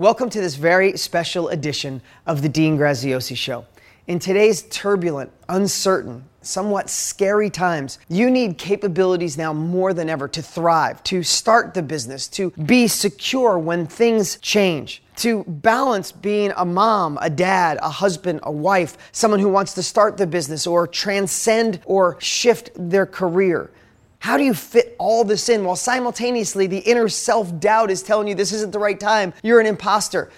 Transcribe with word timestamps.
Welcome 0.00 0.30
to 0.30 0.40
this 0.40 0.54
very 0.54 0.96
special 0.96 1.50
edition 1.50 2.00
of 2.24 2.40
the 2.40 2.48
Dean 2.48 2.78
Graziosi 2.78 3.36
Show. 3.36 3.66
In 4.06 4.18
today's 4.18 4.62
turbulent, 4.62 5.30
uncertain, 5.50 6.24
somewhat 6.40 6.88
scary 6.88 7.50
times, 7.50 7.98
you 8.08 8.30
need 8.30 8.56
capabilities 8.56 9.36
now 9.36 9.52
more 9.52 9.92
than 9.92 10.08
ever 10.08 10.26
to 10.26 10.40
thrive, 10.40 11.02
to 11.02 11.22
start 11.22 11.74
the 11.74 11.82
business, 11.82 12.28
to 12.28 12.50
be 12.64 12.88
secure 12.88 13.58
when 13.58 13.84
things 13.84 14.38
change, 14.38 15.02
to 15.16 15.44
balance 15.44 16.12
being 16.12 16.54
a 16.56 16.64
mom, 16.64 17.18
a 17.20 17.28
dad, 17.28 17.78
a 17.82 17.90
husband, 17.90 18.40
a 18.44 18.50
wife, 18.50 18.96
someone 19.12 19.38
who 19.38 19.50
wants 19.50 19.74
to 19.74 19.82
start 19.82 20.16
the 20.16 20.26
business 20.26 20.66
or 20.66 20.86
transcend 20.86 21.78
or 21.84 22.18
shift 22.22 22.70
their 22.74 23.04
career. 23.04 23.70
How 24.20 24.36
do 24.36 24.44
you 24.44 24.52
fit 24.52 24.94
all 24.98 25.24
this 25.24 25.48
in 25.48 25.64
while 25.64 25.76
simultaneously 25.76 26.66
the 26.66 26.78
inner 26.78 27.08
self 27.08 27.58
doubt 27.58 27.90
is 27.90 28.02
telling 28.02 28.28
you 28.28 28.34
this 28.34 28.52
isn't 28.52 28.70
the 28.70 28.78
right 28.78 29.00
time? 29.00 29.32
You're 29.42 29.60
an 29.60 29.66
imposter. 29.66 30.30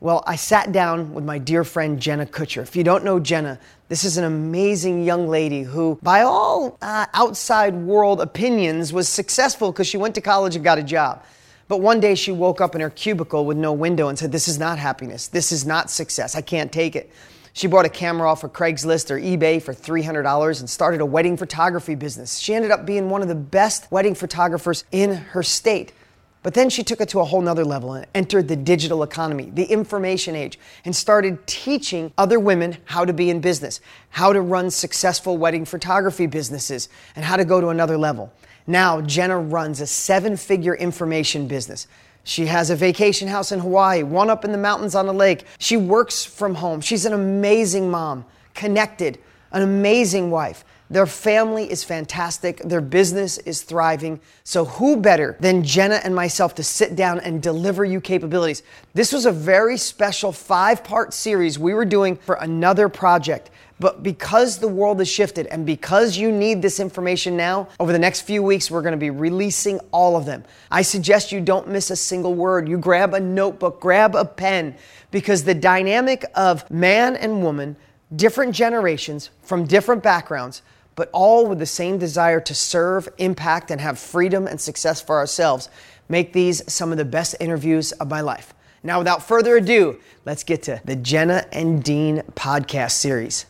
Well, 0.00 0.24
I 0.26 0.36
sat 0.36 0.72
down 0.72 1.12
with 1.12 1.24
my 1.24 1.38
dear 1.38 1.62
friend 1.62 2.00
Jenna 2.00 2.24
Kutcher. 2.24 2.62
If 2.62 2.76
you 2.76 2.82
don't 2.82 3.04
know 3.04 3.20
Jenna, 3.20 3.58
this 3.88 4.04
is 4.04 4.16
an 4.16 4.24
amazing 4.24 5.04
young 5.04 5.28
lady 5.28 5.62
who, 5.62 5.98
by 6.02 6.22
all 6.22 6.78
uh, 6.80 7.06
outside 7.12 7.74
world 7.74 8.22
opinions, 8.22 8.92
was 8.92 9.06
successful 9.06 9.70
because 9.70 9.86
she 9.86 9.98
went 9.98 10.14
to 10.14 10.22
college 10.22 10.56
and 10.56 10.64
got 10.64 10.78
a 10.78 10.82
job. 10.82 11.22
But 11.68 11.82
one 11.82 12.00
day 12.00 12.14
she 12.14 12.32
woke 12.32 12.62
up 12.62 12.74
in 12.74 12.80
her 12.80 12.90
cubicle 12.90 13.44
with 13.44 13.58
no 13.58 13.72
window 13.72 14.08
and 14.08 14.18
said, 14.18 14.32
This 14.32 14.48
is 14.48 14.58
not 14.58 14.78
happiness. 14.78 15.28
This 15.28 15.52
is 15.52 15.66
not 15.66 15.90
success. 15.90 16.34
I 16.34 16.40
can't 16.40 16.72
take 16.72 16.96
it. 16.96 17.10
She 17.56 17.68
bought 17.68 17.86
a 17.86 17.88
camera 17.88 18.30
off 18.30 18.44
of 18.44 18.52
Craigslist 18.52 19.10
or 19.10 19.18
eBay 19.18 19.62
for 19.62 19.72
$300 19.72 20.60
and 20.60 20.68
started 20.68 21.00
a 21.00 21.06
wedding 21.06 21.38
photography 21.38 21.94
business. 21.94 22.36
She 22.36 22.54
ended 22.54 22.70
up 22.70 22.84
being 22.84 23.08
one 23.08 23.22
of 23.22 23.28
the 23.28 23.34
best 23.34 23.90
wedding 23.90 24.14
photographers 24.14 24.84
in 24.92 25.14
her 25.14 25.42
state. 25.42 25.94
But 26.42 26.52
then 26.52 26.68
she 26.68 26.84
took 26.84 27.00
it 27.00 27.08
to 27.08 27.20
a 27.20 27.24
whole 27.24 27.40
nother 27.40 27.64
level 27.64 27.94
and 27.94 28.06
entered 28.14 28.48
the 28.48 28.56
digital 28.56 29.02
economy, 29.02 29.50
the 29.54 29.64
information 29.64 30.36
age, 30.36 30.58
and 30.84 30.94
started 30.94 31.46
teaching 31.46 32.12
other 32.18 32.38
women 32.38 32.76
how 32.84 33.06
to 33.06 33.14
be 33.14 33.30
in 33.30 33.40
business, 33.40 33.80
how 34.10 34.34
to 34.34 34.42
run 34.42 34.70
successful 34.70 35.38
wedding 35.38 35.64
photography 35.64 36.26
businesses, 36.26 36.90
and 37.16 37.24
how 37.24 37.38
to 37.38 37.46
go 37.46 37.62
to 37.62 37.68
another 37.68 37.96
level. 37.96 38.30
Now, 38.66 39.00
Jenna 39.00 39.38
runs 39.38 39.80
a 39.80 39.86
seven 39.86 40.36
figure 40.36 40.74
information 40.74 41.48
business. 41.48 41.86
She 42.26 42.46
has 42.46 42.70
a 42.70 42.76
vacation 42.76 43.28
house 43.28 43.52
in 43.52 43.60
Hawaii, 43.60 44.02
one 44.02 44.30
up 44.30 44.44
in 44.44 44.50
the 44.50 44.58
mountains 44.58 44.96
on 44.96 45.06
a 45.06 45.12
lake. 45.12 45.44
She 45.60 45.76
works 45.76 46.24
from 46.24 46.56
home. 46.56 46.80
She's 46.80 47.06
an 47.06 47.12
amazing 47.12 47.88
mom, 47.88 48.24
connected, 48.52 49.20
an 49.52 49.62
amazing 49.62 50.32
wife. 50.32 50.64
Their 50.90 51.06
family 51.06 51.70
is 51.70 51.84
fantastic. 51.84 52.58
Their 52.58 52.80
business 52.80 53.38
is 53.38 53.62
thriving. 53.62 54.18
So, 54.42 54.64
who 54.64 54.96
better 54.96 55.36
than 55.38 55.62
Jenna 55.62 56.00
and 56.02 56.16
myself 56.16 56.56
to 56.56 56.64
sit 56.64 56.96
down 56.96 57.20
and 57.20 57.40
deliver 57.40 57.84
you 57.84 58.00
capabilities? 58.00 58.64
This 58.92 59.12
was 59.12 59.24
a 59.24 59.32
very 59.32 59.76
special 59.76 60.32
five 60.32 60.82
part 60.82 61.14
series 61.14 61.60
we 61.60 61.74
were 61.74 61.84
doing 61.84 62.16
for 62.16 62.34
another 62.34 62.88
project. 62.88 63.50
But 63.78 64.02
because 64.02 64.58
the 64.58 64.68
world 64.68 65.00
has 65.00 65.08
shifted 65.08 65.46
and 65.48 65.66
because 65.66 66.16
you 66.16 66.32
need 66.32 66.62
this 66.62 66.80
information 66.80 67.36
now, 67.36 67.68
over 67.78 67.92
the 67.92 67.98
next 67.98 68.22
few 68.22 68.42
weeks, 68.42 68.70
we're 68.70 68.82
going 68.82 68.92
to 68.92 68.98
be 68.98 69.10
releasing 69.10 69.80
all 69.92 70.16
of 70.16 70.24
them. 70.24 70.44
I 70.70 70.80
suggest 70.82 71.30
you 71.30 71.42
don't 71.42 71.68
miss 71.68 71.90
a 71.90 71.96
single 71.96 72.32
word. 72.32 72.68
You 72.68 72.78
grab 72.78 73.12
a 73.12 73.20
notebook, 73.20 73.80
grab 73.80 74.14
a 74.14 74.24
pen, 74.24 74.76
because 75.10 75.44
the 75.44 75.54
dynamic 75.54 76.24
of 76.34 76.68
man 76.70 77.16
and 77.16 77.42
woman, 77.42 77.76
different 78.14 78.54
generations 78.54 79.28
from 79.42 79.66
different 79.66 80.02
backgrounds, 80.02 80.62
but 80.94 81.10
all 81.12 81.46
with 81.46 81.58
the 81.58 81.66
same 81.66 81.98
desire 81.98 82.40
to 82.40 82.54
serve, 82.54 83.08
impact, 83.18 83.70
and 83.70 83.82
have 83.82 83.98
freedom 83.98 84.46
and 84.46 84.58
success 84.58 85.02
for 85.02 85.16
ourselves, 85.16 85.68
make 86.08 86.32
these 86.32 86.62
some 86.72 86.92
of 86.92 86.98
the 86.98 87.04
best 87.04 87.34
interviews 87.40 87.92
of 87.92 88.08
my 88.08 88.22
life. 88.22 88.54
Now, 88.82 88.98
without 88.98 89.22
further 89.22 89.56
ado, 89.56 89.98
let's 90.24 90.44
get 90.44 90.62
to 90.64 90.80
the 90.84 90.96
Jenna 90.96 91.44
and 91.52 91.82
Dean 91.82 92.22
podcast 92.34 92.92
series. 92.92 93.46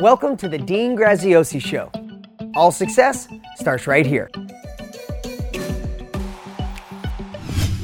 Welcome 0.00 0.36
to 0.38 0.48
the 0.48 0.58
Dean 0.58 0.96
Graziosi 0.96 1.60
Show. 1.60 1.90
All 2.54 2.70
success 2.70 3.28
starts 3.56 3.86
right 3.86 4.06
here. 4.06 4.30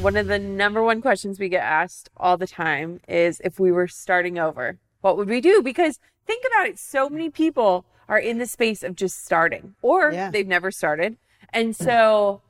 One 0.01 0.17
of 0.17 0.27
the 0.27 0.39
number 0.39 0.83
one 0.83 1.01
questions 1.01 1.39
we 1.41 1.49
get 1.49 1.63
asked 1.65 2.11
all 2.17 2.37
the 2.37 2.47
time 2.47 3.01
is 3.09 3.41
if 3.43 3.59
we 3.59 3.73
were 3.73 3.89
starting 3.89 4.39
over, 4.39 4.79
what 5.01 5.17
would 5.17 5.29
we 5.29 5.41
do? 5.41 5.63
Because 5.63 5.99
think 6.27 6.45
about 6.47 6.67
it, 6.67 6.79
so 6.79 7.09
many 7.09 7.31
people 7.31 7.87
are 8.09 8.19
in 8.19 8.39
the 8.39 8.47
space 8.47 8.83
of 8.83 8.95
just 8.97 9.25
starting 9.25 9.75
or 9.81 10.13
Yeah. 10.13 10.31
they've 10.31 10.47
never 10.47 10.71
started. 10.71 11.17
And 11.55 11.75
so 11.75 12.43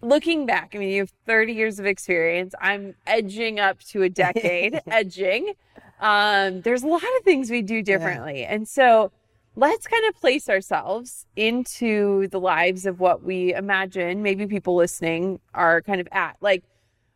looking 0.00 0.46
back, 0.46 0.72
I 0.74 0.78
mean, 0.78 0.90
you 0.90 1.00
have 1.00 1.12
30 1.26 1.52
years 1.52 1.78
of 1.78 1.86
experience. 1.86 2.54
I'm 2.60 2.94
edging 3.06 3.60
up 3.60 3.80
to 3.90 4.02
a 4.02 4.08
decade, 4.08 4.80
edging. 4.86 5.54
Um, 6.00 6.60
there's 6.62 6.82
a 6.82 6.86
lot 6.86 7.02
of 7.02 7.24
things 7.24 7.50
we 7.50 7.62
do 7.62 7.82
differently. 7.82 8.44
And 8.44 8.68
so 8.68 9.10
let's 9.56 9.86
kind 9.88 10.04
of 10.08 10.14
place 10.14 10.48
ourselves 10.48 11.26
into 11.34 12.28
the 12.28 12.38
lives 12.38 12.86
of 12.86 13.00
what 13.00 13.22
we 13.24 13.52
imagine 13.54 14.22
maybe 14.22 14.46
people 14.46 14.76
listening 14.76 15.40
are 15.54 15.82
kind 15.82 16.00
of 16.00 16.08
at. 16.12 16.36
Like, 16.40 16.64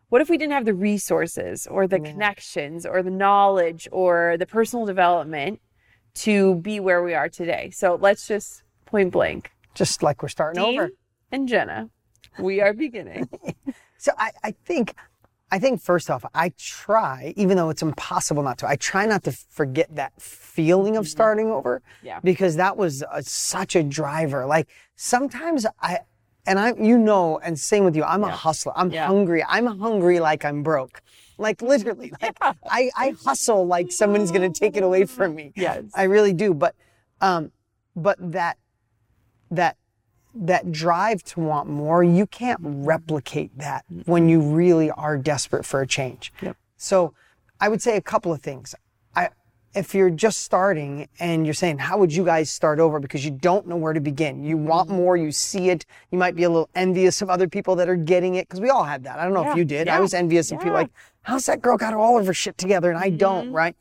what 0.09 0.21
if 0.21 0.29
we 0.29 0.37
didn't 0.37 0.53
have 0.53 0.65
the 0.65 0.75
resources 0.75 1.67
or 1.67 1.87
the 1.87 1.99
connections 1.99 2.85
or 2.85 3.03
the 3.03 3.11
knowledge 3.11 3.89
or 3.91 4.37
the 4.39 4.45
personal 4.45 4.85
development 4.85 5.61
to 6.15 6.57
be 6.57 6.81
where 6.81 7.03
we 7.03 7.15
are 7.15 7.29
today? 7.29 7.71
So 7.71 7.97
let's 7.99 8.27
just 8.27 8.63
point 8.85 9.13
blank. 9.13 9.53
Just 9.75 10.03
like 10.03 10.23
we're 10.23 10.29
starting 10.29 10.63
Dean 10.63 10.79
over. 10.81 10.91
and 11.31 11.49
Jenna, 11.49 11.89
we 12.39 12.61
are 12.61 12.73
beginning. 12.73 13.29
So 13.99 14.11
I, 14.19 14.33
I 14.43 14.51
think, 14.65 14.95
I 15.53 15.61
think 15.61 15.81
first 15.81 16.11
off, 16.11 16.25
I 16.35 16.53
try, 16.59 17.33
even 17.37 17.57
though 17.57 17.71
it's 17.71 17.83
impossible 17.83 18.43
not 18.43 18.59
to, 18.59 18.67
I 18.69 18.75
try 18.75 19.07
not 19.07 19.23
to 19.23 19.31
forget 19.31 19.95
that 19.95 20.21
feeling 20.21 20.97
of 20.97 21.07
starting 21.07 21.51
over. 21.53 21.79
Mm-hmm. 21.99 22.07
Yeah. 22.09 22.19
Because 22.25 22.57
that 22.57 22.77
was 22.77 23.05
uh 23.05 23.23
such 23.23 23.77
a 23.77 23.85
driver. 23.85 24.45
Like 24.45 24.69
sometimes 24.97 25.67
I, 25.81 26.01
and 26.47 26.59
I, 26.59 26.73
you 26.75 26.99
know, 26.99 27.39
and 27.39 27.57
same 27.57 27.85
with 27.85 27.95
you, 27.95 28.03
I'm 28.03 28.25
a 28.25 28.31
hustler. 28.33 28.73
I'm 28.75 28.91
Yeah. 28.91 29.07
hungry. 29.07 29.45
I'm 29.49 29.67
hungry 29.79 30.19
like 30.19 30.45
I'm 30.45 30.65
broke. 30.65 31.01
Like 31.39 31.63
literally, 31.63 32.11
like 32.21 32.37
I, 32.69 32.91
I 32.97 33.15
hustle 33.25 33.65
like 33.65 33.93
someone's 33.93 34.33
gonna 34.33 34.51
take 34.51 34.77
it 34.77 34.83
away 34.83 35.05
from 35.05 35.37
me. 35.37 35.53
Yes. 35.55 35.85
I 35.95 36.05
really 36.05 36.33
do. 36.33 36.55
But, 36.55 36.75
um, 37.21 37.53
but 37.95 38.17
that, 38.33 38.59
that 39.53 39.77
that 40.35 40.73
drive 40.73 41.23
to 41.23 41.41
want 41.41 41.69
more, 41.69 42.03
you 42.03 42.27
can't 42.27 42.61
replicate 42.63 43.57
that 43.59 43.85
when 44.07 44.29
you 44.29 44.41
really 44.41 44.91
are 44.91 45.19
desperate 45.19 45.65
for 45.65 45.81
a 45.83 45.87
change. 45.87 46.33
Yep. 46.41 46.57
So 46.77 47.15
I 47.61 47.69
would 47.69 47.83
say 47.83 47.97
a 47.97 48.01
couple 48.01 48.33
of 48.33 48.43
things. 48.43 48.75
I, 49.15 49.29
if 49.75 49.95
you're 49.95 50.11
just 50.11 50.41
starting 50.41 51.09
and 51.21 51.47
you're 51.47 51.55
saying, 51.55 51.79
how 51.79 51.99
would 51.99 52.13
you 52.13 52.25
guys 52.25 52.51
start 52.51 52.81
over? 52.81 52.99
Because 52.99 53.25
you 53.25 53.31
don't 53.31 53.67
know 53.67 53.77
where 53.77 53.93
to 53.93 54.01
begin. 54.01 54.43
You 54.43 54.57
want 54.57 54.89
mm-hmm. 54.89 54.97
more, 54.97 55.17
you 55.17 55.33
see 55.33 55.71
it. 55.71 55.87
You 56.11 56.19
might 56.19 56.35
be 56.35 56.45
a 56.45 56.51
little 56.51 56.71
envious 56.75 57.23
of 57.23 57.31
other 57.31 57.49
people 57.49 57.77
that 57.77 57.89
are 57.89 57.97
getting 57.97 58.35
it. 58.35 58.49
Cause 58.49 58.61
we 58.61 58.71
all 58.71 58.85
had 58.85 59.05
that. 59.05 59.19
I 59.19 59.25
don't 59.25 59.35
know 59.35 59.43
Yeah, 59.43 59.53
if 59.53 59.57
you 59.57 59.65
did. 59.65 59.89
I 59.89 60.01
was 60.01 60.15
envious 60.15 60.51
of 60.51 60.59
people 60.59 60.73
like, 60.73 60.91
how's 61.23 61.47
that 61.47 61.63
girl 61.63 61.77
got 61.77 61.95
all 61.95 62.19
of 62.19 62.27
her 62.27 62.35
shit 62.35 62.59
together 62.59 62.91
and 62.91 62.99
I 62.99 63.09
mm-hmm. 63.09 63.19
don't, 63.19 63.53
right? 63.53 63.77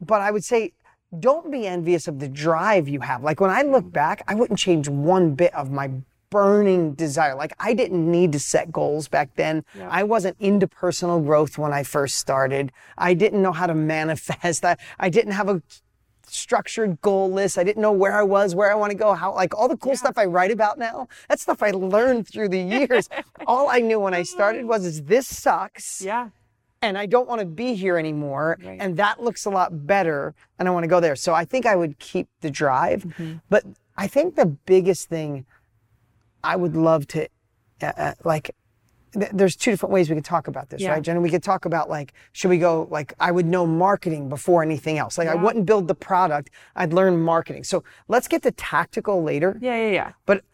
But 0.00 0.20
I 0.20 0.30
would 0.30 0.44
say, 0.44 0.72
don't 1.20 1.50
be 1.50 1.66
envious 1.66 2.08
of 2.08 2.18
the 2.18 2.28
drive 2.28 2.88
you 2.88 3.00
have. 3.00 3.22
Like 3.22 3.40
when 3.40 3.50
I 3.50 3.62
look 3.62 3.84
mm. 3.84 3.92
back, 3.92 4.22
I 4.28 4.34
wouldn't 4.34 4.58
change 4.58 4.88
one 4.88 5.34
bit 5.34 5.54
of 5.54 5.70
my 5.70 5.90
burning 6.30 6.94
desire. 6.94 7.36
Like 7.36 7.52
I 7.60 7.74
didn't 7.74 8.10
need 8.10 8.32
to 8.32 8.40
set 8.40 8.72
goals 8.72 9.06
back 9.06 9.36
then. 9.36 9.64
I 9.88 10.02
wasn't 10.02 10.36
into 10.40 10.66
personal 10.66 11.20
growth 11.20 11.58
when 11.58 11.72
I 11.72 11.84
first 11.84 12.18
started. 12.18 12.72
I 12.98 13.14
didn't 13.14 13.40
know 13.40 13.52
how 13.52 13.66
to 13.66 13.74
manifest. 13.96 14.64
I, 14.64 14.76
I 14.98 15.10
didn't 15.10 15.32
have 15.32 15.48
a 15.48 15.62
structured 16.26 17.00
goal 17.02 17.30
list. 17.30 17.56
I 17.56 17.62
didn't 17.64 17.82
know 17.82 17.92
where 17.92 18.14
I 18.14 18.22
was, 18.22 18.54
where 18.54 18.70
I 18.70 18.74
want 18.74 18.90
to 18.90 18.98
go, 18.98 19.14
how 19.14 19.32
like 19.32 19.54
all 19.54 19.68
the 19.68 19.76
cool 19.76 19.96
stuff 19.96 20.18
I 20.18 20.24
write 20.24 20.50
about 20.50 20.78
now. 20.78 21.08
That 21.28 21.38
stuff 21.38 21.62
I 21.62 21.70
learned 21.70 22.26
through 22.26 22.48
the 22.48 22.60
years. 22.76 23.08
all 23.46 23.68
I 23.70 23.78
knew 23.80 24.00
when 24.00 24.14
I 24.14 24.24
started 24.24 24.64
mm. 24.64 24.68
was 24.68 24.84
is 24.84 25.02
this 25.04 25.28
sucks 25.28 26.02
yeah. 26.02 26.30
And 26.88 26.98
I 26.98 27.06
don't 27.06 27.28
want 27.28 27.40
to 27.40 27.46
be 27.46 27.74
here 27.74 27.98
anymore. 27.98 28.58
Right. 28.64 28.78
And 28.80 28.96
that 28.96 29.22
looks 29.22 29.44
a 29.44 29.50
lot 29.50 29.86
better, 29.86 30.34
and 30.58 30.68
I 30.68 30.70
want 30.70 30.84
to 30.84 30.88
go 30.88 31.00
there. 31.00 31.16
So 31.16 31.34
I 31.34 31.44
think 31.44 31.66
I 31.66 31.76
would 31.76 31.98
keep 31.98 32.28
the 32.40 32.50
drive. 32.50 33.06
But 33.48 33.64
I 33.96 34.06
think 34.06 34.36
the 34.36 34.46
biggest 34.46 35.08
thing 35.08 35.46
I 36.42 36.56
would 36.56 36.76
love 36.76 37.06
to, 37.08 37.28
uh, 37.82 37.92
uh, 37.96 38.14
like, 38.24 38.50
th- 39.12 39.30
there's 39.32 39.56
two 39.56 39.70
different 39.70 39.92
ways 39.92 40.10
we 40.10 40.16
could 40.16 40.24
talk 40.24 40.48
about 40.48 40.68
this, 40.70 40.82
Yeah. 40.82 40.90
right, 40.90 41.02
Jenna? 41.02 41.20
We 41.20 41.30
could 41.30 41.42
talk 41.42 41.64
about 41.64 41.88
like, 41.88 42.12
should 42.32 42.48
we 42.50 42.58
go 42.58 42.86
like 42.90 43.14
I 43.18 43.30
would 43.30 43.46
know 43.46 43.66
marketing 43.66 44.28
before 44.28 44.62
anything 44.62 44.98
else. 44.98 45.16
Like 45.16 45.28
I 45.28 45.34
wouldn't 45.34 45.64
build 45.66 45.88
the 45.88 45.94
product, 45.94 46.50
I'd 46.76 46.92
learn 46.92 47.16
marketing. 47.18 47.64
So 47.64 47.82
let's 48.08 48.28
get 48.28 48.42
to 48.42 48.50
tactical 48.50 49.22
later. 49.22 49.56
Yeah, 49.60 49.76
yeah, 49.76 49.90
yeah. 49.90 50.12
But 50.26 50.44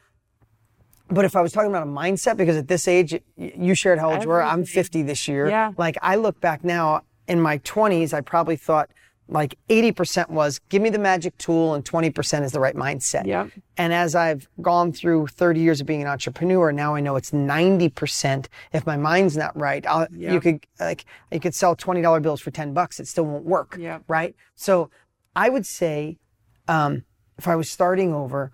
but 1.11 1.25
if 1.25 1.37
I 1.37 1.41
was 1.41 1.53
talking 1.53 1.71
about 1.71 1.83
a 1.83 1.91
mindset, 1.91 2.37
because 2.37 2.57
at 2.57 2.69
this 2.69 2.87
age, 2.87 3.19
you 3.37 3.75
shared 3.75 3.99
how 3.99 4.13
old 4.13 4.23
you 4.23 4.29
were. 4.29 4.43
I'm 4.43 4.65
50 4.65 5.03
this 5.03 5.27
year. 5.29 5.49
Yeah. 5.49 5.73
Like 5.77 5.97
I 6.03 6.17
look 6.17 6.41
back 6.41 6.65
now 6.65 7.03
in 7.29 7.41
my 7.41 7.59
20s, 7.59 8.13
I 8.13 8.21
probably 8.21 8.57
thought 8.57 8.91
like 9.29 9.57
80% 9.69 10.29
was 10.31 10.59
give 10.69 10.83
me 10.83 10.91
the 10.91 10.99
magic 10.99 11.39
tool 11.39 11.75
and 11.75 11.85
20% 11.85 12.43
is 12.43 12.51
the 12.51 12.59
right 12.59 12.75
mindset. 12.75 13.27
Yep. 13.27 13.51
And 13.77 13.93
as 13.93 14.15
I've 14.17 14.49
gone 14.61 14.93
through 14.93 15.29
30 15.29 15.61
years 15.61 15.81
of 15.81 15.87
being 15.87 16.03
an 16.03 16.09
entrepreneur, 16.09 16.73
now 16.73 16.97
I 16.97 17.01
know 17.01 17.15
it's 17.15 17.31
90%. 17.31 18.47
If 18.73 18.87
my 18.87 18.97
mind's 18.97 19.37
not 19.37 19.59
right, 19.59 19.87
I'll, 19.87 20.09
you 20.13 20.41
could 20.41 20.67
like 20.81 21.05
you 21.31 21.39
could 21.39 21.55
sell 21.55 21.77
$20 21.77 22.21
bills 22.23 22.41
for 22.41 22.51
10 22.51 22.75
bucks. 22.75 22.99
It 22.99 23.07
still 23.07 23.25
won't 23.25 23.45
work. 23.45 23.77
Yep. 23.79 24.03
Right. 24.09 24.35
So 24.57 24.91
I 25.37 25.49
would 25.49 25.65
say, 25.65 26.19
um, 26.67 27.05
if 27.39 27.47
I 27.47 27.55
was 27.55 27.71
starting 27.71 28.13
over, 28.13 28.51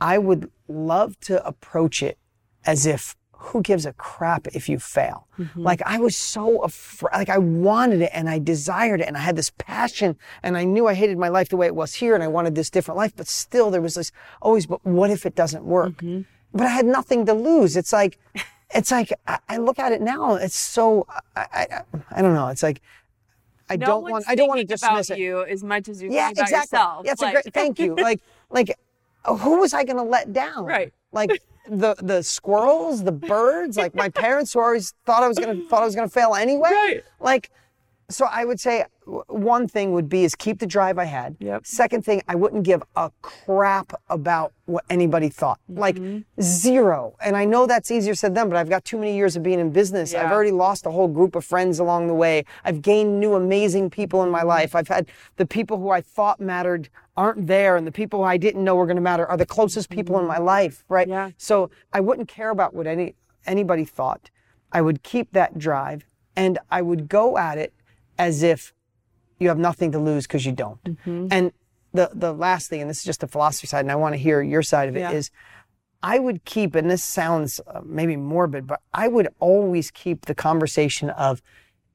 I 0.00 0.18
would 0.18 0.50
love 0.68 1.18
to 1.20 1.44
approach 1.46 2.02
it 2.02 2.18
as 2.64 2.86
if 2.86 3.16
who 3.38 3.62
gives 3.62 3.86
a 3.86 3.92
crap 3.92 4.46
if 4.48 4.68
you 4.68 4.78
fail? 4.78 5.28
Mm-hmm. 5.38 5.62
Like 5.62 5.82
I 5.86 5.98
was 5.98 6.16
so 6.16 6.62
afraid, 6.62 7.12
like 7.12 7.28
I 7.28 7.38
wanted 7.38 8.00
it 8.02 8.10
and 8.12 8.28
I 8.28 8.38
desired 8.38 9.00
it 9.00 9.06
and 9.06 9.16
I 9.16 9.20
had 9.20 9.36
this 9.36 9.50
passion 9.56 10.16
and 10.42 10.56
I 10.56 10.64
knew 10.64 10.86
I 10.86 10.94
hated 10.94 11.18
my 11.18 11.28
life 11.28 11.48
the 11.50 11.56
way 11.56 11.66
it 11.66 11.74
was 11.74 11.94
here 11.94 12.14
and 12.14 12.24
I 12.24 12.28
wanted 12.28 12.54
this 12.54 12.70
different 12.70 12.96
life, 12.98 13.12
but 13.14 13.28
still 13.28 13.70
there 13.70 13.82
was 13.82 13.94
this 13.94 14.10
always, 14.42 14.66
but 14.66 14.84
what 14.84 15.10
if 15.10 15.26
it 15.26 15.34
doesn't 15.34 15.64
work? 15.64 15.92
Mm-hmm. 15.98 16.22
But 16.52 16.66
I 16.66 16.70
had 16.70 16.86
nothing 16.86 17.26
to 17.26 17.34
lose. 17.34 17.76
It's 17.76 17.92
like, 17.92 18.18
it's 18.74 18.90
like 18.90 19.12
I, 19.28 19.38
I 19.48 19.56
look 19.58 19.78
at 19.78 19.92
it 19.92 20.00
now. 20.00 20.34
It's 20.34 20.56
so 20.56 21.06
I, 21.36 21.46
I 21.52 21.82
I 22.10 22.22
don't 22.22 22.34
know. 22.34 22.48
It's 22.48 22.62
like 22.62 22.80
I 23.68 23.76
No 23.76 23.86
don't 23.86 24.10
want 24.10 24.24
I 24.28 24.34
don't 24.34 24.48
want 24.48 24.60
to 24.60 24.66
dismiss 24.66 25.10
it 25.10 25.18
you 25.18 25.44
as 25.44 25.62
much 25.62 25.88
as 25.88 26.02
you 26.02 26.10
yeah, 26.10 26.30
exactly. 26.30 26.56
yourself. 26.56 27.04
That's 27.04 27.20
a 27.22 27.24
Like- 27.26 27.34
great. 27.34 27.54
Thank 27.54 27.78
you. 27.78 27.94
Like, 28.06 28.20
like, 28.50 28.78
who 29.26 29.60
was 29.60 29.74
I 29.74 29.84
going 29.84 29.96
to 29.96 30.02
let 30.02 30.32
down? 30.32 30.64
Right. 30.64 30.92
Like 31.12 31.42
the 31.68 31.94
the 31.98 32.22
squirrels, 32.22 33.02
the 33.02 33.12
birds. 33.12 33.76
Like 33.76 33.94
my 33.94 34.08
parents 34.24 34.52
who 34.52 34.60
always 34.60 34.94
thought 35.04 35.22
I 35.22 35.28
was 35.28 35.38
going 35.38 35.56
to 35.56 35.68
thought 35.68 35.82
I 35.82 35.86
was 35.86 35.94
going 35.94 36.08
to 36.08 36.12
fail 36.12 36.34
anyway. 36.34 36.70
Right. 36.70 37.04
Like, 37.20 37.50
so 38.08 38.26
I 38.30 38.44
would 38.44 38.60
say 38.60 38.84
one 39.28 39.66
thing 39.68 39.92
would 39.92 40.08
be 40.08 40.24
is 40.24 40.34
keep 40.34 40.58
the 40.58 40.66
drive 40.66 40.98
I 40.98 41.04
had. 41.04 41.36
Yep. 41.40 41.66
Second 41.66 42.04
thing, 42.04 42.22
I 42.28 42.34
wouldn't 42.34 42.62
give 42.64 42.82
a 42.94 43.10
crap 43.22 43.92
about 44.08 44.52
what 44.66 44.84
anybody 44.90 45.28
thought. 45.28 45.58
Like 45.68 45.96
Mm-hmm. 45.96 46.40
zero. 46.42 47.16
And 47.20 47.36
I 47.36 47.44
know 47.44 47.66
that's 47.66 47.90
easier 47.90 48.14
said 48.14 48.28
than 48.34 48.34
done, 48.44 48.50
but 48.50 48.56
I've 48.58 48.68
got 48.68 48.84
too 48.84 48.98
many 48.98 49.16
years 49.16 49.36
of 49.36 49.42
being 49.42 49.58
in 49.60 49.70
business. 49.70 50.14
I've 50.14 50.30
already 50.32 50.50
lost 50.52 50.86
a 50.86 50.90
whole 50.90 51.08
group 51.08 51.34
of 51.36 51.44
friends 51.44 51.78
along 51.78 52.06
the 52.08 52.14
way. 52.14 52.44
I've 52.64 52.82
gained 52.82 53.18
new 53.20 53.34
amazing 53.34 53.90
people 53.90 54.22
in 54.22 54.30
my 54.30 54.38
Mm-hmm. 54.40 54.48
life. 54.48 54.74
I've 54.74 54.88
had 54.88 55.08
the 55.36 55.46
people 55.46 55.78
who 55.78 55.90
I 55.90 56.00
thought 56.00 56.40
mattered 56.40 56.88
aren't 57.16 57.46
there, 57.46 57.76
and 57.76 57.86
the 57.86 57.92
people 57.92 58.20
who 58.20 58.24
I 58.26 58.36
didn't 58.36 58.62
know 58.62 58.74
were 58.76 58.86
going 58.86 58.96
to 58.96 59.02
matter 59.02 59.26
are 59.26 59.36
the 59.38 59.46
closest 59.46 59.88
people 59.88 60.18
in 60.18 60.26
my 60.26 60.38
life, 60.38 60.84
right? 60.88 61.08
Yeah. 61.08 61.30
So 61.38 61.70
I 61.92 62.00
wouldn't 62.00 62.28
care 62.28 62.50
about 62.50 62.74
what 62.74 62.86
any 62.86 63.14
anybody 63.46 63.84
thought. 63.84 64.30
I 64.72 64.82
would 64.82 65.02
keep 65.02 65.32
that 65.32 65.58
drive, 65.58 66.04
and 66.36 66.58
I 66.70 66.82
would 66.82 67.08
go 67.08 67.38
at 67.38 67.56
it 67.58 67.72
as 68.18 68.42
if 68.42 68.72
you 69.38 69.48
have 69.48 69.58
nothing 69.58 69.92
to 69.92 69.98
lose 69.98 70.26
because 70.26 70.46
you 70.46 70.52
don't. 70.52 70.82
Mm-hmm. 70.84 71.28
And 71.30 71.52
the 71.92 72.10
the 72.12 72.32
last 72.32 72.68
thing, 72.68 72.80
and 72.80 72.90
this 72.90 72.98
is 72.98 73.04
just 73.04 73.20
the 73.20 73.28
philosophy 73.28 73.66
side, 73.66 73.80
and 73.80 73.92
I 73.92 73.96
want 73.96 74.14
to 74.14 74.18
hear 74.18 74.42
your 74.42 74.62
side 74.62 74.88
of 74.88 74.96
it, 74.96 75.12
is 75.14 75.30
Yeah. 75.32 76.14
I 76.14 76.18
would 76.18 76.44
keep, 76.44 76.74
and 76.74 76.90
this 76.90 77.02
sounds 77.02 77.60
uh, 77.66 77.80
maybe 77.84 78.16
morbid, 78.16 78.66
but 78.66 78.80
I 78.92 79.08
would 79.08 79.28
always 79.38 79.90
keep 79.90 80.26
the 80.26 80.34
conversation 80.34 81.10
of 81.10 81.42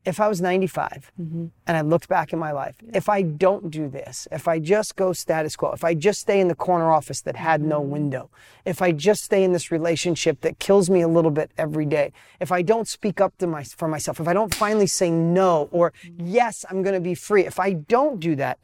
if 0.03 0.19
I 0.19 0.27
was 0.27 0.41
95 0.41 1.11
Mm-hmm. 1.21 1.45
and 1.67 1.77
I 1.77 1.81
looked 1.81 2.07
back 2.09 2.33
in 2.33 2.39
my 2.39 2.51
life, 2.51 2.75
if 2.93 3.07
I 3.07 3.21
don't 3.21 3.69
do 3.69 3.87
this, 3.87 4.27
if 4.31 4.47
I 4.47 4.57
just 4.59 4.95
go 4.95 5.13
status 5.13 5.55
quo, 5.55 5.71
if 5.71 5.83
I 5.83 5.93
just 5.93 6.21
stay 6.21 6.39
in 6.39 6.47
the 6.47 6.55
corner 6.55 6.91
office 6.91 7.21
that 7.21 7.35
had 7.35 7.61
no 7.61 7.79
Mm-hmm. 7.81 7.91
window, 7.91 8.29
if 8.65 8.81
I 8.81 8.91
just 8.91 9.23
stay 9.23 9.43
in 9.43 9.51
this 9.53 9.71
relationship 9.71 10.41
that 10.41 10.59
kills 10.59 10.89
me 10.89 11.01
a 11.01 11.07
little 11.07 11.31
bit 11.31 11.51
every 11.57 11.85
day, 11.85 12.13
if 12.39 12.51
I 12.51 12.61
don't 12.61 12.87
speak 12.87 13.21
up 13.21 13.37
to 13.37 13.47
my, 13.47 13.63
for 13.63 13.87
myself, 13.87 14.19
if 14.19 14.27
I 14.27 14.33
don't 14.33 14.53
finally 14.53 14.87
say 14.87 15.09
no 15.11 15.69
or 15.71 15.91
Mm-hmm. 16.03 16.27
yes, 16.27 16.65
I'm 16.69 16.81
going 16.83 16.95
to 16.95 17.01
be 17.01 17.15
free, 17.15 17.45
if 17.45 17.59
I 17.59 17.73
don't 17.73 18.19
do 18.19 18.35
that, 18.37 18.57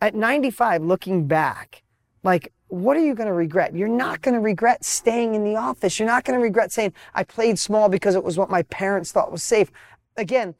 at 0.00 0.14
95, 0.14 0.82
looking 0.84 1.26
back, 1.26 1.82
like, 2.22 2.52
what 2.68 2.96
are 2.96 3.04
you 3.04 3.14
going 3.14 3.26
to 3.26 3.32
regret? 3.34 3.74
You're 3.74 3.88
not 3.88 4.20
going 4.22 4.34
to 4.34 4.40
regret 4.40 4.84
staying 4.84 5.34
in 5.34 5.44
the 5.44 5.56
office. 5.56 5.98
You're 5.98 6.08
not 6.08 6.24
going 6.24 6.38
to 6.38 6.42
regret 6.42 6.72
saying, 6.72 6.92
I 7.14 7.22
played 7.22 7.58
small 7.58 7.88
because 7.88 8.14
it 8.14 8.24
was 8.24 8.36
what 8.38 8.50
my 8.50 8.62
parents 8.64 9.12
thought 9.12 9.30
was 9.30 9.42
safe. 9.42 9.70
Again, 10.16 10.54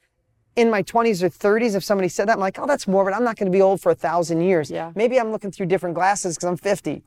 in 0.57 0.71
my 0.71 0.83
20s 0.83 1.23
or 1.23 1.29
30s, 1.29 1.75
if 1.75 1.83
somebody 1.85 2.09
said 2.09 2.29
that, 2.29 2.35
I'm 2.35 2.41
like, 2.41 2.59
oh, 2.59 2.67
that's 2.67 2.87
morbid. 2.87 3.15
I'm 3.15 3.25
not 3.25 3.37
going 3.37 3.51
to 3.51 3.57
be 3.57 3.63
old 3.63 3.81
for 3.81 3.91
a 3.91 3.95
thousand 3.95 4.41
years. 4.43 4.71
Yeah. 4.71 4.93
Maybe 4.95 5.19
I'm 5.19 5.33
looking 5.33 5.51
through 5.51 5.67
different 5.67 5.95
glasses 5.95 6.37
because 6.37 6.49
I'm 6.49 6.57
50. 6.57 7.03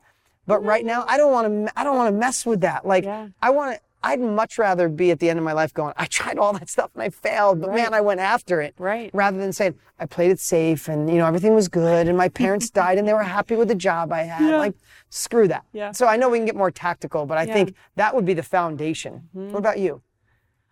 But 0.46 0.64
right 0.64 0.84
now, 0.84 1.04
I 1.06 1.18
don't 1.18 1.30
want 1.30 1.66
to. 1.66 1.78
I 1.78 1.84
don't 1.84 1.96
want 1.96 2.12
to 2.12 2.18
mess 2.18 2.46
with 2.46 2.62
that. 2.62 2.86
Like, 2.86 3.04
Yeah. 3.04 3.28
I 3.42 3.50
want 3.50 3.76
to. 3.76 3.80
I'd 4.00 4.20
much 4.20 4.58
rather 4.58 4.88
be 4.88 5.10
at 5.10 5.18
the 5.18 5.28
end 5.28 5.40
of 5.40 5.44
my 5.44 5.52
life 5.52 5.74
going, 5.74 5.92
I 5.96 6.06
tried 6.06 6.38
all 6.38 6.52
that 6.52 6.70
stuff 6.70 6.92
and 6.94 7.02
I 7.02 7.10
failed, 7.10 7.60
but 7.60 7.74
man, 7.74 7.92
I 7.92 8.00
went 8.00 8.20
after 8.20 8.60
it. 8.60 8.74
Right. 8.78 9.10
Rather 9.12 9.38
than 9.38 9.52
saying, 9.52 9.74
I 9.98 10.06
played 10.06 10.30
it 10.30 10.38
safe 10.38 10.86
and, 10.86 11.10
you 11.10 11.16
know, 11.16 11.26
everything 11.26 11.52
was 11.52 11.66
good 11.66 12.06
and 12.06 12.16
my 12.16 12.28
parents 12.28 12.70
died 12.82 12.98
and 12.98 13.08
they 13.08 13.12
were 13.12 13.24
happy 13.24 13.56
with 13.56 13.66
the 13.66 13.74
job 13.74 14.12
I 14.12 14.22
had. 14.22 14.48
Yeah. 14.48 14.58
Like, 14.58 14.74
screw 15.10 15.48
that. 15.48 15.64
Yeah. 15.72 15.90
So 15.90 16.06
I 16.06 16.16
know 16.16 16.28
we 16.28 16.38
can 16.38 16.46
get 16.46 16.54
more 16.54 16.70
tactical, 16.70 17.26
but 17.26 17.38
I 17.38 17.42
Yeah. 17.42 17.54
think 17.54 17.74
that 17.96 18.14
would 18.14 18.24
be 18.24 18.34
the 18.34 18.42
foundation. 18.44 19.28
What 19.32 19.46
mm-hmm. 19.46 19.56
about 19.56 19.78
you? 19.80 20.00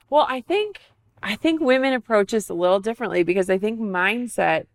Well, 0.08 0.26
I 0.28 0.40
think 0.40 0.80
I 1.22 1.36
think 1.36 1.60
women 1.60 1.92
approach 1.92 2.32
this 2.32 2.48
a 2.48 2.54
little 2.54 2.80
differently 2.80 3.22
because 3.22 3.50
I 3.50 3.58
think 3.58 3.80
mindset 3.80 4.66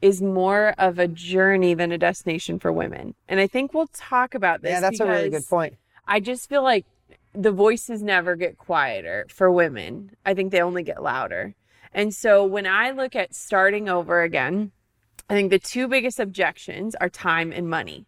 is 0.00 0.20
more 0.20 0.74
of 0.78 0.98
a 0.98 1.06
journey 1.06 1.74
than 1.74 1.92
a 1.92 1.98
destination 1.98 2.58
for 2.58 2.72
women. 2.72 3.14
And 3.28 3.38
I 3.38 3.46
think 3.46 3.72
we'll 3.72 3.90
talk 3.94 4.34
about 4.34 4.62
this. 4.62 4.72
Yeah, 4.72 4.80
that's 4.80 5.00
a 5.00 5.06
really 5.06 5.30
good 5.30 5.46
point. 5.46 5.76
I 6.06 6.18
just 6.18 6.48
feel 6.48 6.62
like 6.62 6.86
the 7.34 7.52
voices 7.52 8.02
never 8.02 8.34
get 8.34 8.58
quieter 8.58 9.26
for 9.28 9.50
women. 9.50 10.16
I 10.26 10.34
think 10.34 10.50
they 10.50 10.60
only 10.60 10.82
get 10.82 11.02
louder. 11.02 11.54
And 11.94 12.12
so 12.12 12.44
when 12.44 12.66
I 12.66 12.90
look 12.90 13.14
at 13.14 13.34
starting 13.34 13.88
over 13.88 14.22
again, 14.22 14.72
I 15.28 15.34
think 15.34 15.50
the 15.50 15.58
two 15.58 15.88
biggest 15.88 16.18
objections 16.18 16.94
are 16.96 17.08
time 17.08 17.52
and 17.52 17.68
money. 17.70 18.06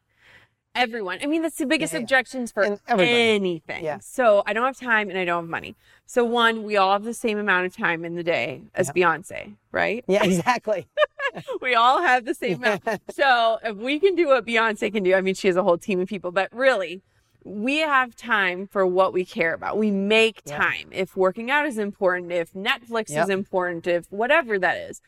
Everyone. 0.75 1.19
I 1.23 1.27
mean, 1.27 1.43
that's 1.43 1.57
the 1.57 1.67
biggest 1.67 1.93
Yeah, 1.93 1.99
yeah. 2.01 2.03
objections 2.03 2.51
for 2.53 2.79
anything. 2.89 3.85
Yeah. 3.85 3.99
So 4.01 4.43
I 4.47 4.53
don't 4.53 4.65
have 4.65 4.77
time 4.77 5.09
and 5.09 5.19
I 5.19 5.25
don't 5.25 5.45
have 5.45 5.49
money. 5.51 5.77
So 6.07 6.25
one, 6.25 6.65
we 6.65 6.77
all 6.77 6.93
have 6.93 7.05
the 7.05 7.15
same 7.15 7.39
amount 7.39 7.67
of 7.67 7.77
time 7.77 8.05
in 8.05 8.15
the 8.17 8.25
day 8.25 8.63
as 8.75 8.91
Beyonce, 8.91 9.55
right? 9.73 10.05
Yeah, 10.09 10.25
exactly. 10.25 10.89
we 11.63 11.75
all 11.75 12.03
have 12.03 12.25
the 12.25 12.35
same 12.35 12.57
amount. 12.63 12.83
So 13.13 13.59
if 13.63 13.77
we 13.77 14.01
can 14.01 14.15
do 14.17 14.29
what 14.29 14.45
Beyonce 14.47 14.93
can 14.93 15.03
do, 15.05 15.15
I 15.15 15.21
mean, 15.21 15.35
she 15.35 15.47
has 15.49 15.57
a 15.57 15.63
whole 15.63 15.79
team 15.79 16.01
of 16.01 16.09
people, 16.09 16.33
but 16.33 16.53
really, 16.53 17.03
we 17.45 17.79
have 17.79 18.17
time 18.17 18.67
for 18.67 18.87
what 18.87 19.13
we 19.13 19.25
care 19.25 19.53
about. 19.55 19.77
We 19.79 19.91
make 19.91 20.43
time. 20.45 20.89
If 20.91 21.17
working 21.17 21.51
out 21.51 21.67
is 21.67 21.79
important, 21.79 22.33
if 22.33 22.53
Netflix 22.55 23.11
Yep. 23.11 23.25
is 23.25 23.29
important, 23.29 23.87
if 23.87 24.07
whatever 24.11 24.59
that 24.59 24.79
is. 24.79 25.01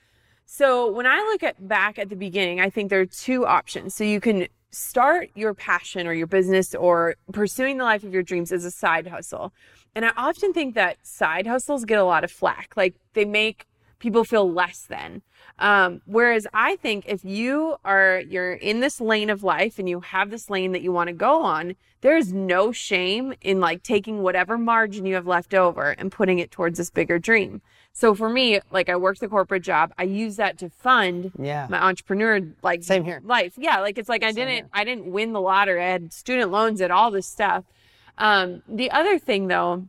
So 0.45 0.91
when 0.93 1.07
I 1.07 1.17
look 1.17 1.43
at 1.43 1.67
back 1.67 1.99
at 1.99 2.09
the 2.09 2.15
beginning, 2.17 2.61
I 2.61 2.71
think 2.71 2.91
there 2.91 3.01
are 3.01 3.07
two 3.07 3.47
options. 3.47 3.95
So 3.95 4.05
you 4.05 4.21
can 4.21 4.47
start 4.71 5.31
your 5.35 5.55
passion 5.55 6.07
or 6.07 6.13
your 6.13 6.27
business 6.27 6.75
or 6.75 7.17
pursuing 7.33 7.79
the 7.79 7.85
life 7.85 8.05
of 8.05 8.13
your 8.13 8.23
dreams 8.23 8.53
as 8.53 8.65
a 8.65 8.71
side 8.71 9.07
hustle. 9.07 9.53
And 9.95 10.05
I 10.05 10.13
often 10.17 10.53
think 10.53 10.75
that 10.75 10.99
side 11.03 11.47
hustles 11.47 11.85
get 11.85 11.99
a 11.99 12.05
lot 12.05 12.25
of 12.25 12.31
flack. 12.31 12.73
Like 12.77 12.95
they 13.15 13.25
make 13.25 13.67
people 13.99 14.25
feel 14.25 14.51
less 14.51 14.83
than. 14.83 15.23
Um, 15.59 16.03
whereas 16.05 16.47
I 16.53 16.77
think 16.77 17.05
if 17.07 17.25
you 17.25 17.77
are 17.85 18.23
you're 18.29 18.55
in 18.55 18.81
this 18.81 19.01
lane 19.01 19.31
of 19.31 19.43
life 19.43 19.79
and 19.79 19.89
you 19.89 20.01
have 20.01 20.31
this 20.31 20.51
lane 20.51 20.73
that 20.73 20.83
you 20.83 20.93
want 20.93 21.09
to 21.09 21.15
go 21.15 21.43
on, 21.43 21.77
there 22.03 22.17
is 22.17 22.33
no 22.33 22.73
shame 22.73 23.33
in 23.41 23.61
like 23.61 23.83
taking 23.83 24.23
whatever 24.23 24.59
margin 24.59 25.07
you 25.07 25.15
have 25.15 25.27
left 25.27 25.55
over 25.55 25.91
and 25.93 26.13
putting 26.13 26.39
it 26.39 26.51
towards 26.51 26.79
this 26.79 26.91
bigger 26.91 27.19
dream. 27.19 27.63
So 27.99 28.15
for 28.15 28.29
me, 28.29 28.61
like 28.71 28.91
I 28.91 28.97
work 28.97 29.17
the 29.21 29.27
corporate 29.27 29.63
job, 29.63 29.91
I 29.97 30.03
use 30.03 30.37
that 30.37 30.59
to 30.59 30.69
fund 30.69 31.33
Yeah. 31.39 31.67
my 31.71 31.83
entrepreneur 31.83 32.41
like 32.63 32.83
Same 32.85 33.05
here. 33.05 33.23
life. 33.25 33.55
Yeah, 33.57 33.81
like 33.81 33.97
it's 33.97 34.11
like 34.11 34.23
I 34.23 34.27
Same 34.33 34.35
didn't 34.35 34.51
here. 34.55 34.69
I 34.75 34.85
didn't 34.85 35.07
win 35.07 35.33
the 35.33 35.41
lottery. 35.41 35.83
I 35.83 35.89
had 35.89 36.13
student 36.13 36.51
loans 36.51 36.83
and 36.83 36.93
all 36.93 37.11
this 37.11 37.27
stuff. 37.27 37.65
Um, 38.19 38.63
the 38.69 38.91
other 38.91 39.19
thing 39.19 39.47
though 39.49 39.87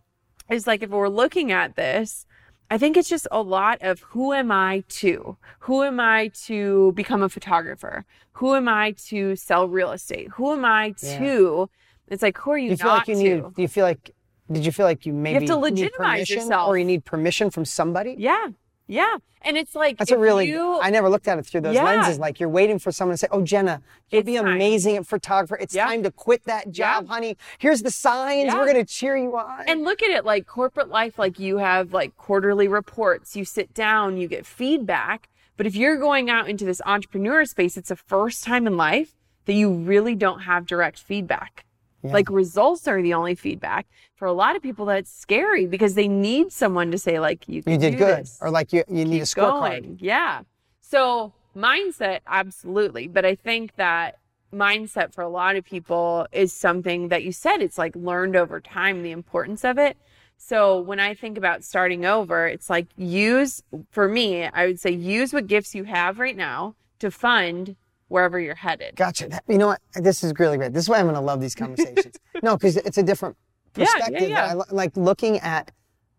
is 0.49 0.65
like 0.65 0.81
if 0.83 0.89
we're 0.89 1.09
looking 1.09 1.51
at 1.51 1.75
this, 1.75 2.25
I 2.71 2.77
think 2.77 2.95
it's 2.95 3.09
just 3.09 3.27
a 3.29 3.41
lot 3.41 3.79
of 3.81 3.99
who 3.99 4.31
am 4.31 4.53
I 4.53 4.85
to? 5.01 5.35
Who 5.59 5.83
am 5.83 5.99
I 5.99 6.29
to 6.45 6.93
become 6.93 7.21
a 7.21 7.27
photographer? 7.27 8.05
Who 8.33 8.55
am 8.55 8.69
I 8.69 8.91
to 9.07 9.35
sell 9.35 9.67
real 9.67 9.91
estate? 9.91 10.29
Who 10.35 10.53
am 10.53 10.63
I 10.63 10.93
Yeah. 11.03 11.19
to? 11.19 11.69
It's 12.07 12.23
like 12.23 12.37
who 12.37 12.51
are 12.51 12.57
you, 12.57 12.69
you 12.71 12.77
feel 12.77 12.87
not 12.87 12.97
like 12.99 13.07
you 13.09 13.15
to? 13.15 13.21
need? 13.21 13.53
Do 13.55 13.61
you 13.61 13.67
feel 13.67 13.83
like? 13.83 14.13
Did 14.51 14.65
you 14.65 14.71
feel 14.71 14.85
like 14.85 15.05
you 15.05 15.13
maybe 15.13 15.45
to 15.47 15.53
need 15.55 15.61
legitimize 15.61 16.17
permission, 16.19 16.37
yourself. 16.37 16.69
or 16.69 16.77
you 16.77 16.85
need 16.85 17.03
permission 17.05 17.49
from 17.49 17.65
somebody? 17.65 18.15
yeah, 18.17 18.47
yeah, 18.87 19.17
and 19.41 19.57
it's 19.57 19.75
like 19.75 19.97
That's 19.97 20.11
a 20.11 20.17
really. 20.17 20.47
you, 20.47 20.79
I 20.81 20.89
never 20.89 21.09
looked 21.09 21.27
at 21.27 21.37
it 21.37 21.45
through 21.45 21.61
those 21.61 21.75
Yeah. 21.75 21.83
lenses. 21.83 22.17
Like 22.19 22.39
you're 22.39 22.47
waiting 22.47 22.79
for 22.79 22.91
someone 22.93 23.15
to 23.15 23.17
say, 23.17 23.27
"Oh, 23.31 23.41
Jenna, 23.41 23.81
you'll 24.09 24.23
be 24.23 24.37
time. 24.37 24.47
amazing 24.47 24.95
at 24.95 25.05
photographer. 25.05 25.57
It's 25.59 25.75
Yeah. 25.75 25.85
time 25.87 26.03
to 26.03 26.11
quit 26.11 26.45
that 26.45 26.71
job, 26.71 27.03
Yeah. 27.05 27.09
honey. 27.13 27.37
Here's 27.59 27.81
the 27.81 27.91
signs. 27.91 28.53
We're 28.53 28.65
gonna 28.65 28.85
cheer 28.85 29.17
you 29.17 29.35
on." 29.37 29.65
And 29.67 29.83
look 29.83 30.01
at 30.01 30.09
it 30.11 30.23
like 30.23 30.47
corporate 30.47 30.87
life, 30.87 31.19
like 31.19 31.37
you 31.37 31.57
have 31.57 31.91
like 31.93 32.15
quarterly 32.15 32.69
reports, 32.69 33.35
you 33.35 33.43
sit 33.43 33.73
down, 33.73 34.15
you 34.17 34.27
get 34.29 34.45
feedback. 34.45 35.27
But 35.57 35.65
if 35.65 35.75
you're 35.75 35.97
going 35.97 36.29
out 36.29 36.47
into 36.47 36.63
this 36.65 36.81
entrepreneur 36.85 37.43
space, 37.43 37.75
it's 37.77 37.89
the 37.89 37.95
first 37.97 38.43
time 38.45 38.67
in 38.67 38.77
life 38.77 39.15
that 39.45 39.53
you 39.53 39.71
really 39.73 40.15
don't 40.15 40.41
have 40.41 40.65
direct 40.65 40.99
feedback. 40.99 41.65
Yeah. 42.03 42.13
Like 42.13 42.29
results 42.29 42.87
are 42.87 43.01
the 43.01 43.13
only 43.13 43.35
feedback. 43.35 43.87
For 44.15 44.25
a 44.25 44.33
lot 44.33 44.55
of 44.55 44.61
people, 44.61 44.85
that's 44.85 45.11
scary 45.11 45.65
because 45.65 45.95
they 45.95 46.07
need 46.07 46.51
someone 46.51 46.91
to 46.91 46.97
say, 46.97 47.19
like, 47.19 47.47
you, 47.47 47.63
you 47.65 47.77
did 47.77 47.97
good, 47.97 48.19
this. 48.19 48.37
or 48.41 48.49
like 48.49 48.71
you, 48.73 48.83
you 48.87 49.05
need 49.05 49.17
a 49.17 49.25
Keep 49.25 49.43
scorecard. 49.43 49.81
going. 49.81 49.97
Yeah. 49.99 50.41
So 50.81 51.33
mindset, 51.55 52.19
absolutely. 52.27 53.07
But 53.07 53.25
I 53.25 53.35
think 53.35 53.75
that 53.75 54.19
mindset 54.53 55.13
for 55.13 55.21
a 55.23 55.29
lot 55.29 55.55
of 55.55 55.65
people 55.65 56.27
is 56.31 56.53
something 56.53 57.09
that 57.09 57.23
you 57.23 57.31
said 57.31 57.61
it's 57.61 57.77
like 57.77 57.95
learned 57.95 58.35
over 58.35 58.61
time, 58.61 59.03
the 59.03 59.11
importance 59.11 59.63
of 59.63 59.77
it. 59.77 59.97
So 60.37 60.79
when 60.79 60.99
I 60.99 61.15
think 61.15 61.37
about 61.37 61.63
starting 61.63 62.05
over, 62.05 62.47
it's 62.47 62.69
like 62.69 62.87
use, 62.95 63.63
for 63.89 64.07
me, 64.07 64.45
I 64.45 64.67
would 64.67 64.79
say 64.79 64.91
use 64.91 65.33
what 65.33 65.47
gifts 65.47 65.73
you 65.73 65.85
have 65.85 66.19
right 66.19 66.37
now 66.37 66.75
to 66.99 67.09
fund 67.09 67.75
wherever 68.07 68.39
you're 68.39 68.55
headed. 68.55 68.95
Gotcha. 68.95 69.41
You 69.47 69.57
know 69.57 69.67
what? 69.67 69.81
This 69.95 70.23
is 70.23 70.33
really 70.39 70.57
great. 70.57 70.73
This 70.73 70.83
is 70.83 70.89
why 70.89 70.97
I'm 70.99 71.05
going 71.05 71.15
to 71.15 71.21
love 71.21 71.41
these 71.41 71.55
conversations. 71.55 72.15
no, 72.43 72.55
because 72.55 72.77
it's 72.77 72.97
a 72.97 73.03
different 73.03 73.35
perspective. 73.73 74.13
Yeah, 74.21 74.27
yeah, 74.27 74.53
yeah. 74.55 74.61
I 74.69 74.73
like 74.73 74.95
looking 74.95 75.39
at, 75.39 75.71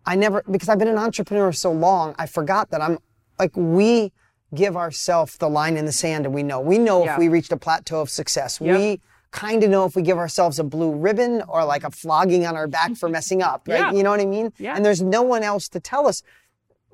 I 0.07 0.14
never, 0.16 0.42
because 0.50 0.68
I've 0.68 0.78
been 0.78 0.88
an 0.88 0.99
entrepreneur 0.99 1.52
so 1.52 1.73
long, 1.73 2.14
I 2.18 2.26
forgot 2.26 2.71
that 2.71 2.80
I'm 2.83 2.99
like, 3.38 3.52
we 3.57 4.12
give 4.54 4.76
ourselves 4.76 5.37
the 5.37 5.49
line 5.49 5.76
in 5.76 5.85
the 5.85 5.92
sand 5.92 6.25
and 6.26 6.35
we 6.35 6.42
know. 6.42 6.61
We 6.61 6.78
know 6.78 7.04
Yeah. 7.04 7.12
if 7.14 7.18
we 7.18 7.28
reached 7.28 7.52
a 7.52 7.57
plateau 7.57 8.00
of 8.00 8.11
success. 8.11 8.61
Yep. 8.61 8.78
We 8.78 9.00
kind 9.30 9.62
of 9.62 9.68
know 9.71 9.85
if 9.85 9.95
we 9.95 10.02
give 10.02 10.16
ourselves 10.16 10.59
a 10.59 10.64
blue 10.64 10.95
ribbon 10.95 11.42
or 11.49 11.64
like 11.64 11.85
a 11.85 11.90
flogging 11.90 12.47
on 12.47 12.57
our 12.57 12.66
back 12.66 12.97
for 12.97 13.09
messing 13.11 13.42
up, 13.42 13.68
right? 13.68 13.78
Yeah. 13.80 13.92
You 13.92 14.02
know 14.02 14.11
what 14.11 14.21
I 14.21 14.25
mean? 14.26 14.52
Yeah. 14.59 14.75
And 14.75 14.85
there's 14.85 15.02
no 15.02 15.23
one 15.23 15.42
else 15.42 15.68
to 15.71 15.80
tell 15.80 16.07
us. 16.07 16.23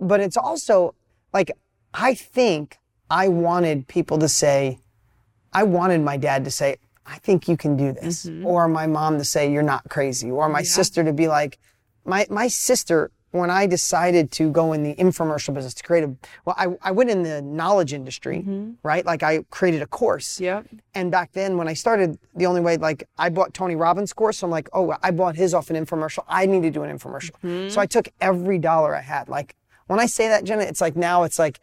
But 0.01 0.19
it's 0.21 0.37
also 0.37 0.95
like, 1.33 1.53
I 1.93 2.15
think 2.15 2.79
I 3.09 3.29
wanted 3.29 3.87
people 3.87 4.19
to 4.19 4.29
say, 4.29 4.81
I 5.55 5.63
wanted 5.63 6.03
my 6.03 6.17
dad 6.17 6.45
to 6.45 6.51
say, 6.51 6.77
I 7.07 7.19
think 7.19 7.49
you 7.49 7.57
can 7.57 7.77
do 7.77 7.93
this. 7.93 8.27
Mm-hmm. 8.27 8.47
Or 8.47 8.67
my 8.69 8.87
mom 8.87 9.19
to 9.19 9.25
say, 9.25 9.53
you're 9.53 9.63
not 9.63 9.89
crazy. 9.89 10.31
Or 10.31 10.49
my 10.49 10.63
sister 10.63 11.05
to 11.05 11.13
be 11.13 11.29
like, 11.29 11.59
my, 12.05 12.27
my 12.31 12.49
sister, 12.49 13.11
when 13.31 13.51
I 13.51 13.67
decided 13.67 14.31
to 14.33 14.51
go 14.51 14.73
in 14.73 14.83
the 14.83 14.95
infomercial 14.95 15.53
business 15.55 15.75
to 15.75 15.83
create 15.83 16.05
a, 16.05 16.15
well, 16.45 16.55
I, 16.57 16.69
I 16.81 16.91
went 16.93 17.11
in 17.11 17.23
the 17.23 17.43
knowledge 17.43 17.93
industry, 17.93 18.39
mm-hmm. 18.39 18.73
right? 18.83 19.05
Like 19.05 19.23
I 19.23 19.43
created 19.51 19.83
a 19.83 19.87
course. 19.87 20.41
Yep. 20.41 20.67
And 20.95 21.11
back 21.11 21.33
then, 21.33 21.57
when 21.57 21.69
I 21.69 21.75
started, 21.75 22.19
the 22.35 22.47
only 22.47 22.61
way, 22.61 22.77
like, 22.77 23.09
I 23.19 23.31
bought 23.31 23.53
Tony 23.53 23.77
Robbins' 23.77 24.13
course. 24.13 24.39
So 24.39 24.47
I'm 24.47 24.51
like, 24.51 24.69
oh, 24.73 24.97
I 25.03 25.11
bought 25.11 25.37
his 25.37 25.53
off 25.53 25.69
an 25.71 25.77
infomercial. 25.77 26.25
I 26.29 26.47
need 26.47 26.63
to 26.63 26.71
do 26.71 26.85
an 26.85 26.97
infomercial. 26.97 27.33
Mm-hmm. 27.43 27.69
So 27.71 27.81
I 27.81 27.87
took 27.87 28.09
every 28.21 28.59
dollar 28.59 28.95
I 28.95 29.03
had. 29.03 29.29
Like, 29.29 29.57
when 29.89 30.01
I 30.01 30.07
say 30.07 30.29
that, 30.29 30.45
Jenna, 30.45 30.63
it's 30.63 30.81
like 30.81 30.97
now 30.97 31.25
it's 31.25 31.39
like, 31.39 31.61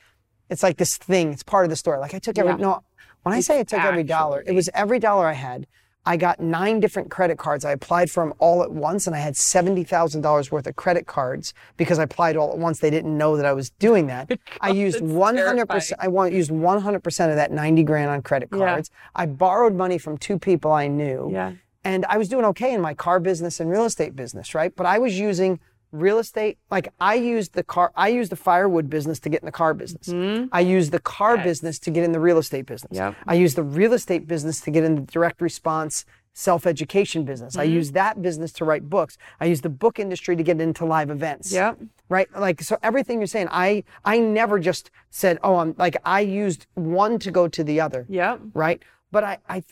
it's 0.49 0.61
like 0.63 0.77
this 0.77 0.97
thing. 0.97 1.31
It's 1.31 1.43
part 1.43 1.63
of 1.63 1.69
the 1.69 1.77
story. 1.77 1.99
Like, 1.99 2.13
I 2.13 2.19
took 2.19 2.37
every, 2.37 2.51
Yeah. 2.51 2.57
no, 2.57 2.83
when 3.23 3.33
I 3.35 3.39
say 3.41 3.59
I 3.59 3.63
took 3.63 3.79
every 3.83 4.03
dollar, 4.03 4.43
it 4.45 4.53
was 4.53 4.69
every 4.73 4.99
dollar 4.99 5.27
I 5.27 5.33
had. 5.33 5.67
I 6.03 6.17
got 6.17 6.39
nine 6.39 6.79
different 6.79 7.11
credit 7.11 7.37
cards. 7.37 7.63
I 7.63 7.71
applied 7.73 8.09
for 8.09 8.23
them 8.25 8.33
all 8.39 8.63
at 8.63 8.71
once, 8.71 9.05
and 9.05 9.15
I 9.15 9.19
had 9.19 9.37
seventy 9.37 9.83
thousand 9.83 10.21
dollars 10.21 10.51
worth 10.51 10.65
of 10.65 10.75
credit 10.75 11.05
cards 11.05 11.53
because 11.77 11.99
I 11.99 12.03
applied 12.03 12.35
all 12.37 12.51
at 12.51 12.57
once. 12.57 12.79
They 12.79 12.89
didn't 12.89 13.15
know 13.15 13.37
that 13.37 13.45
I 13.45 13.53
was 13.53 13.69
doing 13.69 14.07
that. 14.07 14.31
I 14.61 14.69
used 14.69 14.99
one 15.01 15.37
hundred 15.37 15.67
percent. 15.69 16.01
I 16.01 16.07
want 16.07 16.33
used 16.33 16.49
one 16.49 16.81
hundred 16.81 17.03
percent 17.03 17.29
of 17.29 17.35
that 17.37 17.51
ninety 17.51 17.83
grand 17.83 18.09
on 18.09 18.23
credit 18.23 18.49
Yeah. 18.51 18.57
cards. 18.57 18.89
I 19.15 19.27
borrowed 19.27 19.75
money 19.75 19.99
from 19.99 20.17
two 20.17 20.39
people 20.39 20.71
I 20.71 20.87
knew. 20.87 21.29
Yeah. 21.31 21.53
And 21.83 22.03
I 22.09 22.17
was 22.17 22.29
doing 22.29 22.45
okay 22.45 22.73
in 22.73 22.81
my 22.81 22.95
car 22.95 23.19
business 23.19 23.59
and 23.59 23.69
real 23.69 23.85
estate 23.85 24.15
business, 24.15 24.55
right? 24.55 24.75
But 24.75 24.87
I 24.87 24.97
was 24.97 25.19
using 25.19 25.59
real 25.91 26.19
estate 26.19 26.57
like 26.69 26.93
I 26.99 27.15
used 27.15 27.53
the 27.53 27.63
car 27.63 27.91
I 27.95 28.09
used 28.09 28.31
the 28.31 28.35
firewood 28.35 28.89
business 28.89 29.19
to 29.21 29.29
get 29.29 29.41
in 29.41 29.45
the 29.45 29.51
car 29.51 29.73
business. 29.73 30.07
Mm-hmm. 30.07 30.47
I 30.51 30.61
used 30.61 30.91
the 30.91 30.99
car 30.99 31.37
business 31.37 31.79
to 31.79 31.91
get 31.91 32.03
in 32.03 32.11
the 32.11 32.19
real 32.19 32.37
estate 32.37 32.65
business. 32.65 32.97
Yep. 32.97 33.15
I 33.27 33.33
used 33.35 33.57
the 33.57 33.63
real 33.63 33.93
estate 33.93 34.27
business 34.27 34.61
to 34.61 34.71
get 34.71 34.83
in 34.83 34.95
the 34.95 35.01
direct 35.01 35.41
response 35.41 36.05
self-education 36.33 37.25
business. 37.25 37.57
I 37.57 37.65
mm-hmm. 37.65 37.75
used 37.75 37.93
that 37.93 38.21
business 38.21 38.53
to 38.53 38.65
write 38.65 38.89
books. 38.89 39.17
I 39.41 39.45
used 39.45 39.63
the 39.63 39.69
book 39.69 39.99
industry 39.99 40.35
to 40.37 40.43
get 40.43 40.61
into 40.61 40.85
live 40.85 41.09
events 41.09 41.51
Yep. 41.51 41.79
right 42.07 42.27
like 42.39 42.61
so 42.61 42.77
everything 42.81 43.19
you're 43.19 43.27
saying 43.27 43.47
i 43.51 43.83
i 44.05 44.17
never 44.19 44.59
just 44.59 44.91
said 45.09 45.37
oh 45.43 45.57
i'm 45.57 45.75
like 45.77 45.97
i 46.05 46.19
used 46.21 46.67
one 46.75 47.19
to 47.19 47.31
go 47.31 47.47
to 47.47 47.63
the 47.63 47.79
other 47.81 48.05
Yep. 48.09 48.39
right 48.53 48.81
but 49.11 49.23
i 49.23 49.37
i 49.49 49.63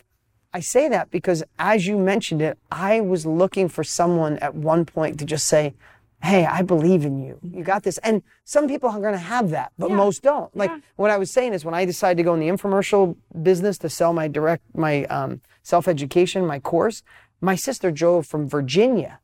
i 0.54 0.60
say 0.60 0.90
that 0.90 1.12
because 1.12 1.44
as 1.58 1.88
you 1.88 1.98
mentioned 1.98 2.42
it 2.42 2.58
i 2.72 3.00
was 3.02 3.26
looking 3.26 3.70
for 3.70 3.84
someone 3.84 4.38
at 4.40 4.56
one 4.56 4.86
point 4.86 5.20
to 5.20 5.26
just 5.26 5.48
say 5.48 5.74
hey 6.22 6.46
i 6.46 6.62
believe 6.62 7.06
in 7.06 7.18
you 7.18 7.40
you 7.42 7.64
got 7.64 7.84
this 7.84 7.98
and 8.00 8.22
some 8.44 8.68
people 8.68 8.90
are 8.90 9.00
going 9.00 9.14
to 9.14 9.18
have 9.18 9.50
that 9.52 9.72
but 9.78 9.90
Yeah. 9.90 9.96
most 9.96 10.22
don't 10.22 10.56
like 10.56 10.70
Yeah. 10.70 10.80
what 10.98 11.12
i 11.12 11.18
was 11.18 11.32
saying 11.32 11.54
is 11.54 11.64
when 11.64 11.74
i 11.74 11.86
decided 11.86 12.18
to 12.18 12.24
go 12.24 12.34
in 12.34 12.40
the 12.40 12.48
infomercial 12.50 13.16
business 13.42 13.78
to 13.80 13.90
sell 13.90 14.12
my 14.14 14.28
direct 14.28 14.64
my 14.76 15.06
um, 15.06 15.42
self-education 15.64 16.46
my 16.46 16.60
course 16.60 17.04
my 17.42 17.56
sister 17.56 17.90
drove 17.92 18.26
from 18.28 18.50
virginia 18.50 19.20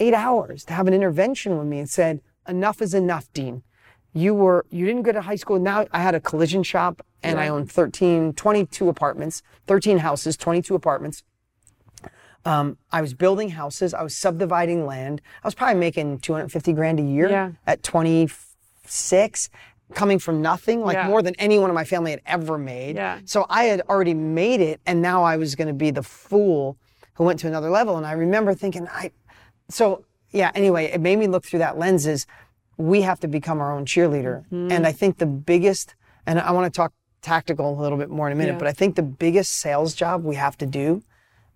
eight 0.00 0.14
hours 0.14 0.64
to 0.66 0.72
have 0.74 0.86
an 0.86 0.94
intervention 0.94 1.58
with 1.58 1.66
me 1.66 1.78
and 1.80 1.90
said, 1.90 2.20
enough 2.46 2.80
is 2.80 2.94
enough, 2.94 3.26
Dean. 3.32 3.64
You 4.12 4.32
were, 4.32 4.64
you 4.70 4.86
didn't 4.86 5.02
go 5.02 5.10
to 5.10 5.22
high 5.22 5.34
school. 5.34 5.58
Now 5.58 5.86
I 5.92 6.00
had 6.00 6.14
a 6.14 6.20
collision 6.20 6.62
shop 6.62 7.02
and 7.22 7.40
I 7.40 7.46
Yeah. 7.46 7.50
owned 7.52 7.72
13, 7.72 8.32
22 8.34 8.88
apartments, 8.88 9.42
13 9.66 9.98
houses, 9.98 10.36
22 10.36 10.76
apartments. 10.76 11.24
Um, 12.44 12.78
I 12.92 13.00
was 13.00 13.14
building 13.14 13.50
houses. 13.50 13.92
I 13.92 14.02
was 14.02 14.16
subdividing 14.16 14.86
land. 14.86 15.20
I 15.42 15.46
was 15.46 15.54
probably 15.54 15.78
making 15.80 16.20
250 16.20 16.72
grand 16.72 16.98
a 17.00 17.02
year 17.02 17.28
Yeah. 17.28 17.50
at 17.66 17.82
26, 17.82 19.50
coming 19.94 20.18
from 20.18 20.40
nothing, 20.42 20.80
like 20.82 20.94
Yeah. 20.96 21.06
more 21.08 21.22
than 21.22 21.34
anyone 21.38 21.70
in 21.70 21.74
my 21.74 21.84
family 21.84 22.10
had 22.12 22.20
ever 22.26 22.58
made. 22.58 22.96
Yeah. 22.96 23.18
So 23.24 23.46
I 23.48 23.64
had 23.64 23.80
already 23.88 24.14
made 24.14 24.60
it, 24.60 24.80
and 24.86 25.00
now 25.02 25.22
I 25.22 25.36
was 25.36 25.54
going 25.54 25.68
to 25.68 25.74
be 25.74 25.90
the 25.90 26.02
fool 26.02 26.76
who 27.14 27.24
went 27.24 27.40
to 27.40 27.46
another 27.48 27.70
level. 27.70 27.96
And 27.96 28.06
I 28.06 28.12
remember 28.12 28.54
thinking, 28.54 28.86
I, 28.88 29.10
so 29.68 30.04
yeah. 30.30 30.50
Anyway, 30.54 30.84
it 30.86 31.00
made 31.00 31.18
me 31.18 31.26
look 31.26 31.44
through 31.44 31.60
that 31.60 31.78
lens. 31.78 32.06
Is 32.06 32.26
we 32.76 33.00
have 33.02 33.18
to 33.20 33.28
become 33.28 33.60
our 33.60 33.72
own 33.72 33.84
cheerleader, 33.86 34.44
Mm-hmm. 34.46 34.70
and 34.72 34.86
I 34.86 34.92
think 34.92 35.18
the 35.18 35.26
biggest, 35.26 35.94
and 36.26 36.38
I 36.38 36.52
want 36.52 36.72
to 36.72 36.76
talk 36.76 36.92
tactical 37.22 37.78
a 37.78 37.80
little 37.80 37.98
bit 37.98 38.10
more 38.10 38.26
in 38.28 38.32
a 38.32 38.36
minute, 38.36 38.52
Yeah. 38.52 38.58
but 38.58 38.68
I 38.68 38.72
think 38.72 38.94
the 38.94 39.02
biggest 39.02 39.52
sales 39.54 39.94
job 39.94 40.22
we 40.24 40.36
have 40.36 40.56
to 40.58 40.66
do 40.66 41.02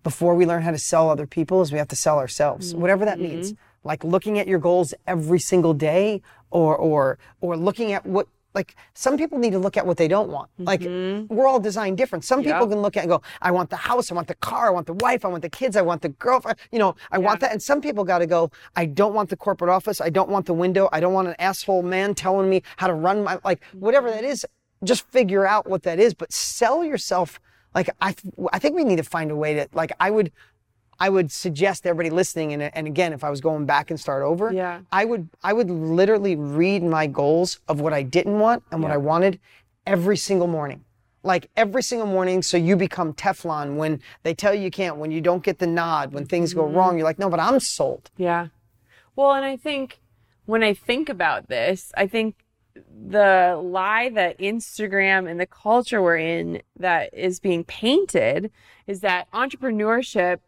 before 0.03 0.35
we 0.35 0.45
learn 0.45 0.61
how 0.61 0.71
to 0.71 0.77
sell 0.77 1.09
other 1.09 1.25
people 1.25 1.61
is 1.61 1.71
we 1.71 1.77
have 1.77 1.87
to 1.89 1.95
sell 1.95 2.19
ourselves, 2.19 2.71
mm-hmm. 2.71 2.81
whatever 2.81 3.05
that 3.05 3.19
means. 3.19 3.53
Mm-hmm. 3.53 3.87
Like 3.87 4.03
looking 4.03 4.39
at 4.39 4.47
your 4.47 4.59
goals 4.59 4.93
every 5.07 5.39
single 5.39 5.73
day, 5.73 6.21
or 6.51 6.75
or 6.77 7.17
or 7.41 7.57
looking 7.57 7.91
at 7.91 8.05
what 8.05 8.27
like 8.53 8.75
some 8.93 9.17
people 9.17 9.37
need 9.39 9.51
to 9.51 9.59
look 9.59 9.77
at 9.77 9.85
what 9.85 9.97
they 9.97 10.07
don't 10.07 10.29
want. 10.29 10.49
Like 10.59 10.81
mm-hmm. 10.81 11.33
we're 11.33 11.47
all 11.47 11.59
designed 11.59 11.97
different. 11.97 12.23
Some 12.23 12.43
people 12.43 12.67
can 12.67 12.81
look 12.81 12.95
at 12.95 13.01
and 13.01 13.09
go, 13.09 13.21
I 13.41 13.51
want 13.51 13.69
the 13.69 13.75
house, 13.75 14.11
I 14.11 14.15
want 14.15 14.27
the 14.27 14.35
car, 14.35 14.67
I 14.67 14.69
want 14.69 14.87
the 14.87 14.93
wife, 14.93 15.25
I 15.25 15.27
want 15.27 15.41
the 15.41 15.49
kids, 15.49 15.75
I 15.75 15.81
want 15.81 16.01
the 16.01 16.09
girlfriend, 16.09 16.59
you 16.71 16.79
know, 16.79 16.95
I 17.11 17.17
want 17.17 17.39
that. 17.41 17.51
And 17.51 17.61
some 17.61 17.81
people 17.81 18.03
got 18.03 18.19
to 18.19 18.27
go, 18.27 18.51
I 18.75 18.85
don't 18.85 19.13
want 19.13 19.29
the 19.29 19.37
corporate 19.37 19.71
office, 19.71 19.99
I 19.99 20.09
don't 20.09 20.29
want 20.29 20.45
the 20.45 20.53
window, 20.53 20.87
I 20.91 20.99
don't 20.99 21.13
want 21.13 21.27
an 21.27 21.35
asshole 21.39 21.83
man 21.83 22.13
telling 22.13 22.49
me 22.49 22.61
how 22.77 22.87
to 22.87 22.93
run 22.93 23.23
my 23.23 23.39
like 23.43 23.63
whatever 23.73 24.09
that 24.09 24.23
is. 24.23 24.45
Just 24.83 25.09
figure 25.09 25.47
out 25.47 25.67
what 25.67 25.83
that 25.83 25.99
is, 25.99 26.13
but 26.13 26.31
sell 26.31 26.83
yourself. 26.83 27.39
Like 27.75 27.89
I, 28.01 28.13
th- 28.13 28.33
I 28.51 28.59
think 28.59 28.75
we 28.75 28.83
need 28.83 28.97
to 28.97 29.03
find 29.03 29.31
a 29.31 29.35
way 29.35 29.55
to 29.55 29.67
like. 29.73 29.91
I 29.99 30.11
would, 30.11 30.31
I 30.99 31.09
would 31.09 31.31
suggest 31.31 31.85
everybody 31.85 32.09
listening, 32.09 32.53
and 32.53 32.63
and 32.63 32.87
again, 32.87 33.13
if 33.13 33.23
I 33.23 33.29
was 33.29 33.41
going 33.41 33.65
back 33.65 33.89
and 33.89 33.99
start 33.99 34.23
over, 34.23 34.51
Yeah. 34.51 34.81
I 34.91 35.05
would, 35.05 35.29
I 35.43 35.53
would 35.53 35.69
literally 35.69 36.35
read 36.35 36.83
my 36.83 37.07
goals 37.07 37.59
of 37.67 37.81
what 37.81 37.93
I 37.93 38.03
didn't 38.03 38.39
want 38.39 38.63
and 38.71 38.81
what 38.81 38.91
I 38.91 38.97
wanted 38.97 39.39
every 39.85 40.17
single 40.17 40.47
morning. 40.47 40.83
Like 41.23 41.49
every 41.55 41.83
single 41.83 42.07
morning, 42.07 42.41
so 42.41 42.57
you 42.57 42.75
become 42.75 43.13
Teflon 43.13 43.77
when 43.77 44.01
they 44.23 44.33
tell 44.33 44.53
you 44.53 44.61
you 44.61 44.71
can't, 44.71 44.97
when 44.97 45.09
you 45.09 45.21
don't 45.21 45.41
get 45.41 45.57
the 45.59 45.67
nod, 45.67 46.11
when 46.11 46.25
things 46.25 46.53
go 46.53 46.63
mm-hmm. 46.63 46.75
wrong, 46.75 46.97
you're 46.97 47.05
like, 47.05 47.17
no, 47.17 47.29
but 47.29 47.39
I'm 47.39 47.59
sold. 47.61 48.11
Yeah. 48.17 48.47
Well, 49.15 49.31
and 49.31 49.45
I 49.45 49.55
think 49.55 49.99
when 50.45 50.63
I 50.63 50.73
think 50.73 51.07
about 51.07 51.47
this, 51.47 51.93
I 51.95 52.07
think 52.07 52.42
the 52.75 53.59
lie 53.63 54.09
that 54.09 54.39
Instagram 54.39 55.29
and 55.29 55.39
the 55.39 55.45
culture 55.45 56.01
we're 56.01 56.17
in 56.17 56.61
that 56.79 57.13
is 57.13 57.39
being 57.39 57.63
painted 57.63 58.51
is 58.87 59.01
that 59.01 59.29
entrepreneurship 59.31 60.39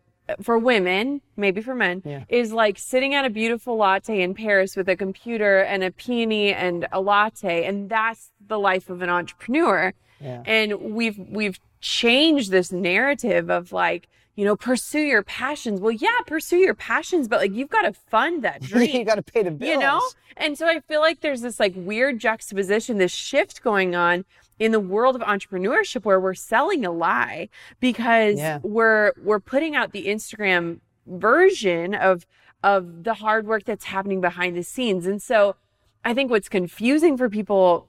for 0.41 0.57
women, 0.57 1.21
maybe 1.37 1.61
for 1.61 1.75
men, 1.75 2.01
Yeah. 2.03 2.23
is 2.29 2.51
like 2.51 2.79
sitting 2.79 3.13
at 3.13 3.25
a 3.25 3.29
beautiful 3.29 3.77
latte 3.77 4.21
in 4.21 4.33
Paris 4.33 4.75
with 4.75 4.89
a 4.89 4.95
computer 4.95 5.59
and 5.59 5.83
a 5.83 5.91
peony 5.91 6.51
and 6.51 6.87
a 6.91 6.99
latte, 6.99 7.63
and 7.63 7.89
that's 7.89 8.31
the 8.45 8.57
life 8.57 8.89
of 8.89 9.03
an 9.03 9.09
entrepreneur. 9.09 9.93
Yeah. 10.19 10.41
And 10.47 10.93
we've 10.95 11.19
we've 11.19 11.59
changed 11.79 12.49
this 12.49 12.71
narrative 12.71 13.51
of 13.51 13.71
like, 13.71 14.07
you 14.35 14.43
know, 14.45 14.55
pursue 14.55 14.99
your 14.99 15.23
passions. 15.23 15.79
Well, 15.79 15.91
yeah, 15.93 16.19
pursue 16.27 16.57
your 16.57 16.73
passions, 16.75 17.27
but 17.27 17.39
like 17.39 17.53
you've 17.53 17.69
got 17.69 17.83
to 17.83 17.93
fund 17.93 18.43
that 18.43 18.61
dream 18.71 18.95
you 18.95 19.05
got 19.05 19.15
to 19.15 19.23
pay 19.23 19.43
the 19.43 19.51
bills. 19.51 19.71
you 19.71 19.79
know 19.79 20.01
and 20.37 20.57
so 20.57 20.67
i 20.67 20.81
feel 20.81 20.99
like 20.99 21.21
there's 21.21 21.39
this 21.41 21.59
like 21.61 21.71
weird 21.77 22.19
juxtaposition 22.19 22.97
this 22.97 23.13
shift 23.13 23.63
going 23.63 23.95
on 23.95 24.25
in 24.59 24.73
the 24.73 24.79
world 24.81 25.15
of 25.15 25.21
entrepreneurship 25.21 26.03
where 26.03 26.19
we're 26.19 26.33
selling 26.33 26.85
a 26.85 26.91
lie 26.91 27.47
because 27.79 28.37
Yeah. 28.37 28.59
we're 28.61 29.13
we're 29.23 29.39
putting 29.39 29.75
out 29.77 29.93
the 29.93 30.07
instagram 30.07 30.79
version 31.07 31.93
of 31.95 32.25
of 32.63 33.03
the 33.05 33.13
hard 33.15 33.47
work 33.47 33.63
that's 33.63 33.85
happening 33.85 34.19
behind 34.21 34.57
the 34.57 34.63
scenes 34.63 35.07
and 35.07 35.21
so 35.21 35.55
i 36.03 36.13
think 36.13 36.29
what's 36.29 36.49
confusing 36.49 37.15
for 37.17 37.29
people 37.29 37.87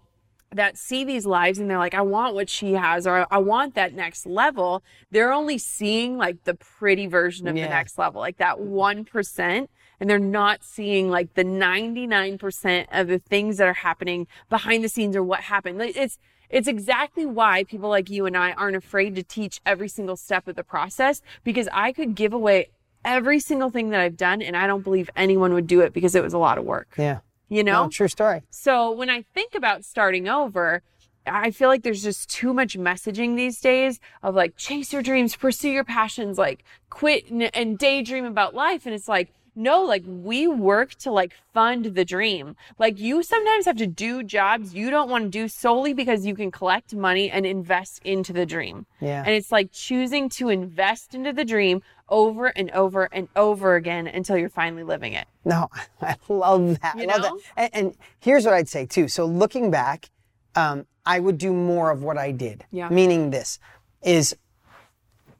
that 0.53 0.79
see 0.79 1.05
these 1.05 1.27
lives 1.27 1.59
and 1.59 1.69
they're 1.69 1.79
like, 1.79 1.95
I 1.95 2.01
want 2.03 2.35
what 2.35 2.49
she 2.49 2.73
has, 2.73 3.07
or 3.07 3.27
I 3.31 3.39
want 3.39 3.75
that 3.75 3.93
next 3.95 4.27
level. 4.27 4.83
They're 5.11 5.33
only 5.33 5.59
seeing 5.59 6.17
like 6.17 6.45
the 6.45 6.55
pretty 6.55 7.07
version 7.07 7.47
of 7.49 7.57
Yeah. 7.57 7.65
the 7.65 7.71
next 7.71 7.99
level, 7.99 8.21
like 8.21 8.39
that 8.39 8.59
1%. 8.59 9.69
and 9.99 10.11
they're 10.11 10.19
not 10.19 10.63
seeing 10.63 11.09
like 11.11 11.33
the 11.35 11.43
99% 11.45 12.87
of 12.93 13.09
the 13.09 13.19
things 13.19 13.57
that 13.57 13.67
are 13.67 13.73
happening 13.73 14.27
behind 14.51 14.85
the 14.85 14.89
scenes 14.89 15.17
or 15.17 15.23
what 15.23 15.41
happened. 15.41 15.81
It's, 15.81 16.19
it's 16.51 16.69
exactly 16.69 17.25
why 17.27 17.65
people 17.65 17.89
like 17.89 18.11
you 18.11 18.27
and 18.27 18.37
I 18.37 18.53
aren't 18.53 18.77
afraid 18.77 19.15
to 19.17 19.23
teach 19.23 19.61
every 19.67 19.89
single 19.89 20.17
step 20.17 20.47
of 20.49 20.55
the 20.57 20.65
process 20.65 21.23
because 21.45 21.69
I 21.73 21.93
could 21.93 22.15
give 22.15 22.33
away 22.33 22.69
every 23.05 23.41
single 23.41 23.71
thing 23.71 23.91
that 23.91 24.01
I've 24.01 24.17
done 24.17 24.43
and 24.43 24.57
I 24.57 24.67
don't 24.67 24.83
believe 24.83 25.09
anyone 25.17 25.55
would 25.55 25.67
do 25.67 25.81
it 25.81 25.93
because 25.93 26.15
it 26.15 26.23
was 26.23 26.35
a 26.35 26.39
lot 26.39 26.59
of 26.59 26.65
work. 26.65 26.89
Yeah. 26.99 27.21
You 27.49 27.63
know? 27.65 27.85
No, 27.85 27.89
true 27.89 28.09
story. 28.09 28.43
So 28.51 28.91
when 28.91 29.11
I 29.11 29.23
think 29.35 29.55
about 29.55 29.85
starting 29.85 30.29
over, 30.29 30.83
I 31.27 31.51
feel 31.51 31.69
like 31.69 31.83
there's 31.83 32.03
just 32.03 32.31
too 32.31 32.53
much 32.53 32.79
messaging 32.79 33.37
these 33.37 33.61
days 33.61 34.01
of 34.23 34.35
like 34.35 34.57
chase 34.57 34.93
your 34.93 35.03
dreams, 35.03 35.37
pursue 35.37 35.71
your 35.71 35.85
passions, 35.85 36.39
like 36.39 36.65
quit 36.91 37.31
and, 37.31 37.55
and 37.55 37.79
daydream 37.79 38.25
about 38.25 38.55
life. 38.55 38.87
And 38.87 38.95
it's 38.95 39.09
like, 39.09 39.33
no, 39.57 39.83
like 39.83 40.05
we 40.07 40.47
work 40.47 40.95
to 40.97 41.11
like 41.11 41.35
fund 41.55 41.87
the 41.87 42.05
dream. 42.05 42.57
Like 42.79 43.01
you 43.01 43.23
sometimes 43.23 43.65
have 43.65 43.79
to 43.79 43.87
do 43.87 44.23
jobs 44.23 44.75
you 44.75 44.91
don't 44.91 45.09
want 45.09 45.25
to 45.25 45.31
do 45.31 45.49
solely 45.49 45.95
because 45.95 46.27
you 46.27 46.35
can 46.35 46.51
collect 46.51 46.95
money 46.95 47.31
and 47.31 47.47
invest 47.47 48.01
into 48.05 48.33
the 48.33 48.45
dream. 48.45 48.87
Yeah. 49.01 49.23
And 49.25 49.35
it's 49.35 49.51
like 49.51 49.73
choosing 49.73 50.29
to 50.31 50.51
invest 50.51 51.15
into 51.15 51.33
the 51.33 51.45
dream 51.45 51.83
over 52.09 52.49
and 52.49 52.71
over 52.73 53.05
and 53.05 53.29
over 53.35 53.75
again 53.75 54.07
until 54.07 54.37
you're 54.37 54.51
finally 54.51 54.85
living 54.85 55.15
it. 55.15 55.27
No, 55.45 55.69
I 56.03 56.17
love 56.29 56.79
that. 56.81 56.97
You 56.99 57.09
I 57.09 57.17
love 57.17 57.23
know? 57.23 57.41
that. 57.57 57.71
And, 57.75 57.87
and 57.87 57.97
here's 58.21 58.45
what 58.45 58.55
I'd 58.55 58.69
say 58.69 58.85
too. 58.85 59.09
So 59.09 59.25
looking 59.25 59.71
back, 59.71 60.11
um, 60.55 60.87
I 61.07 61.19
would 61.19 61.39
do 61.39 61.53
more 61.53 61.91
of 61.91 62.03
what 62.03 62.19
I 62.19 62.33
did. 62.33 62.65
Yeah. 62.71 62.91
Meaning 62.91 63.31
this 63.31 63.59
is 64.03 64.37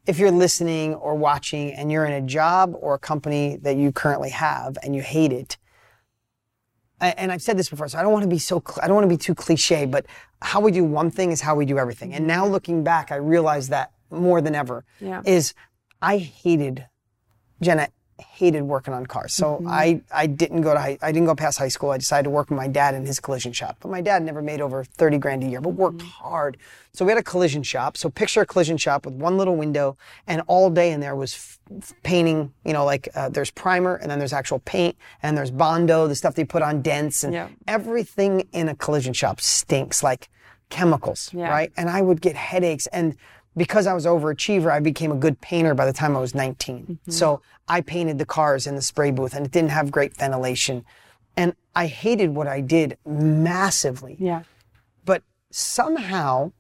if 0.07 0.19
you're 0.19 0.31
listening 0.31 0.95
or 0.95 1.15
watching 1.15 1.73
and 1.73 1.91
you're 1.91 2.05
in 2.07 2.13
a 2.13 2.21
job 2.27 2.75
or 2.81 2.95
a 2.95 2.99
company 2.99 3.57
that 3.63 3.77
you 3.77 3.93
currently 3.93 4.31
have 4.31 4.77
and 4.83 4.95
you 4.95 5.03
hate 5.03 5.33
it, 5.33 5.57
and 7.01 7.31
I've 7.31 7.43
said 7.43 7.59
this 7.59 7.69
before, 7.69 7.89
so 7.89 7.99
I 7.99 8.03
don't 8.03 8.13
want 8.13 8.23
to 8.23 8.29
be 8.29 8.39
so, 8.39 8.63
cl- 8.67 8.81
I 8.83 8.87
don't 8.87 8.95
want 8.95 9.05
to 9.05 9.09
be 9.15 9.19
too 9.19 9.35
cliche, 9.35 9.85
but 9.85 10.07
how 10.41 10.61
we 10.61 10.73
do 10.73 10.83
one 10.85 11.11
thing 11.11 11.31
is 11.31 11.43
how 11.43 11.55
we 11.55 11.67
do 11.67 11.79
everything. 11.79 12.15
And 12.15 12.27
now 12.27 12.47
looking 12.47 12.83
back, 12.83 13.13
I 13.13 13.17
realize 13.17 13.69
that 13.69 13.93
more 14.11 14.41
than 14.41 14.55
ever 14.55 14.85
Yeah. 15.01 15.21
is 15.27 15.53
I 16.01 16.17
hated, 16.19 16.87
Jenna, 17.61 17.89
hated 18.19 18.63
working 18.63 18.95
on 18.95 19.07
cars. 19.07 19.35
So 19.35 19.63
I, 19.67 20.01
I 20.13 20.27
didn't 20.27 20.63
go 20.63 20.73
to 20.75 20.81
high, 20.81 20.99
I 21.03 21.13
didn't 21.13 21.27
go 21.27 21.35
past 21.35 21.59
high 21.59 21.69
school. 21.69 21.91
I 21.91 21.99
decided 21.99 22.25
to 22.25 22.31
work 22.31 22.49
with 22.51 22.57
my 22.57 22.69
dad 22.69 22.95
in 22.95 23.05
his 23.05 23.21
collision 23.21 23.53
shop. 23.53 23.77
But 23.81 23.91
my 23.91 24.01
dad 24.01 24.23
never 24.23 24.41
made 24.43 24.61
over 24.61 24.85
30 24.85 25.19
grand 25.19 25.43
a 25.45 25.47
year, 25.47 25.61
but 25.61 25.71
worked 25.71 26.03
hard. 26.03 26.57
So 26.93 27.05
we 27.05 27.11
had 27.11 27.19
a 27.19 27.23
collision 27.23 27.63
shop. 27.63 27.97
So 27.97 28.09
picture 28.09 28.41
a 28.41 28.47
collision 28.47 28.79
shop 28.79 29.05
with 29.05 29.15
one 29.15 29.37
little 29.37 29.57
window 29.57 29.97
and 30.27 30.43
all 30.47 30.71
day 30.71 30.93
in 30.93 31.01
there 31.01 31.15
was 31.15 31.35
f- 31.35 31.59
f- 31.83 31.93
painting, 32.03 32.53
you 32.65 32.73
know, 32.73 32.85
like 32.87 33.09
uh, 33.15 33.29
there's 33.29 33.51
primer 33.51 33.97
and 33.97 34.11
then 34.11 34.19
there's 34.19 34.33
actual 34.33 34.61
paint 34.61 34.97
and 35.23 35.37
there's 35.37 35.51
Bondo, 35.51 36.07
the 36.09 36.15
stuff 36.15 36.35
they 36.35 36.45
put 36.45 36.63
on 36.63 36.81
dents 36.81 37.23
and 37.23 37.35
Yeah. 37.35 37.49
everything 37.69 38.49
in 38.53 38.69
a 38.69 38.75
collision 38.75 39.13
shop 39.13 39.41
stinks 39.43 40.03
like 40.03 40.29
chemicals, 40.71 41.31
Yeah. 41.33 41.49
right? 41.51 41.71
And 41.77 41.89
I 41.91 42.01
would 42.03 42.21
get 42.21 42.35
headaches. 42.35 42.87
And 42.89 43.17
because 43.57 43.87
I 43.87 43.95
was 43.95 44.07
overachiever, 44.07 44.71
I 44.71 44.81
became 44.81 45.11
a 45.11 45.17
good 45.17 45.41
painter 45.41 45.75
by 45.75 45.87
the 45.87 45.93
time 45.93 46.17
I 46.17 46.21
was 46.21 46.35
19. 46.35 46.83
Mm-hmm. 46.83 47.11
So 47.11 47.41
I 47.69 47.81
painted 47.81 48.19
the 48.19 48.27
cars 48.27 48.67
in 48.67 48.75
the 48.75 48.83
spray 48.83 49.11
booth 49.11 49.35
and 49.35 49.47
it 49.47 49.53
didn't 49.53 49.71
have 49.71 49.91
great 49.91 50.17
ventilation. 50.17 50.85
And 51.37 51.55
I 51.75 51.87
hated 51.87 52.35
what 52.35 52.47
I 52.47 52.61
did 52.61 52.99
massively. 53.07 54.17
Yeah. 54.19 54.43
But 55.05 55.23
somehow 55.51 56.53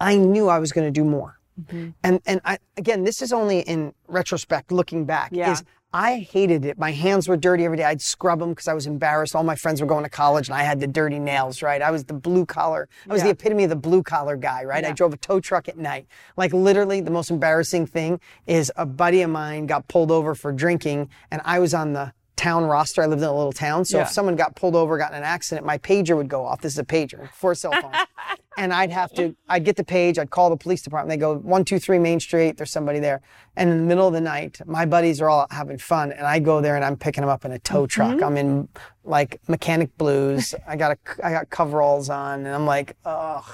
I 0.00 0.16
knew 0.16 0.48
I 0.48 0.58
was 0.58 0.72
going 0.72 0.86
to 0.86 0.90
do 0.90 1.04
more. 1.04 1.38
Mm-hmm. 1.60 1.90
And 2.02 2.20
and 2.26 2.40
I 2.44 2.58
again, 2.76 3.04
this 3.04 3.22
is 3.22 3.32
only 3.32 3.60
in 3.60 3.94
retrospect, 4.08 4.72
looking 4.72 5.04
back. 5.04 5.30
Yeah. 5.32 5.52
Is 5.52 5.62
I 5.94 6.26
hated 6.28 6.64
it. 6.64 6.76
My 6.76 6.90
hands 6.90 7.28
were 7.28 7.36
dirty 7.36 7.64
every 7.64 7.76
day. 7.76 7.84
I'd 7.84 8.02
scrub 8.02 8.40
them 8.40 8.48
because 8.50 8.66
I 8.66 8.74
was 8.74 8.88
embarrassed. 8.88 9.36
All 9.36 9.44
my 9.44 9.54
friends 9.54 9.80
were 9.80 9.86
going 9.86 10.02
to 10.02 10.10
college, 10.10 10.48
and 10.48 10.56
I 10.56 10.64
had 10.64 10.80
the 10.80 10.88
dirty 10.88 11.20
nails. 11.20 11.62
Right? 11.62 11.80
I 11.80 11.92
was 11.92 12.02
the 12.02 12.14
blue 12.14 12.44
collar. 12.44 12.88
I 13.08 13.12
was 13.12 13.22
the 13.22 13.30
epitome 13.30 13.62
of 13.62 13.70
the 13.70 13.76
blue 13.76 14.02
collar 14.02 14.36
guy. 14.36 14.64
Right? 14.64 14.84
I 14.84 14.90
drove 14.90 15.14
a 15.14 15.16
tow 15.16 15.38
truck 15.38 15.68
at 15.68 15.78
night. 15.78 16.08
Like 16.36 16.52
literally, 16.52 17.00
the 17.00 17.12
most 17.12 17.30
embarrassing 17.30 17.86
thing 17.86 18.18
is 18.44 18.72
a 18.74 18.84
buddy 18.84 19.22
of 19.22 19.30
mine 19.30 19.66
got 19.66 19.86
pulled 19.86 20.10
over 20.10 20.34
for 20.34 20.50
drinking, 20.50 21.10
and 21.30 21.40
I 21.44 21.60
was 21.60 21.72
on 21.72 21.92
the 21.92 22.12
town 22.36 22.64
roster. 22.64 23.02
I 23.02 23.06
lived 23.06 23.22
in 23.22 23.28
a 23.28 23.32
little 23.34 23.52
town, 23.52 23.84
so 23.84 23.98
Yeah. 23.98 24.02
if 24.04 24.10
someone 24.10 24.36
got 24.36 24.56
pulled 24.56 24.74
over, 24.74 24.98
got 24.98 25.12
in 25.12 25.18
an 25.18 25.22
accident, 25.24 25.66
my 25.66 25.78
pager 25.78 26.16
would 26.16 26.28
go 26.28 26.44
off. 26.44 26.60
This 26.60 26.72
is 26.72 26.78
a 26.78 26.84
pager 26.84 27.28
for 27.32 27.54
cell 27.54 27.72
phones. 27.72 27.94
and 28.58 28.72
I'd 28.72 28.90
have 28.90 29.12
to, 29.14 29.34
I'd 29.48 29.64
get 29.64 29.76
the 29.76 29.84
page, 29.84 30.18
I'd 30.18 30.30
call 30.30 30.50
the 30.50 30.56
police 30.56 30.82
department. 30.82 31.10
They 31.10 31.20
go, 31.20 31.36
one, 31.36 31.64
two, 31.64 31.78
three 31.78 31.98
Main 31.98 32.18
Street, 32.20 32.56
there's 32.56 32.70
somebody 32.72 32.98
there. 32.98 33.20
And 33.56 33.70
in 33.70 33.78
the 33.78 33.84
middle 33.84 34.06
of 34.08 34.12
the 34.14 34.20
night, 34.20 34.60
my 34.66 34.84
buddies 34.84 35.20
are 35.20 35.30
all 35.30 35.46
having 35.50 35.78
fun, 35.78 36.10
and 36.12 36.26
I 36.26 36.38
go 36.40 36.60
there 36.60 36.74
and 36.76 36.84
I'm 36.84 36.96
picking 36.96 37.22
them 37.22 37.30
up 37.30 37.44
in 37.44 37.52
a 37.52 37.58
tow 37.60 37.86
truck. 37.86 38.16
Mm-hmm. 38.16 38.24
I'm 38.24 38.36
in 38.36 38.68
like 39.04 39.40
mechanic 39.48 39.96
blues. 39.96 40.54
I 40.68 40.76
got 40.76 40.92
a, 40.92 41.26
I 41.26 41.30
got 41.30 41.50
coveralls 41.50 42.10
on, 42.10 42.40
and 42.46 42.54
I'm 42.54 42.66
like, 42.66 42.96
ugh. 43.04 43.44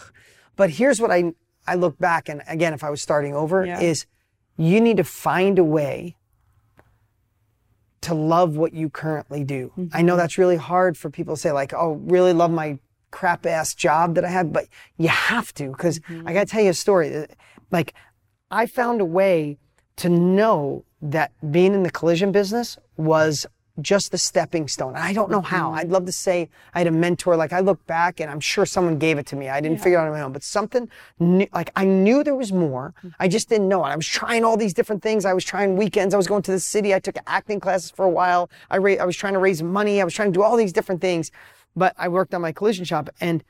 But 0.57 0.71
here's 0.71 1.01
what 1.01 1.11
I, 1.11 1.33
I 1.67 1.75
look 1.75 1.99
back, 1.99 2.29
and 2.29 2.43
again, 2.49 2.73
if 2.73 2.83
I 2.83 2.91
was 2.91 3.03
starting 3.03 3.35
over, 3.35 3.65
Yeah. 3.65 3.81
is 3.81 4.07
you 4.57 4.81
need 4.81 4.97
to 4.99 5.05
find 5.05 5.59
a 5.59 5.65
way 5.65 6.17
to 8.03 8.15
love 8.15 8.57
what 8.57 8.73
you 8.73 8.89
currently 8.89 9.45
do. 9.45 9.73
I 9.93 10.03
know 10.03 10.13
mm-hmm. 10.13 10.19
that's 10.19 10.39
really 10.39 10.57
hard 10.57 10.97
for 10.97 11.11
people 11.11 11.35
to 11.35 11.41
say, 11.41 11.53
like, 11.53 11.73
oh, 11.75 11.93
really 12.05 12.33
love 12.33 12.51
my 12.51 12.79
crap 13.11 13.45
ass 13.45 13.75
job 13.75 14.15
that 14.15 14.25
I 14.25 14.29
have, 14.29 14.53
but 14.53 14.67
you 14.97 15.09
have 15.09 15.53
to, 15.55 15.69
because 15.71 15.99
mm-hmm. 16.01 16.27
I 16.27 16.33
gotta 16.33 16.47
tell 16.47 16.63
you 16.63 16.71
a 16.71 16.75
story. 16.75 17.15
Uh, 17.15 17.27
like, 17.71 17.95
I 18.51 18.67
found 18.67 19.01
a 19.01 19.05
way 19.05 19.59
to 19.97 20.09
know 20.09 20.85
that 21.03 21.33
being 21.51 21.75
in 21.75 21.83
the 21.83 21.91
collision 21.91 22.33
business 22.33 22.79
was 22.97 23.47
just 23.83 24.11
the 24.13 24.19
stepping 24.19 24.69
stone. 24.69 24.95
I 24.97 25.13
don't 25.13 25.31
know 25.31 25.41
how. 25.41 25.69
Mm-hmm. 25.69 25.79
I'd 25.79 25.89
love 25.91 26.07
to 26.07 26.13
say 26.13 26.49
I 26.75 26.79
had 26.81 26.87
a 26.87 26.93
mentor. 26.93 27.37
Like 27.37 27.53
I 27.53 27.61
look 27.61 27.85
back 27.87 28.21
and 28.21 28.31
I'm 28.31 28.41
sure 28.41 28.67
someone 28.67 28.99
gave 28.99 29.19
it 29.19 29.27
to 29.27 29.37
me. 29.37 29.49
I 29.49 29.61
didn't 29.61 29.79
figure 29.79 29.99
it 29.99 30.03
out 30.03 30.07
on 30.07 30.13
my 30.13 30.21
own, 30.21 30.33
but 30.33 30.43
something 30.43 30.89
new, 31.19 31.47
like 31.53 31.71
I 31.77 31.85
knew 31.85 32.23
there 32.25 32.35
was 32.35 32.53
more. 32.53 32.95
I 33.19 33.29
just 33.29 33.49
didn't 33.49 33.69
know 33.69 33.85
it. 33.85 33.89
I 33.89 33.97
was 33.97 34.07
trying 34.07 34.45
all 34.45 34.57
these 34.57 34.75
different 34.75 35.03
things. 35.03 35.25
I 35.25 35.33
was 35.33 35.45
trying 35.45 35.77
weekends. 35.77 36.15
I 36.15 36.17
was 36.17 36.27
going 36.27 36.43
to 36.43 36.53
the 36.53 36.61
city. 36.61 36.95
I 36.95 36.99
took 37.01 37.17
acting 37.27 37.61
classes 37.61 37.91
for 37.91 38.05
a 38.05 38.11
while. 38.11 38.51
I 38.71 38.79
ra- 38.79 39.01
I 39.01 39.05
was 39.05 39.17
trying 39.17 39.35
to 39.35 39.39
raise 39.39 39.63
money. 39.63 40.01
I 40.01 40.05
was 40.05 40.15
trying 40.15 40.33
to 40.33 40.39
do 40.39 40.43
all 40.43 40.57
these 40.57 40.73
different 40.73 41.01
things, 41.01 41.31
but 41.77 41.95
I 41.99 42.09
worked 42.09 42.35
on 42.35 42.41
my 42.41 42.53
collision 42.53 42.85
shop 42.85 43.11
and 43.21 43.45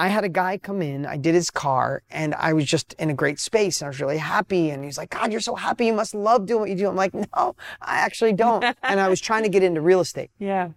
I 0.00 0.08
had 0.08 0.24
a 0.24 0.30
guy 0.30 0.56
come 0.56 0.80
in, 0.80 1.04
I 1.04 1.18
did 1.18 1.34
his 1.34 1.50
car, 1.50 2.02
and 2.10 2.34
I 2.36 2.54
was 2.54 2.64
just 2.64 2.94
in 2.94 3.10
a 3.10 3.14
great 3.14 3.38
space 3.38 3.82
and 3.82 3.86
I 3.86 3.90
was 3.90 4.00
really 4.00 4.16
happy. 4.16 4.70
And 4.70 4.82
he's 4.82 4.96
like, 4.96 5.10
God, 5.10 5.30
you're 5.30 5.42
so 5.42 5.54
happy. 5.54 5.84
You 5.84 5.92
must 5.92 6.14
love 6.14 6.46
doing 6.46 6.60
what 6.60 6.70
you 6.70 6.74
do. 6.74 6.88
I'm 6.88 6.96
like, 6.96 7.12
no, 7.12 7.54
I 7.82 7.96
actually 7.96 8.32
don't. 8.32 8.64
and 8.82 8.98
I 8.98 9.10
was 9.10 9.20
trying 9.20 9.42
to 9.42 9.50
get 9.50 9.62
into 9.62 9.82
real 9.82 10.00
estate. 10.00 10.30
Yeah. 10.38 10.70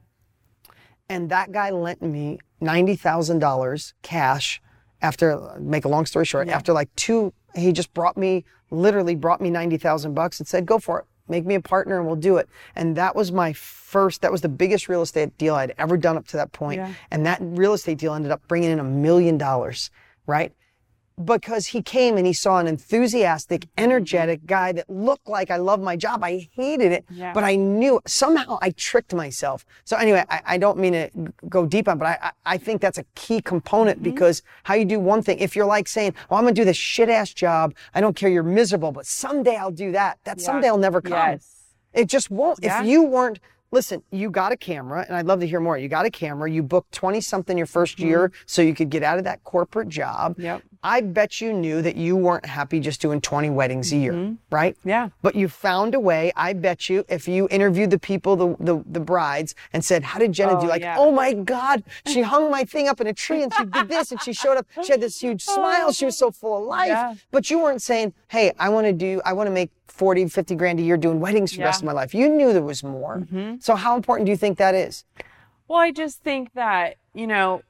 And 1.07 1.29
that 1.29 1.53
guy 1.53 1.69
lent 1.69 2.01
me 2.01 2.39
$90,000 2.61 3.93
cash 4.01 4.61
after, 5.01 5.55
make 5.57 5.85
a 5.85 5.87
long 5.87 6.05
story 6.05 6.25
short, 6.25 6.49
after 6.49 6.73
like 6.73 6.93
two, 6.97 7.33
he 7.55 7.71
just 7.71 7.93
brought 7.93 8.17
me, 8.17 8.43
literally 8.71 9.15
brought 9.15 9.39
me 9.39 9.49
90,000 9.49 10.13
bucks 10.13 10.41
and 10.41 10.47
said, 10.47 10.65
go 10.65 10.79
for 10.79 10.99
it. 10.99 11.05
Make 11.27 11.45
me 11.45 11.55
a 11.55 11.61
partner 11.61 11.97
and 11.97 12.05
we'll 12.05 12.15
do 12.15 12.37
it. 12.37 12.49
And 12.75 12.95
that 12.97 13.15
was 13.15 13.31
my 13.31 13.53
first, 13.53 14.21
that 14.21 14.31
was 14.31 14.41
the 14.41 14.49
biggest 14.49 14.89
real 14.89 15.01
estate 15.01 15.37
deal 15.37 15.55
I'd 15.55 15.73
ever 15.77 15.97
done 15.97 16.17
up 16.17 16.27
to 16.27 16.37
that 16.37 16.51
point. 16.51 16.77
Yeah. 16.77 16.93
And 17.11 17.25
that 17.25 17.39
real 17.41 17.73
estate 17.73 17.97
deal 17.97 18.13
ended 18.13 18.31
up 18.31 18.45
bringing 18.47 18.71
in 18.71 18.79
a 18.79 18.83
million 18.83 19.37
dollars, 19.37 19.89
right? 20.27 20.53
Because 21.23 21.67
he 21.67 21.81
came 21.81 22.17
and 22.17 22.25
he 22.25 22.33
saw 22.33 22.59
an 22.59 22.67
enthusiastic, 22.67 23.67
energetic 23.77 24.45
guy 24.45 24.71
that 24.71 24.89
looked 24.89 25.27
like 25.27 25.51
I 25.51 25.57
love 25.57 25.81
my 25.81 25.95
job. 25.95 26.23
I 26.23 26.49
hated 26.53 26.91
it, 26.91 27.05
Yeah. 27.09 27.33
but 27.33 27.43
I 27.43 27.55
knew 27.55 28.01
somehow 28.07 28.57
I 28.61 28.71
tricked 28.71 29.13
myself. 29.13 29.65
So 29.83 29.97
anyway, 29.97 30.23
I, 30.29 30.41
I 30.45 30.57
don't 30.57 30.77
mean 30.77 30.93
to 30.93 31.09
go 31.49 31.65
deep 31.65 31.87
on, 31.87 31.97
but 31.97 32.07
I, 32.07 32.31
I, 32.45 32.57
think 32.57 32.81
that's 32.81 32.97
a 32.97 33.05
key 33.15 33.41
component 33.41 33.97
Mm-hmm. 34.01 34.03
because 34.11 34.41
how 34.63 34.73
you 34.75 34.85
do 34.85 34.99
one 34.99 35.21
thing, 35.21 35.37
if 35.39 35.55
you're 35.55 35.65
like 35.65 35.87
saying, 35.87 36.13
well, 36.29 36.37
I'm 36.37 36.45
going 36.45 36.55
to 36.55 36.61
do 36.61 36.65
this 36.65 36.77
shit 36.77 37.09
ass 37.09 37.33
job. 37.33 37.75
I 37.93 38.01
don't 38.01 38.15
care. 38.15 38.29
You're 38.29 38.43
miserable, 38.43 38.91
but 38.91 39.05
someday 39.05 39.55
I'll 39.55 39.71
do 39.71 39.91
that. 39.91 40.19
That 40.23 40.39
someday 40.41 40.71
will 40.71 40.77
never 40.77 41.01
come. 41.01 41.13
Yes. 41.13 41.63
It 41.93 42.07
just 42.07 42.31
won't. 42.31 42.59
Yeah. 42.61 42.81
If 42.81 42.87
you 42.87 43.03
weren't, 43.03 43.39
listen, 43.71 44.03
you 44.11 44.29
got 44.29 44.51
a 44.51 44.57
camera, 44.57 45.05
and 45.07 45.15
I'd 45.17 45.25
love 45.25 45.39
to 45.41 45.47
hear 45.47 45.59
more. 45.59 45.77
You 45.77 45.87
got 45.89 46.05
a 46.05 46.09
camera, 46.11 46.49
you 46.49 46.63
booked 46.63 46.91
20 46.93 47.21
something 47.21 47.57
your 47.57 47.67
1st 47.67 47.99
year 47.99 48.31
so 48.45 48.61
you 48.61 48.73
could 48.73 48.89
get 48.89 49.03
out 49.03 49.17
of 49.17 49.23
that 49.25 49.43
corporate 49.43 49.89
job. 49.89 50.33
Mm-hmm. 50.33 50.41
Yep. 50.41 50.61
I 50.83 51.01
bet 51.01 51.39
you 51.39 51.53
knew 51.53 51.81
that 51.81 51.95
you 51.95 52.15
weren't 52.15 52.45
happy 52.45 52.79
just 52.79 52.99
doing 53.01 53.21
20 53.21 53.49
weddings 53.49 53.91
a 53.93 53.97
year, 53.97 54.35
right? 54.51 54.75
Mm-hmm. 54.79 54.89
Yeah. 54.89 55.09
But 55.21 55.35
you 55.35 55.47
found 55.47 55.95
a 55.95 55.99
way. 55.99 56.31
I 56.35 56.53
bet 56.53 56.89
you 56.89 57.05
if 57.07 57.27
you 57.27 57.47
interviewed 57.49 57.89
the 57.89 57.99
people, 57.99 58.35
the, 58.35 58.55
the, 58.59 58.83
the 58.85 58.99
brides, 58.99 59.55
and 59.71 59.83
said, 59.83 60.03
How 60.03 60.19
did 60.19 60.33
Jenna 60.33 60.59
do? 60.59 60.67
Oh, 60.67 60.69
Like, 60.69 60.81
yeah. 60.81 60.95
oh 60.97 61.11
my 61.11 61.33
God, 61.33 61.83
she 62.05 62.21
hung 62.33 62.51
my 62.51 62.63
thing 62.65 62.87
up 62.87 62.99
in 62.99 63.07
a 63.07 63.13
tree 63.13 63.43
and 63.43 63.53
she 63.53 63.65
did 63.65 63.87
this 63.87 64.11
and 64.11 64.21
she 64.21 64.33
showed 64.33 64.57
up. 64.57 64.67
She 64.83 64.91
had 64.91 65.01
this 65.01 65.19
huge 65.19 65.43
smile. 65.55 65.91
She 65.91 66.05
was 66.05 66.17
so 66.17 66.31
full 66.31 66.57
of 66.57 66.63
life. 66.63 66.89
Yeah. 66.89 67.15
But 67.31 67.49
you 67.49 67.59
weren't 67.59 67.81
saying, 67.81 68.13
Hey, 68.27 68.51
I 68.59 68.69
want 68.69 68.85
to 68.87 68.93
do, 68.93 69.21
I 69.25 69.33
want 69.33 69.47
to 69.47 69.51
make 69.51 69.71
40, 69.87 70.27
50 70.27 70.55
grand 70.55 70.79
a 70.79 70.83
year 70.83 70.97
doing 70.97 71.19
weddings 71.19 71.51
for 71.51 71.59
the 71.59 71.63
rest 71.65 71.81
of 71.81 71.85
my 71.85 71.91
life. 71.93 72.13
You 72.13 72.27
knew 72.27 72.51
there 72.51 72.61
was 72.63 72.83
more. 72.83 73.25
So, 73.59 73.75
how 73.75 73.95
important 73.95 74.25
do 74.25 74.31
you 74.31 74.37
think 74.37 74.57
that 74.57 74.75
is? 74.75 75.05
Well, 75.67 75.79
I 75.79 75.91
just 75.91 76.23
think 76.23 76.53
that, 76.53 76.95
you 77.13 77.25
know, 77.27 77.61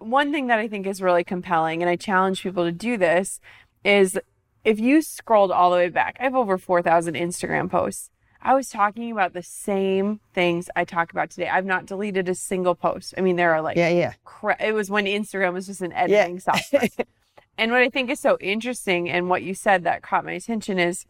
one 0.00 0.32
thing 0.32 0.48
that 0.48 0.58
I 0.58 0.66
think 0.68 0.86
is 0.86 1.00
really 1.00 1.24
compelling, 1.24 1.82
and 1.82 1.88
I 1.90 1.96
challenge 1.96 2.42
people 2.42 2.64
to 2.64 2.72
do 2.72 2.96
this, 2.96 3.40
is 3.84 4.18
if 4.64 4.80
you 4.80 5.02
scrolled 5.02 5.50
all 5.50 5.70
the 5.70 5.76
way 5.76 5.88
back, 5.88 6.16
I 6.20 6.24
have 6.24 6.34
over 6.34 6.58
4,000 6.58 7.14
Instagram 7.14 7.70
posts. 7.70 8.10
I 8.42 8.54
was 8.54 8.70
talking 8.70 9.12
about 9.12 9.34
the 9.34 9.42
same 9.42 10.20
things 10.32 10.70
I 10.74 10.84
talk 10.84 11.12
about 11.12 11.30
today. 11.30 11.48
I've 11.48 11.66
not 11.66 11.84
deleted 11.86 12.28
a 12.28 12.34
single 12.34 12.74
post. 12.74 13.12
I 13.18 13.20
mean, 13.20 13.36
there 13.36 13.52
are 13.54 13.60
like, 13.60 13.76
Yeah, 13.76 13.90
yeah. 13.90 14.14
cra- 14.24 14.56
it 14.62 14.72
was 14.72 14.90
when 14.90 15.04
Instagram 15.04 15.52
was 15.52 15.66
just 15.66 15.82
an 15.82 15.92
editing 15.92 16.40
software. 16.40 16.88
and 17.58 17.70
what 17.70 17.82
I 17.82 17.90
think 17.90 18.08
is 18.10 18.18
so 18.18 18.38
interesting 18.40 19.10
and 19.10 19.28
what 19.28 19.42
you 19.42 19.52
said 19.54 19.84
that 19.84 20.02
caught 20.02 20.24
my 20.24 20.32
attention 20.32 20.78
is 20.78 21.04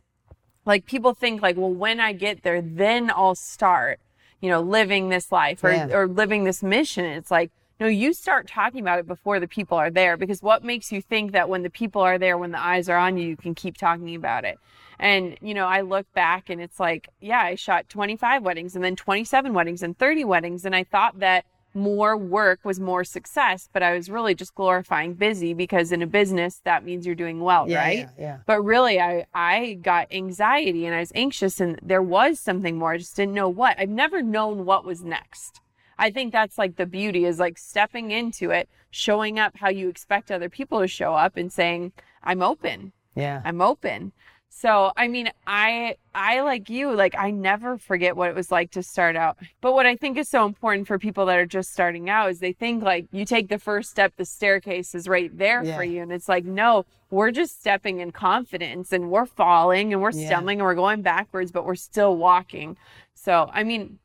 like 0.66 0.86
people 0.86 1.14
think 1.14 1.40
like, 1.40 1.56
well, 1.56 1.72
when 1.72 2.00
I 2.00 2.12
get 2.12 2.42
there, 2.42 2.60
then 2.60 3.12
I'll 3.14 3.36
start, 3.36 4.00
you 4.40 4.48
know, 4.50 4.60
living 4.60 5.08
this 5.08 5.30
life 5.30 5.62
or, 5.62 5.70
Yeah. 5.72 5.88
or 5.92 6.08
living 6.08 6.42
this 6.44 6.64
mission. 6.64 7.04
It's 7.04 7.30
like, 7.30 7.52
no, 7.80 7.86
you 7.86 8.12
start 8.12 8.46
talking 8.46 8.80
about 8.80 8.98
it 8.98 9.06
before 9.08 9.40
the 9.40 9.48
people 9.48 9.78
are 9.78 9.90
there 9.90 10.16
because 10.18 10.42
what 10.42 10.62
makes 10.62 10.92
you 10.92 11.00
think 11.00 11.32
that 11.32 11.48
when 11.48 11.62
the 11.62 11.70
people 11.70 12.02
are 12.02 12.18
there, 12.18 12.36
when 12.36 12.52
the 12.52 12.60
eyes 12.62 12.88
are 12.90 12.98
on 12.98 13.16
you, 13.16 13.26
you 13.28 13.36
can 13.36 13.54
keep 13.54 13.78
talking 13.78 14.14
about 14.14 14.44
it? 14.44 14.58
And, 14.98 15.38
you 15.40 15.54
know, 15.54 15.66
I 15.66 15.80
look 15.80 16.12
back 16.12 16.50
and 16.50 16.60
it's 16.60 16.78
like, 16.78 17.08
yeah, 17.20 17.40
I 17.40 17.54
shot 17.54 17.88
25 17.88 18.42
weddings 18.42 18.74
and 18.76 18.84
then 18.84 18.96
27 18.96 19.54
weddings 19.54 19.82
and 19.82 19.98
30 19.98 20.24
weddings. 20.24 20.66
And 20.66 20.76
I 20.76 20.84
thought 20.84 21.20
that 21.20 21.46
more 21.72 22.16
work 22.18 22.60
was 22.64 22.78
more 22.78 23.02
success, 23.04 23.68
but 23.72 23.82
I 23.82 23.94
was 23.94 24.10
really 24.10 24.34
just 24.34 24.54
glorifying 24.54 25.14
busy 25.14 25.54
because 25.54 25.90
in 25.90 26.02
a 26.02 26.06
business, 26.06 26.60
that 26.64 26.84
means 26.84 27.06
you're 27.06 27.14
doing 27.14 27.40
well, 27.40 27.66
Yeah, 27.66 27.78
right? 27.78 27.98
yeah, 27.98 28.08
yeah. 28.18 28.38
But 28.44 28.60
really, 28.62 29.00
I, 29.00 29.24
I 29.32 29.78
got 29.80 30.08
anxiety 30.12 30.84
and 30.84 30.94
I 30.94 31.00
was 31.00 31.12
anxious 31.14 31.60
and 31.60 31.78
there 31.80 32.02
was 32.02 32.38
something 32.38 32.76
more. 32.76 32.92
I 32.92 32.98
just 32.98 33.16
didn't 33.16 33.34
know 33.34 33.48
what. 33.48 33.76
I've 33.78 33.88
never 33.88 34.20
known 34.20 34.66
what 34.66 34.84
was 34.84 35.02
next. 35.02 35.60
I 36.00 36.10
think 36.10 36.32
that's 36.32 36.58
like 36.58 36.76
the 36.76 36.86
beauty 36.86 37.24
is 37.26 37.38
like 37.38 37.58
stepping 37.58 38.10
into 38.10 38.50
it, 38.50 38.68
showing 38.90 39.38
up 39.38 39.56
how 39.56 39.68
you 39.68 39.88
expect 39.88 40.30
other 40.30 40.48
people 40.48 40.80
to 40.80 40.88
show 40.88 41.14
up 41.14 41.36
and 41.36 41.52
saying, 41.52 41.92
I'm 42.24 42.42
open. 42.42 42.92
Yeah. 43.14 43.42
I'm 43.44 43.60
open. 43.60 44.12
So, 44.52 44.92
I 44.96 45.06
mean, 45.06 45.30
I 45.46 45.94
I 46.12 46.40
like 46.40 46.68
you, 46.68 46.92
like 46.92 47.14
I 47.16 47.30
never 47.30 47.78
forget 47.78 48.16
what 48.16 48.30
it 48.30 48.34
was 48.34 48.50
like 48.50 48.72
to 48.72 48.82
start 48.82 49.14
out. 49.14 49.36
But 49.60 49.74
what 49.74 49.86
I 49.86 49.94
think 49.94 50.18
is 50.18 50.28
so 50.28 50.44
important 50.44 50.88
for 50.88 50.98
people 50.98 51.26
that 51.26 51.36
are 51.38 51.46
just 51.46 51.72
starting 51.72 52.10
out 52.10 52.30
is 52.30 52.40
they 52.40 52.52
think 52.52 52.82
like 52.82 53.06
you 53.12 53.24
take 53.24 53.48
the 53.48 53.58
first 53.60 53.90
step, 53.90 54.12
the 54.16 54.24
staircase 54.24 54.94
is 54.94 55.06
right 55.06 55.30
there 55.36 55.62
Yeah. 55.62 55.76
for 55.76 55.84
you. 55.84 56.02
And 56.02 56.10
it's 56.12 56.28
like, 56.28 56.44
no, 56.44 56.84
we're 57.10 57.30
just 57.30 57.60
stepping 57.60 58.00
in 58.00 58.10
confidence 58.10 58.92
and 58.92 59.08
we're 59.10 59.26
falling 59.26 59.92
and 59.92 60.02
we're 60.02 60.10
Yeah. 60.12 60.26
stumbling 60.26 60.58
and 60.60 60.66
we're 60.66 60.74
going 60.74 61.02
backwards, 61.02 61.52
but 61.52 61.64
we're 61.64 61.76
still 61.76 62.16
walking. 62.16 62.76
So, 63.14 63.50
I 63.52 63.62
mean, 63.62 63.98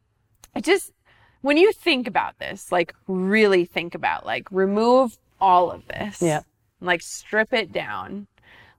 I 0.55 0.61
just 0.61 0.91
when 1.45 1.57
you 1.57 1.71
think 1.71 2.07
about 2.07 2.39
this, 2.39 2.71
like 2.71 2.95
really 3.07 3.65
think 3.65 3.93
about 3.93 4.25
like 4.25 4.47
remove 4.49 5.19
all 5.39 5.69
of 5.69 5.87
this. 5.87 6.19
Yeah. 6.19 6.41
Like 6.81 7.03
strip 7.03 7.53
it 7.53 7.71
down. 7.71 8.25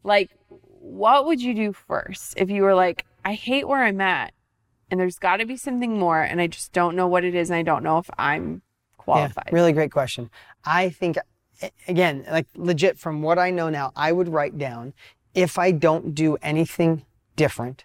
Like 0.02 0.31
what 0.48 1.26
would 1.26 1.40
you 1.40 1.55
do 1.55 1.72
first 1.72 2.35
if 2.37 2.50
you 2.50 2.64
were 2.64 2.74
like, 2.74 3.07
I 3.24 3.35
hate 3.35 3.68
where 3.68 3.85
I'm 3.85 4.00
at 4.00 4.35
and 4.90 4.98
there's 4.98 5.20
got 5.20 5.37
to 5.37 5.46
be 5.46 5.57
something 5.57 5.96
more 5.96 6.20
and 6.20 6.40
I 6.40 6.48
just 6.48 6.72
don't 6.72 6.96
know 6.96 7.07
what 7.07 7.22
it 7.22 7.37
is 7.37 7.50
and 7.50 7.57
I 7.57 7.62
don't 7.62 7.85
know 7.85 7.98
if 7.98 8.11
I'm 8.18 8.62
qualified. 8.98 9.44
Yeah, 9.46 9.55
really 9.55 9.72
great 9.72 9.92
question. 9.92 10.29
I 10.64 10.88
think, 10.88 11.18
again, 11.87 12.26
like 12.29 12.48
legit 12.57 12.98
from 12.98 13.22
what 13.22 13.38
I 13.38 13.50
know 13.50 13.70
now, 13.70 13.92
I 13.94 14.11
would 14.11 14.29
write 14.29 14.59
down 14.59 14.92
if 15.35 15.57
I 15.57 15.70
don't 15.70 16.16
do 16.16 16.37
anything 16.42 17.05
different, 17.37 17.85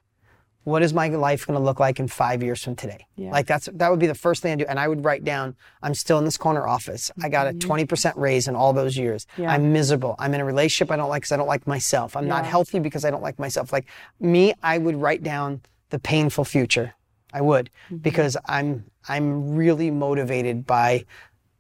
what 0.64 0.84
is 0.84 0.94
my 0.94 1.08
life 1.08 1.48
going 1.48 1.58
to 1.58 1.64
look 1.64 1.80
like 1.80 2.00
in 2.00 2.08
five 2.08 2.44
years 2.44 2.64
from 2.64 2.76
today? 2.76 3.06
Yeah. 3.16 3.32
Like 3.32 3.48
that's 3.48 3.68
that 3.74 3.90
would 3.90 4.00
be 4.00 4.08
the 4.08 4.16
first 4.16 4.42
thing 4.42 4.54
I 4.54 4.56
do, 4.56 4.66
and 4.70 4.80
I 4.80 4.88
would 4.88 5.04
write 5.04 5.24
down. 5.24 5.56
I'm 5.82 5.94
still 5.96 6.20
in 6.20 6.26
this 6.26 6.38
corner 6.38 6.68
office. 6.68 7.10
I 7.24 7.30
got 7.30 7.48
a 7.48 7.54
20% 7.54 8.14
raise 8.16 8.48
in 8.48 8.56
all 8.56 8.72
those 8.74 8.96
years. 8.98 9.26
Mm-hmm. 9.34 9.42
Yeah. 9.44 9.52
I'm 9.54 9.74
miserable. 9.74 10.16
I'm 10.20 10.34
in 10.34 10.42
a 10.42 10.46
relationship 10.46 10.92
I 10.92 10.98
don't 10.98 11.10
like 11.10 11.22
because 11.24 11.32
I 11.32 11.38
don't 11.38 11.48
like 11.48 11.66
myself. 11.68 12.16
I'm 12.16 12.28
not 12.28 12.46
healthy 12.46 12.80
because 12.80 13.06
I 13.06 13.10
don't 13.12 13.24
like 13.24 13.40
myself. 13.40 13.74
Like 13.74 13.88
me, 14.20 14.54
I 14.62 14.78
would 14.78 14.96
write 14.96 15.24
down 15.24 15.62
the 15.90 16.00
painful 16.00 16.46
future. 16.46 16.94
I 17.34 17.42
would 17.42 17.70
Mm-hmm. 17.86 17.98
because 17.98 18.38
I'm 18.46 18.86
I'm 19.10 19.56
really 19.56 19.90
motivated 19.90 20.66
by 20.68 21.06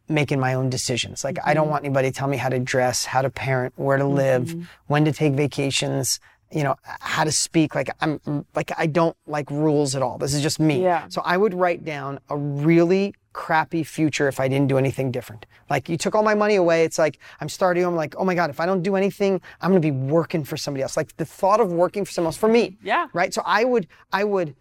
making 0.09 0.39
my 0.39 0.53
own 0.53 0.69
decisions. 0.69 1.23
Like 1.23 1.37
I 1.43 1.53
don't 1.53 1.63
Mm-hmm. 1.63 1.71
want 1.71 1.85
anybody 1.85 2.11
to 2.11 2.15
tell 2.15 2.27
me 2.27 2.37
how 2.37 2.49
to 2.49 2.59
dress, 2.59 3.05
how 3.05 3.21
to 3.21 3.29
parent, 3.29 3.73
where 3.77 3.97
to 3.97 4.05
live, 4.05 4.53
when 4.87 5.05
to 5.05 5.11
take 5.11 5.33
vacations, 5.33 6.19
you 6.51 6.63
know, 6.63 6.75
how 6.83 7.23
to 7.23 7.31
speak. 7.31 7.75
Like 7.75 7.89
I'm 8.01 8.45
like 8.55 8.71
I 8.77 8.87
don't 8.87 9.15
like 9.25 9.49
rules 9.49 9.95
at 9.95 10.01
all. 10.01 10.17
This 10.17 10.33
is 10.33 10.41
just 10.41 10.59
me. 10.59 10.83
Yeah. 10.83 11.07
So 11.09 11.21
I 11.23 11.37
would 11.37 11.53
write 11.53 11.85
down 11.85 12.19
a 12.29 12.37
really 12.37 13.15
crappy 13.33 13.83
future 13.83 14.27
if 14.27 14.39
I 14.39 14.47
didn't 14.47 14.67
do 14.67 14.77
anything 14.77 15.11
different. 15.11 15.45
Like 15.69 15.87
you 15.87 15.97
took 15.97 16.15
all 16.15 16.23
my 16.23 16.35
money 16.35 16.55
away. 16.55 16.83
It's 16.83 16.99
like 16.99 17.19
I'm 17.39 17.49
starting. 17.49 17.85
I'm 17.85 17.95
like, 17.95 18.15
oh 18.17 18.25
my 18.25 18.35
god, 18.35 18.49
if 18.49 18.59
I 18.59 18.65
don't 18.65 18.81
do 18.81 18.95
anything, 18.95 19.41
I'm 19.61 19.71
gonna 19.71 19.79
be 19.79 19.91
working 19.91 20.43
for 20.43 20.57
somebody 20.57 20.83
else. 20.83 20.97
Like 20.97 21.15
the 21.17 21.25
thought 21.25 21.59
of 21.59 21.71
working 21.71 22.05
for 22.05 22.11
someone 22.11 22.27
else 22.27 22.37
for 22.37 22.49
me. 22.49 22.77
Yeah. 22.83 23.07
Right. 23.13 23.33
So 23.33 23.41
I 23.45 23.63
would, 23.63 23.87
I 24.11 24.23
would, 24.23 24.55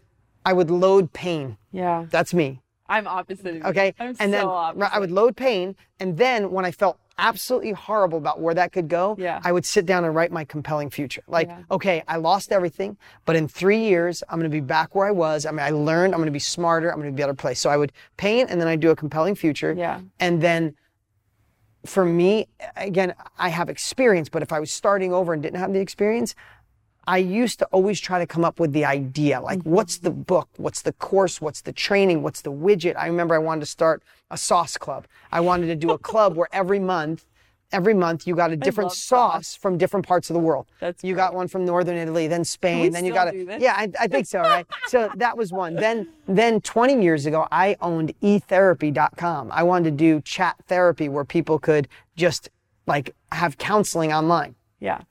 I 0.45 0.53
would 0.53 0.71
load 0.71 1.11
pain. 1.13 1.57
Yeah. 1.71 2.05
That's 2.09 2.33
me. 2.33 2.61
I'm 2.87 3.07
opposite 3.07 3.45
of 3.45 3.55
you. 3.55 3.63
Okay. 3.63 3.93
I'm 3.99 4.07
and 4.07 4.17
so 4.17 4.31
then 4.31 4.45
opposite. 4.45 4.95
I 4.95 4.99
would 4.99 5.11
load 5.11 5.37
pain. 5.37 5.75
And 5.99 6.17
then 6.17 6.51
when 6.51 6.65
I 6.65 6.71
felt 6.71 6.99
absolutely 7.21 7.71
horrible 7.71 8.17
about 8.17 8.41
where 8.41 8.53
that 8.55 8.73
could 8.73 8.89
go, 8.89 9.15
Yeah. 9.17 9.39
I 9.43 9.51
would 9.53 9.65
sit 9.65 9.85
down 9.85 10.03
and 10.03 10.13
write 10.13 10.31
my 10.31 10.43
compelling 10.43 10.89
future. 10.89 11.21
Like, 11.27 11.47
Yeah. 11.47 11.59
okay, 11.71 12.03
I 12.07 12.17
lost 12.17 12.51
everything, 12.51 12.97
but 13.25 13.35
in 13.37 13.47
three 13.47 13.83
years, 13.85 14.23
I'm 14.27 14.39
going 14.39 14.49
to 14.51 14.53
be 14.53 14.59
back 14.59 14.95
where 14.95 15.07
I 15.07 15.11
was. 15.11 15.45
I 15.45 15.51
mean, 15.51 15.61
I 15.61 15.69
learned, 15.69 16.13
I'm 16.13 16.19
going 16.19 16.25
to 16.25 16.31
be 16.31 16.39
smarter, 16.39 16.89
I'm 16.91 16.99
going 16.99 17.11
to 17.11 17.15
be 17.15 17.21
a 17.21 17.25
better 17.25 17.35
place. 17.35 17.59
So 17.59 17.69
I 17.69 17.77
would 17.77 17.93
paint 18.17 18.49
and 18.49 18.59
then 18.59 18.67
I'd 18.67 18.79
do 18.81 18.89
a 18.89 18.95
compelling 18.95 19.35
future. 19.35 19.73
Yeah. 19.77 20.01
And 20.19 20.41
then 20.41 20.75
for 21.85 22.03
me, 22.05 22.47
again, 22.75 23.13
I 23.37 23.49
have 23.49 23.69
experience, 23.69 24.29
but 24.29 24.41
if 24.41 24.51
I 24.51 24.59
was 24.59 24.71
starting 24.71 25.13
over 25.13 25.33
and 25.33 25.41
didn't 25.41 25.59
have 25.59 25.73
the 25.73 25.79
experience, 25.79 26.35
I 27.07 27.17
used 27.17 27.59
to 27.59 27.65
always 27.67 27.99
try 27.99 28.19
to 28.19 28.27
come 28.27 28.45
up 28.45 28.59
with 28.59 28.73
the 28.73 28.85
idea, 28.85 29.41
like 29.41 29.61
what's 29.63 29.97
the 29.97 30.11
book, 30.11 30.49
what's 30.57 30.81
the 30.83 30.93
course, 30.93 31.41
what's 31.41 31.61
the 31.61 31.73
training, 31.73 32.21
what's 32.21 32.41
the 32.41 32.51
widget. 32.51 32.95
I 32.95 33.07
remember 33.07 33.33
I 33.33 33.39
wanted 33.39 33.61
to 33.61 33.65
start 33.65 34.03
a 34.29 34.37
sauce 34.37 34.77
club. 34.77 35.07
I 35.31 35.39
wanted 35.39 35.67
to 35.67 35.75
do 35.75 35.91
a 35.91 35.97
club 35.97 36.35
where 36.35 36.47
every 36.51 36.79
month, 36.79 37.25
every 37.71 37.95
month 37.95 38.27
you 38.27 38.35
got 38.35 38.51
a 38.51 38.55
different 38.67 38.91
sauce 38.91 39.55
from 39.55 39.79
different 39.79 40.05
parts 40.05 40.29
of 40.29 40.35
the 40.35 40.39
world. 40.39 40.67
That's 40.79 41.03
you 41.03 41.15
got 41.15 41.33
one 41.33 41.47
from 41.47 41.65
northern 41.65 41.97
Italy, 41.97 42.27
then 42.27 42.45
Spain, 42.45 42.91
then 42.91 43.03
you 43.03 43.13
got 43.13 43.33
a 43.33 43.57
yeah, 43.59 43.73
I, 43.75 43.91
I 43.99 44.07
think 44.07 44.27
so, 44.27 44.41
right? 44.41 44.67
so 44.87 45.09
that 45.15 45.35
was 45.35 45.51
one. 45.51 45.75
Then 45.75 46.07
then 46.27 46.61
20 46.61 47.01
years 47.01 47.25
ago, 47.25 47.47
I 47.51 47.77
owned 47.81 48.13
etherapy.com. 48.21 49.51
I 49.51 49.63
wanted 49.63 49.85
to 49.85 49.91
do 49.97 50.21
chat 50.21 50.55
therapy 50.67 51.09
where 51.09 51.25
people 51.25 51.57
could 51.57 51.87
just 52.15 52.49
like 52.85 53.15
have 53.31 53.57
counseling 53.57 54.13
online 54.13 54.55
yeah. 54.81 55.01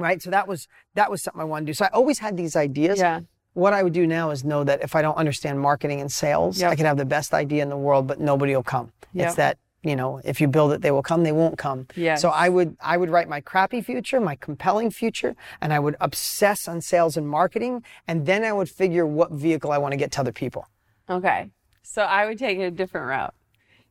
Right? 0.00 0.20
So 0.22 0.30
that 0.30 0.48
was 0.48 0.68
that 0.94 1.10
was 1.10 1.22
something 1.22 1.40
I 1.40 1.44
wanted 1.44 1.66
to 1.66 1.70
do. 1.70 1.74
So 1.74 1.84
I 1.84 1.88
always 1.88 2.18
had 2.18 2.36
these 2.36 2.56
ideas. 2.56 2.98
Yeah. 2.98 3.20
What 3.54 3.72
I 3.72 3.82
would 3.82 3.92
do 3.92 4.06
now 4.06 4.30
is 4.30 4.44
know 4.44 4.62
that 4.64 4.82
if 4.82 4.94
I 4.94 5.02
don't 5.02 5.16
understand 5.16 5.60
marketing 5.60 6.00
and 6.00 6.10
sales, 6.10 6.60
Yep. 6.60 6.70
I 6.70 6.76
could 6.76 6.86
have 6.86 6.96
the 6.96 7.04
best 7.04 7.34
idea 7.34 7.62
in 7.62 7.68
the 7.68 7.76
world, 7.76 8.06
but 8.06 8.20
nobody 8.20 8.54
will 8.54 8.62
come. 8.62 8.92
Yep. 9.12 9.26
It's 9.26 9.36
that 9.36 9.58
you 9.82 9.96
know, 9.96 10.20
if 10.24 10.40
you 10.42 10.46
build 10.46 10.72
it, 10.72 10.82
they 10.82 10.90
will 10.90 11.02
come. 11.02 11.22
They 11.22 11.32
won't 11.32 11.56
come. 11.56 11.86
Yes. 11.96 12.20
So 12.20 12.28
I 12.28 12.48
would 12.48 12.76
I 12.80 12.96
would 12.96 13.10
write 13.10 13.28
my 13.28 13.40
crappy 13.40 13.80
future, 13.80 14.20
my 14.20 14.36
compelling 14.36 14.90
future, 14.90 15.34
and 15.60 15.72
I 15.72 15.78
would 15.78 15.96
obsess 16.00 16.68
on 16.68 16.80
sales 16.80 17.16
and 17.16 17.26
marketing, 17.28 17.82
and 18.06 18.26
then 18.26 18.44
I 18.44 18.52
would 18.52 18.68
figure 18.68 19.06
what 19.06 19.32
vehicle 19.32 19.72
I 19.72 19.78
want 19.78 19.92
to 19.92 19.96
get 19.96 20.12
to 20.12 20.20
other 20.20 20.32
people. 20.32 20.66
Okay. 21.08 21.50
So 21.82 22.02
I 22.02 22.26
would 22.26 22.38
take 22.38 22.58
a 22.58 22.70
different 22.70 23.08
route. 23.08 23.34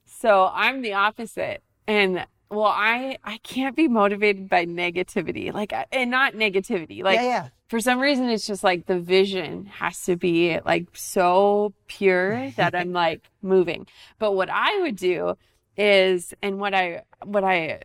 So 0.05 0.49
I'm 0.53 0.81
the 0.81 0.93
opposite. 0.93 1.63
And 1.87 2.25
well, 2.49 2.65
I 2.65 3.17
I 3.23 3.37
can't 3.37 3.75
be 3.75 3.87
motivated 3.87 4.49
by 4.49 4.65
negativity. 4.65 5.53
Like 5.53 5.73
and 5.91 6.11
not 6.11 6.33
negativity. 6.33 7.03
Like 7.03 7.17
Yeah, 7.17 7.23
yeah. 7.23 7.47
for 7.67 7.79
some 7.79 7.99
reason 7.99 8.29
it's 8.29 8.47
just 8.47 8.63
like 8.63 8.87
the 8.87 8.99
vision 8.99 9.67
has 9.67 10.03
to 10.05 10.15
be 10.15 10.59
like 10.65 10.87
so 10.93 11.73
pure 11.87 12.49
that 12.57 12.75
I'm 12.75 12.91
like 12.91 13.29
moving. 13.41 13.87
But 14.17 14.33
what 14.33 14.49
I 14.49 14.79
would 14.81 14.95
do 14.95 15.35
is 15.77 16.33
and 16.41 16.59
what 16.59 16.73
I 16.73 17.03
what 17.23 17.43
I 17.43 17.81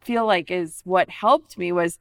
feel 0.00 0.26
like 0.26 0.50
is 0.50 0.80
what 0.84 1.08
helped 1.08 1.56
me 1.56 1.72
was 1.72 1.98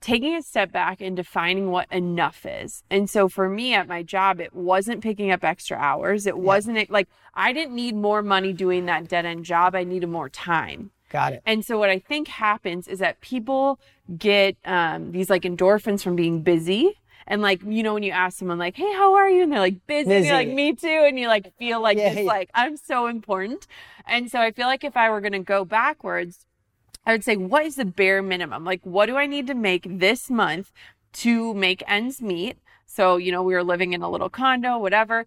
taking 0.00 0.34
a 0.34 0.42
step 0.42 0.72
back 0.72 1.00
and 1.00 1.16
defining 1.16 1.70
what 1.70 1.90
enough 1.92 2.44
is. 2.44 2.82
And 2.90 3.08
so 3.08 3.28
for 3.28 3.48
me 3.48 3.72
at 3.72 3.86
my 3.86 4.02
job, 4.02 4.40
it 4.40 4.52
wasn't 4.52 5.02
picking 5.02 5.30
up 5.30 5.44
extra 5.44 5.76
hours. 5.76 6.26
It 6.26 6.36
wasn't 6.36 6.90
like 6.90 7.08
I 7.34 7.52
didn't 7.52 7.74
need 7.74 7.94
more 7.94 8.22
money 8.22 8.52
doing 8.52 8.86
that 8.86 9.08
dead 9.08 9.26
end 9.26 9.44
job. 9.44 9.74
I 9.74 9.84
needed 9.84 10.08
more 10.08 10.28
time. 10.28 10.90
Got 11.12 11.34
it. 11.34 11.42
And 11.44 11.62
so 11.62 11.78
what 11.78 11.90
I 11.90 11.98
think 11.98 12.26
happens 12.26 12.88
is 12.88 12.98
that 13.00 13.20
people 13.20 13.78
get 14.16 14.56
um, 14.64 15.12
these 15.12 15.28
like 15.28 15.42
endorphins 15.42 16.02
from 16.02 16.16
being 16.16 16.42
busy. 16.42 16.98
And 17.26 17.42
like, 17.42 17.62
you 17.64 17.82
know, 17.82 17.94
when 17.94 18.02
you 18.02 18.12
ask 18.12 18.38
someone 18.38 18.58
like, 18.58 18.76
hey, 18.76 18.92
how 18.94 19.14
are 19.14 19.28
you? 19.28 19.42
And 19.42 19.52
they're 19.52 19.60
like, 19.60 19.86
busy. 19.86 20.10
And 20.10 20.24
you're 20.24 20.34
like, 20.34 20.48
me 20.48 20.74
too. 20.74 21.04
And 21.06 21.18
you 21.18 21.28
like 21.28 21.56
feel 21.58 21.80
like 21.80 21.98
Yeah, 21.98 22.08
it's 22.08 22.20
yeah. 22.22 22.26
like, 22.26 22.50
I'm 22.54 22.76
so 22.76 23.06
important. 23.06 23.66
And 24.06 24.30
so 24.30 24.40
I 24.40 24.50
feel 24.50 24.66
like 24.66 24.84
if 24.84 24.96
I 24.96 25.10
were 25.10 25.20
going 25.20 25.32
to 25.32 25.38
go 25.38 25.64
backwards, 25.64 26.46
I 27.06 27.12
would 27.12 27.22
say, 27.24 27.36
what 27.36 27.66
is 27.66 27.76
the 27.76 27.84
bare 27.84 28.22
minimum? 28.22 28.64
Like, 28.64 28.80
what 28.84 29.06
do 29.06 29.16
I 29.16 29.26
need 29.26 29.46
to 29.48 29.54
make 29.54 29.86
this 29.88 30.30
month 30.30 30.72
to 31.14 31.52
make 31.54 31.84
ends 31.86 32.22
meet? 32.22 32.56
So, 32.86 33.18
you 33.18 33.30
know, 33.30 33.42
we 33.42 33.54
were 33.54 33.64
living 33.64 33.92
in 33.92 34.02
a 34.02 34.10
little 34.10 34.30
condo, 34.30 34.78
whatever. 34.78 35.26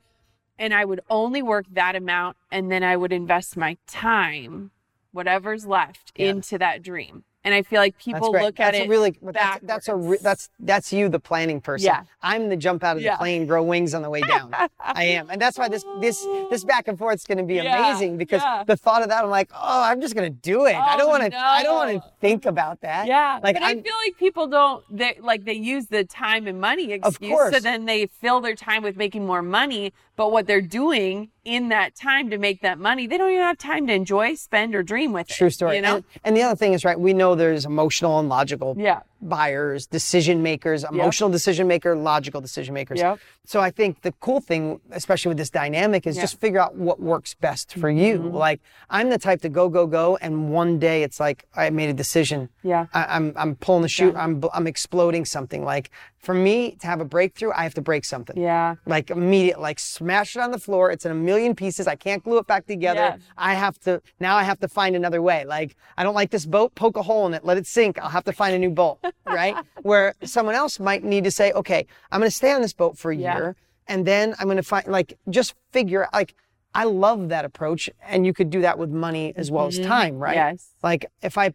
And 0.57 0.73
I 0.73 0.83
would 0.85 1.01
only 1.09 1.41
work 1.41 1.65
that 1.71 1.95
amount. 1.95 2.37
And 2.51 2.71
then 2.71 2.83
I 2.83 2.97
would 2.97 3.13
invest 3.13 3.55
my 3.55 3.77
time, 3.87 4.71
whatever's 5.15 5.65
left, 5.65 6.11
Yeah. 6.15 6.29
into 6.31 6.57
that 6.59 6.83
dream. 6.83 7.23
And 7.43 7.53
I 7.53 7.61
feel 7.61 7.79
like 7.79 7.95
people 7.99 8.31
look 8.31 8.59
at 8.59 8.71
that's 8.73 8.79
it 8.79 8.87
a 8.87 8.89
really 8.89 9.15
that's, 9.21 9.59
that's 9.63 9.87
a 9.87 9.95
re- 9.95 10.17
that's 10.19 10.49
that's 10.59 10.91
you 10.91 11.09
the 11.09 11.19
planning 11.19 11.61
person 11.61 11.85
Yeah. 11.85 12.01
i'm 12.23 12.49
the 12.49 12.57
jump 12.57 12.83
out 12.83 12.97
of 12.97 13.03
the 13.03 13.09
Yeah. 13.09 13.17
plane 13.17 13.45
grow 13.45 13.61
wings 13.61 13.93
on 13.93 14.01
the 14.01 14.09
way 14.09 14.21
down 14.21 14.49
i 14.79 15.03
am 15.17 15.29
and 15.29 15.39
that's 15.39 15.55
why 15.59 15.69
this 15.69 15.85
this 16.01 16.25
this 16.49 16.63
back 16.63 16.87
and 16.87 16.97
forth 16.97 17.17
is 17.17 17.23
going 17.23 17.37
to 17.37 17.43
be 17.43 17.55
Yeah, 17.57 17.87
amazing 17.89 18.17
because 18.17 18.41
the 18.65 18.75
thought 18.75 19.03
of 19.03 19.09
that 19.09 19.23
i'm 19.23 19.29
like 19.29 19.51
oh 19.53 19.83
i'm 19.83 20.01
just 20.01 20.15
going 20.15 20.27
to 20.33 20.35
do 20.39 20.65
it 20.65 20.73
i 20.73 20.95
Oh, 20.95 20.97
don't 20.97 21.09
want 21.09 21.31
to 21.31 21.37
i 21.37 21.61
don't 21.61 21.75
want 21.75 21.91
to 22.03 22.11
think 22.19 22.47
about 22.47 22.81
that 22.81 23.05
Yeah, 23.05 23.39
like 23.43 23.55
but 23.57 23.61
I 23.61 23.69
i'm 23.71 23.83
feel 23.83 23.93
like 24.07 24.17
people 24.17 24.47
don't. 24.47 24.83
They 24.89 25.19
like 25.21 25.45
they 25.45 25.53
use 25.53 25.85
the 25.85 26.03
time 26.03 26.47
and 26.47 26.59
money 26.59 26.91
excuse, 26.93 27.29
so 27.29 27.51
course. 27.51 27.61
then 27.61 27.85
they 27.85 28.07
fill 28.07 28.41
their 28.41 28.55
time 28.55 28.81
with 28.81 28.97
making 28.97 29.23
more 29.27 29.43
money. 29.43 29.93
But 30.15 30.31
what 30.31 30.47
they're 30.47 30.61
doing 30.61 31.29
in 31.43 31.69
that 31.69 31.93
time 31.95 32.29
to 32.31 32.37
make 32.37 32.61
that 32.61 32.79
money, 32.79 33.05
they 33.05 33.17
don't 33.17 33.29
even 33.31 33.43
have 33.43 33.57
time 33.57 33.85
to 33.87 33.93
enjoy, 33.93 34.33
spend, 34.35 34.73
or 34.73 34.81
dream 34.81 35.13
with 35.13 35.29
it. 35.29 35.33
True 35.33 35.49
story. 35.49 35.75
You 35.75 35.81
know? 35.81 35.95
And, 35.97 36.03
and 36.23 36.37
the 36.37 36.41
other 36.41 36.55
thing 36.55 36.73
is, 36.73 36.83
right, 36.85 36.99
we 36.99 37.13
know 37.13 37.35
there's 37.35 37.65
emotional 37.65 38.17
and 38.19 38.29
logical 38.29 38.75
Yeah. 38.77 39.01
buyers, 39.21 39.85
decision 39.85 40.41
makers, 40.41 40.83
emotional 40.83 41.29
decision 41.29 41.67
maker, 41.67 41.95
logical 41.95 42.41
decision 42.41 42.73
makers. 42.73 42.99
Yep. 42.99 43.19
So 43.45 43.59
I 43.59 43.69
think 43.71 44.01
the 44.01 44.11
cool 44.21 44.39
thing, 44.39 44.79
especially 44.91 45.29
with 45.29 45.37
this 45.37 45.49
dynamic, 45.51 46.07
is 46.07 46.15
Yeah. 46.15 46.23
just 46.23 46.39
figure 46.39 46.59
out 46.59 46.75
what 46.75 46.99
works 46.99 47.33
best 47.35 47.73
for 47.73 47.89
you. 47.89 48.17
Mm-hmm. 48.19 48.35
Like 48.35 48.61
I'm 48.89 49.09
the 49.09 49.19
type 49.19 49.41
to 49.41 49.49
go, 49.49 49.69
go, 49.69 49.85
go, 49.85 50.17
and 50.21 50.49
one 50.51 50.79
day 50.79 51.03
it's 51.03 51.19
like 51.19 51.45
I 51.55 51.69
made 51.69 51.89
a 51.89 51.93
decision. 51.93 52.49
Yeah. 52.63 52.87
I, 52.93 53.05
I'm 53.15 53.33
I'm 53.35 53.55
pulling 53.55 53.81
the 53.83 53.89
chute. 53.89 54.15
I'm 54.15 54.41
I'm 54.53 54.65
exploding 54.65 55.25
something. 55.25 55.63
Like 55.63 55.91
for 56.25 56.33
me 56.33 56.71
to 56.81 56.87
have 56.87 57.01
a 57.01 57.05
breakthrough, 57.05 57.51
I 57.55 57.61
have 57.61 57.75
to 57.75 57.81
break 57.81 58.03
something. 58.03 58.35
Yeah. 58.35 58.75
Like 58.87 59.11
immediate, 59.11 59.59
like 59.61 59.77
smash 59.77 60.35
it 60.35 60.39
on 60.41 60.49
the 60.49 60.57
floor. 60.57 60.89
It's 60.89 61.05
in 61.05 61.11
a 61.11 61.15
million 61.29 61.53
pieces. 61.55 61.85
I 61.87 61.95
can't 61.95 62.23
glue 62.23 62.39
it 62.39 62.47
back 62.47 62.65
together. 62.65 62.99
Yeah. 62.99 63.17
I 63.37 63.53
have 63.53 63.79
to 63.81 64.01
now. 64.19 64.35
I 64.35 64.41
have 64.41 64.59
to 64.61 64.67
find 64.67 64.95
another 64.95 65.21
way. 65.21 65.45
Like 65.45 65.75
I 65.97 66.03
don't 66.03 66.15
like 66.15 66.31
this 66.31 66.47
boat. 66.47 66.73
Poke 66.73 66.97
a 66.97 67.03
hole 67.03 67.27
in 67.27 67.35
it. 67.35 67.45
Let 67.45 67.57
it 67.57 67.67
sink. 67.67 67.99
I'll 67.99 68.09
have 68.09 68.23
to 68.23 68.33
find 68.33 68.55
a 68.55 68.59
new 68.59 68.71
boat. 68.71 68.97
right? 69.27 69.55
Where 69.83 70.15
someone 70.23 70.55
else 70.55 70.79
might 70.79 71.03
need 71.03 71.23
to 71.25 71.31
say, 71.31 71.51
okay, 71.51 71.85
I'm 72.11 72.19
going 72.19 72.31
to 72.31 72.35
stay 72.35 72.51
on 72.51 72.61
this 72.63 72.73
boat 72.73 72.97
for 72.97 73.11
a 73.11 73.15
Yeah. 73.15 73.37
year, 73.37 73.55
and 73.87 74.03
then 74.07 74.33
I'm 74.39 74.45
going 74.47 74.57
to 74.57 74.63
find 74.63 74.87
like 74.87 75.17
just 75.29 75.53
figure 75.71 76.07
like. 76.11 76.33
I 76.77 76.83
love 76.83 77.29
that 77.29 77.45
approach, 77.45 77.89
and 78.03 78.25
you 78.25 78.33
could 78.33 78.49
do 78.49 78.59
that 78.59 78.77
with 78.77 78.89
money 78.89 79.31
as 79.37 79.49
well 79.49 79.67
as 79.67 79.79
time, 79.79 80.19
right? 80.19 80.35
Mm-hmm. 80.35 80.49
Yes. 80.55 80.71
Like 80.83 81.05
if 81.21 81.37
I, 81.37 81.53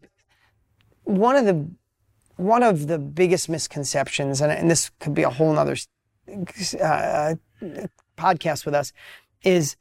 one 1.04 1.36
of 1.36 1.44
the, 1.44 1.68
one 2.40 2.62
of 2.62 2.86
the 2.86 2.98
biggest 2.98 3.48
misconceptions, 3.48 4.40
and, 4.40 4.50
and 4.52 4.70
this 4.70 4.90
could 5.00 5.14
be 5.14 5.22
a 5.22 5.30
whole 5.30 5.52
nother 5.52 5.76
uh, 6.80 7.34
podcast 8.16 8.64
with 8.64 8.74
us, 8.74 8.92
is 9.42 9.76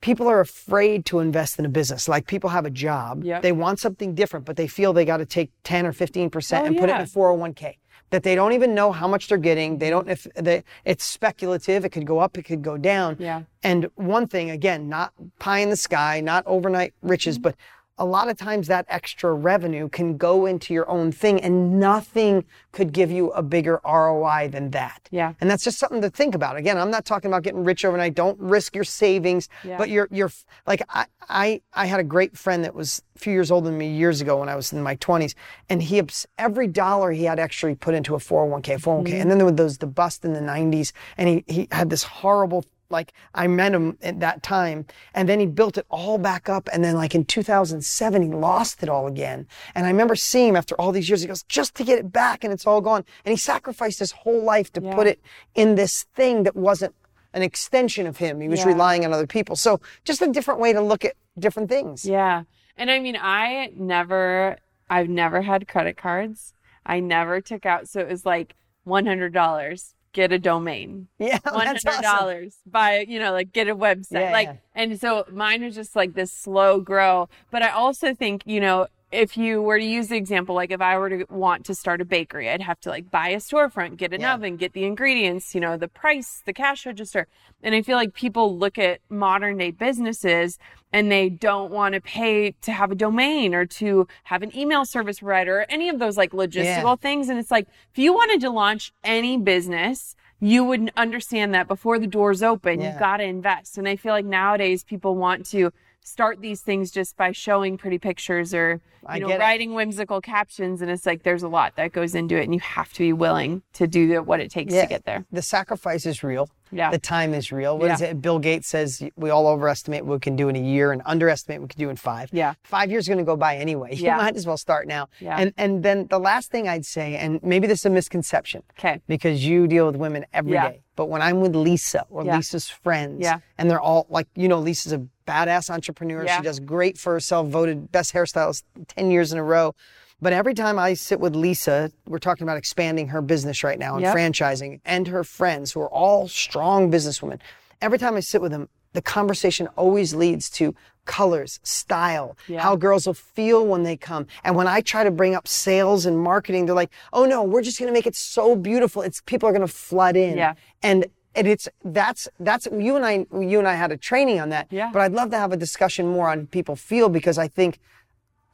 people 0.00 0.28
are 0.28 0.40
afraid 0.40 1.04
to 1.06 1.18
invest 1.18 1.58
in 1.58 1.64
a 1.64 1.68
business. 1.68 2.08
Like 2.08 2.26
people 2.26 2.50
have 2.50 2.64
a 2.66 2.70
job, 2.70 3.24
Yep. 3.24 3.42
they 3.42 3.52
want 3.52 3.80
something 3.80 4.14
different, 4.14 4.46
but 4.46 4.56
they 4.56 4.66
feel 4.68 4.92
they 4.92 5.04
got 5.04 5.16
to 5.18 5.26
take 5.26 5.50
10 5.64 5.86
or 5.86 5.92
15% 5.92 6.60
Oh, 6.60 6.64
and 6.64 6.76
put 6.78 6.88
it 6.88 6.94
in 6.94 7.00
a 7.00 7.04
401k. 7.04 7.74
That 8.10 8.22
they 8.22 8.34
don't 8.34 8.52
even 8.54 8.74
know 8.74 8.90
how 8.90 9.06
much 9.06 9.28
they're 9.28 9.36
getting. 9.36 9.78
They 9.78 9.90
don't, 9.90 10.08
if 10.08 10.26
they, 10.34 10.64
it's 10.86 11.04
speculative, 11.04 11.84
it 11.84 11.90
could 11.90 12.06
go 12.06 12.20
up, 12.20 12.38
it 12.38 12.44
could 12.44 12.62
go 12.62 12.78
down. 12.78 13.16
Yeah. 13.18 13.42
And 13.62 13.90
one 13.96 14.26
thing, 14.28 14.50
again, 14.50 14.88
not 14.88 15.12
pie 15.38 15.58
in 15.58 15.68
the 15.68 15.76
sky, 15.76 16.20
not 16.20 16.42
overnight 16.46 16.94
riches, 17.02 17.36
Mm-hmm. 17.36 17.42
but 17.42 17.54
a 17.98 18.04
lot 18.04 18.28
of 18.28 18.36
times 18.36 18.68
that 18.68 18.86
extra 18.88 19.32
revenue 19.34 19.88
can 19.88 20.16
go 20.16 20.46
into 20.46 20.72
your 20.72 20.88
own 20.88 21.10
thing 21.12 21.40
and 21.40 21.80
nothing 21.80 22.44
could 22.72 22.92
give 22.92 23.10
you 23.10 23.30
a 23.30 23.42
bigger 23.42 23.80
ROI 23.84 24.48
than 24.50 24.70
that. 24.70 25.08
Yeah. 25.10 25.34
And 25.40 25.50
that's 25.50 25.64
just 25.64 25.78
something 25.78 26.00
to 26.02 26.10
think 26.10 26.34
about. 26.34 26.56
Again, 26.56 26.78
I'm 26.78 26.90
not 26.90 27.04
talking 27.04 27.30
about 27.30 27.42
getting 27.42 27.64
rich 27.64 27.84
overnight. 27.84 28.14
Don't 28.14 28.38
risk 28.38 28.74
your 28.74 28.84
savings, 28.84 29.48
Yeah. 29.64 29.78
but 29.78 29.88
you're, 29.88 30.08
you're 30.10 30.30
like, 30.66 30.82
I, 30.88 31.06
I, 31.28 31.60
I 31.72 31.86
had 31.86 32.00
a 32.00 32.04
great 32.04 32.36
friend 32.36 32.64
that 32.64 32.74
was 32.74 33.02
a 33.16 33.18
few 33.18 33.32
years 33.32 33.50
older 33.50 33.68
than 33.68 33.78
me 33.78 33.88
years 33.92 34.20
ago 34.20 34.38
when 34.38 34.48
I 34.48 34.56
was 34.56 34.72
in 34.72 34.82
my 34.82 34.96
20s. 34.96 35.34
And 35.68 35.82
he, 35.82 36.02
every 36.38 36.68
dollar 36.68 37.10
he 37.10 37.24
had 37.24 37.38
actually 37.38 37.74
put 37.74 37.94
into 37.94 38.14
a 38.14 38.18
401k, 38.18 38.80
401k. 38.80 39.04
Mm-hmm. 39.04 39.20
And 39.20 39.30
then 39.30 39.38
there 39.38 39.44
were 39.46 39.52
those, 39.52 39.78
the 39.78 39.86
bust 39.86 40.24
in 40.24 40.32
the 40.32 40.40
90s. 40.40 40.92
And 41.16 41.28
he, 41.28 41.44
he 41.46 41.68
had 41.72 41.90
this 41.90 42.04
horrible 42.04 42.64
like 42.90 43.12
I 43.34 43.46
met 43.46 43.74
him 43.74 43.98
at 44.02 44.20
that 44.20 44.42
time 44.42 44.86
and 45.14 45.28
then 45.28 45.40
he 45.40 45.46
built 45.46 45.76
it 45.76 45.86
all 45.90 46.18
back 46.18 46.48
up 46.48 46.68
and 46.72 46.82
then 46.82 46.94
like 46.94 47.14
in 47.14 47.24
2007 47.24 48.22
he 48.22 48.28
lost 48.30 48.82
it 48.82 48.88
all 48.88 49.06
again 49.06 49.46
and 49.74 49.84
I 49.86 49.90
remember 49.90 50.16
seeing 50.16 50.48
him 50.50 50.56
after 50.56 50.74
all 50.80 50.92
these 50.92 51.08
years 51.08 51.20
he 51.20 51.28
goes 51.28 51.42
just 51.44 51.74
to 51.76 51.84
get 51.84 51.98
it 51.98 52.12
back 52.12 52.44
and 52.44 52.52
it's 52.52 52.66
all 52.66 52.80
gone 52.80 53.04
and 53.24 53.30
he 53.32 53.36
sacrificed 53.36 53.98
his 53.98 54.12
whole 54.12 54.42
life 54.42 54.72
to 54.72 54.80
Yeah. 54.82 54.94
put 54.94 55.06
it 55.06 55.20
in 55.54 55.74
this 55.74 56.04
thing 56.14 56.44
that 56.44 56.56
wasn't 56.56 56.94
an 57.34 57.42
extension 57.42 58.06
of 58.06 58.16
him 58.18 58.40
he 58.40 58.48
was 58.48 58.60
Yeah. 58.60 58.68
relying 58.68 59.04
on 59.04 59.12
other 59.12 59.26
people 59.26 59.54
so 59.56 59.80
just 60.04 60.22
a 60.22 60.28
different 60.28 60.60
way 60.60 60.72
to 60.72 60.80
look 60.80 61.04
at 61.04 61.14
different 61.38 61.68
things 61.68 62.04
Yeah. 62.04 62.44
And 62.80 62.92
I 62.92 63.00
mean, 63.00 63.16
I 63.20 63.72
never, 63.74 64.56
I've 64.88 65.08
never 65.08 65.42
had 65.42 65.66
credit 65.66 65.96
cards. 65.96 66.54
I 66.86 67.00
never 67.00 67.40
took 67.40 67.66
out. 67.66 67.88
So 67.88 67.98
it 67.98 68.06
was 68.08 68.24
like 68.24 68.54
$100, 68.86 69.94
get 70.12 70.32
a 70.32 70.38
domain. 70.38 71.08
yeah 71.18 71.38
One 71.50 71.66
hundred 71.66 71.86
awesome. 71.86 72.02
dollars 72.02 72.56
buy 72.66 73.04
you 73.08 73.18
know 73.18 73.32
like 73.32 73.52
get 73.52 73.68
a 73.68 73.76
website 73.76 74.06
Yeah, 74.12 74.32
like 74.32 74.48
yeah. 74.48 74.56
and 74.74 75.00
so 75.00 75.24
mine 75.30 75.62
was 75.62 75.74
just 75.74 75.94
like 75.96 76.14
this 76.14 76.32
slow 76.32 76.80
grow 76.80 77.28
but 77.50 77.62
I 77.62 77.70
also 77.70 78.14
think 78.14 78.42
you 78.46 78.60
know 78.60 78.86
if 79.10 79.36
you 79.36 79.62
were 79.62 79.78
to 79.78 79.84
use 79.84 80.08
the 80.08 80.16
example 80.16 80.54
like 80.54 80.70
if 80.70 80.80
I 80.80 80.98
were 80.98 81.08
to 81.08 81.24
want 81.30 81.64
to 81.66 81.74
start 81.74 82.00
a 82.00 82.04
bakery 82.04 82.50
I'd 82.50 82.60
have 82.62 82.78
to 82.80 82.90
like 82.90 83.10
buy 83.10 83.28
a 83.30 83.36
storefront 83.38 83.96
get 83.96 84.12
an 84.12 84.20
Yeah. 84.20 84.34
oven 84.34 84.56
get 84.56 84.72
the 84.74 84.84
ingredients 84.84 85.54
you 85.54 85.60
know 85.60 85.76
the 85.76 85.88
price 85.88 86.42
the 86.44 86.52
cash 86.52 86.84
register. 86.86 87.26
And 87.62 87.74
I 87.74 87.82
feel 87.82 87.96
like 87.96 88.12
people 88.14 88.56
look 88.56 88.78
at 88.78 89.00
modern 89.08 89.56
day 89.58 89.70
businesses 89.70 90.58
and 90.92 91.10
they 91.10 91.28
don't 91.28 91.70
want 91.72 91.94
to 91.94 92.00
pay 92.00 92.52
to 92.62 92.72
have 92.72 92.90
a 92.92 92.94
domain 92.94 93.54
or 93.54 93.66
to 93.66 94.06
have 94.24 94.42
an 94.42 94.56
email 94.56 94.84
service 94.84 95.18
provider 95.20 95.60
or 95.60 95.66
any 95.70 95.88
of 95.88 95.98
those 95.98 96.16
like 96.16 96.30
logistical 96.32 96.98
things. 97.00 97.28
And 97.28 97.38
it's 97.38 97.50
like 97.50 97.66
if 97.92 97.98
you 97.98 98.12
wanted 98.12 98.40
to 98.42 98.50
launch 98.50 98.92
any 99.04 99.38
business 99.38 100.14
you 100.40 100.62
would 100.62 100.92
understand 100.96 101.52
that 101.52 101.66
before 101.66 101.98
the 101.98 102.06
doors 102.06 102.44
open. 102.44 102.80
Yeah. 102.80 102.90
you've 102.90 103.00
got 103.00 103.16
to 103.16 103.24
invest. 103.24 103.76
And 103.78 103.88
i 103.88 103.96
feel 103.96 104.12
like 104.12 104.24
nowadays 104.24 104.84
people 104.84 105.16
want 105.16 105.44
to 105.46 105.72
start 106.02 106.40
these 106.40 106.60
things 106.62 106.90
just 106.90 107.16
by 107.16 107.32
showing 107.32 107.76
pretty 107.76 107.98
pictures 107.98 108.54
or 108.54 108.80
you 109.14 109.20
know 109.20 109.28
get 109.28 109.36
it. 109.36 109.40
writing 109.40 109.74
whimsical 109.74 110.20
captions 110.20 110.80
and 110.82 110.90
it's 110.90 111.04
like 111.06 111.22
there's 111.22 111.42
a 111.42 111.48
lot 111.48 111.76
that 111.76 111.92
goes 111.92 112.14
into 112.14 112.36
it 112.36 112.44
and 112.44 112.54
you 112.54 112.60
have 112.60 112.92
to 112.92 113.00
be 113.00 113.12
willing 113.12 113.62
to 113.74 113.86
do 113.86 114.08
the, 114.08 114.22
what 114.22 114.40
it 114.40 114.50
takes 114.50 114.72
Yeah. 114.72 114.82
to 114.82 114.88
get 114.88 115.04
there 115.04 115.24
the 115.30 115.42
sacrifice 115.42 116.06
is 116.06 116.22
real 116.22 116.48
Yeah. 116.70 116.90
the 116.90 116.98
time 116.98 117.34
is 117.34 117.50
real 117.52 117.78
What 117.78 117.90
is 117.90 118.00
Yeah. 118.00 118.08
it 118.08 118.20
bill 118.22 118.38
gates 118.38 118.68
says 118.68 119.02
we 119.16 119.30
all 119.30 119.46
overestimate 119.46 120.04
what 120.04 120.14
we 120.16 120.20
can 120.20 120.36
do 120.36 120.48
in 120.48 120.56
a 120.56 120.60
year 120.60 120.92
and 120.92 121.02
underestimate 121.06 121.60
what 121.60 121.68
we 121.70 121.74
can 121.74 121.80
do 121.80 121.90
in 121.90 121.96
five 121.96 122.28
Yeah. 122.32 122.54
five 122.62 122.90
years 122.90 123.04
is 123.04 123.08
going 123.08 123.18
to 123.18 123.24
go 123.24 123.36
by 123.36 123.56
anyway 123.56 123.94
you 123.94 124.04
Yeah. 124.04 124.16
might 124.16 124.36
as 124.36 124.46
well 124.46 124.56
start 124.56 124.86
now 124.86 125.08
Yeah. 125.20 125.36
and 125.38 125.52
and 125.56 125.82
then 125.82 126.06
the 126.08 126.18
last 126.18 126.50
thing 126.50 126.68
i'd 126.68 126.84
say 126.86 127.16
and 127.16 127.40
maybe 127.42 127.66
this 127.66 127.80
is 127.80 127.86
a 127.86 127.90
misconception 127.90 128.62
okay 128.78 129.00
because 129.06 129.44
you 129.46 129.66
deal 129.68 129.86
with 129.86 129.96
women 129.96 130.24
every 130.32 130.52
day. 130.52 130.56
Yeah. 130.56 130.72
but 130.96 131.06
when 131.08 131.22
i'm 131.22 131.40
with 131.40 131.54
lisa 131.56 132.04
or 132.10 132.24
lisa's 132.24 132.68
friends 132.68 133.20
Yeah. 133.20 133.38
and 133.58 133.70
they're 133.70 133.80
all 133.80 134.06
like 134.10 134.26
you 134.34 134.48
know 134.48 134.58
lisa's 134.58 134.92
a 134.92 135.02
badass 135.26 135.68
entrepreneur 135.70 136.24
Yeah. 136.24 136.38
she 136.38 136.42
does 136.42 136.58
great 136.60 136.96
for 136.98 137.12
herself 137.12 137.48
voted 137.48 137.92
best 137.92 138.12
hairstylist 138.14 138.62
10 138.88 139.10
years 139.10 139.32
in 139.32 139.38
a 139.38 139.44
row 139.44 139.74
but 140.20 140.32
every 140.32 140.54
time 140.54 140.78
I 140.78 140.94
sit 140.94 141.20
with 141.20 141.34
Lisa, 141.36 141.90
we're 142.06 142.18
talking 142.18 142.42
about 142.44 142.56
expanding 142.56 143.08
her 143.08 143.22
business 143.22 143.62
right 143.64 143.78
now 143.78 143.94
and 143.94 144.02
Yep. 144.02 144.14
franchising 144.16 144.80
and 144.84 145.08
her 145.08 145.24
friends 145.24 145.72
who 145.72 145.80
are 145.80 145.88
all 145.90 146.28
strong 146.28 146.90
businesswomen. 146.90 147.38
Every 147.80 147.98
time 147.98 148.16
I 148.16 148.20
sit 148.20 148.40
with 148.40 148.50
them, 148.52 148.68
the 148.94 149.02
conversation 149.02 149.68
always 149.76 150.14
leads 150.14 150.50
to 150.50 150.74
colors, 151.04 151.60
style, 151.62 152.36
Yeah. 152.48 152.60
how 152.60 152.76
girls 152.76 153.06
will 153.06 153.14
feel 153.14 153.66
when 153.66 153.82
they 153.82 153.96
come. 153.96 154.26
And 154.44 154.56
when 154.56 154.66
I 154.66 154.80
try 154.80 155.04
to 155.04 155.10
bring 155.10 155.34
up 155.34 155.46
sales 155.48 156.04
and 156.04 156.18
marketing, 156.18 156.66
they're 156.66 156.74
like, 156.74 156.90
"Oh 157.12 157.24
no, 157.24 157.42
we're 157.42 157.62
just 157.62 157.78
going 157.78 157.86
to 157.88 157.92
make 157.92 158.06
it 158.06 158.16
so 158.16 158.56
beautiful. 158.56 159.02
It's 159.02 159.20
people 159.22 159.48
are 159.48 159.52
going 159.52 159.66
to 159.66 159.72
flood 159.72 160.16
in." 160.16 160.36
Yeah. 160.36 160.54
And 160.82 161.06
and 161.34 161.46
it's 161.46 161.68
that's 161.84 162.28
that's 162.40 162.66
you 162.72 162.96
and 162.96 163.06
I 163.06 163.26
you 163.38 163.58
and 163.58 163.68
I 163.68 163.74
had 163.74 163.92
a 163.92 163.96
training 163.96 164.40
on 164.40 164.48
that. 164.50 164.66
Yeah. 164.70 164.90
But 164.92 165.00
I'd 165.02 165.12
love 165.12 165.30
to 165.30 165.38
have 165.38 165.52
a 165.52 165.56
discussion 165.56 166.08
more 166.08 166.28
on 166.28 166.46
people 166.46 166.74
feel 166.76 167.08
because 167.08 167.38
I 167.38 167.46
think 167.48 167.78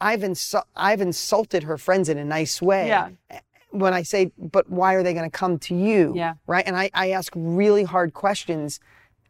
I've 0.00 0.20
insu- 0.20 0.62
I've 0.76 1.00
insulted 1.00 1.62
her 1.64 1.78
friends 1.78 2.08
in 2.08 2.18
a 2.18 2.24
nice 2.24 2.60
way. 2.60 2.88
Yeah. 2.88 3.10
When 3.70 3.92
I 3.92 4.02
say, 4.02 4.30
but 4.38 4.70
why 4.70 4.94
are 4.94 5.02
they 5.02 5.14
going 5.14 5.28
to 5.28 5.36
come 5.36 5.58
to 5.60 5.74
you? 5.74 6.12
Yeah. 6.14 6.34
Right. 6.46 6.64
And 6.66 6.76
I, 6.76 6.90
I 6.94 7.10
ask 7.10 7.32
really 7.34 7.82
hard 7.82 8.14
questions 8.14 8.78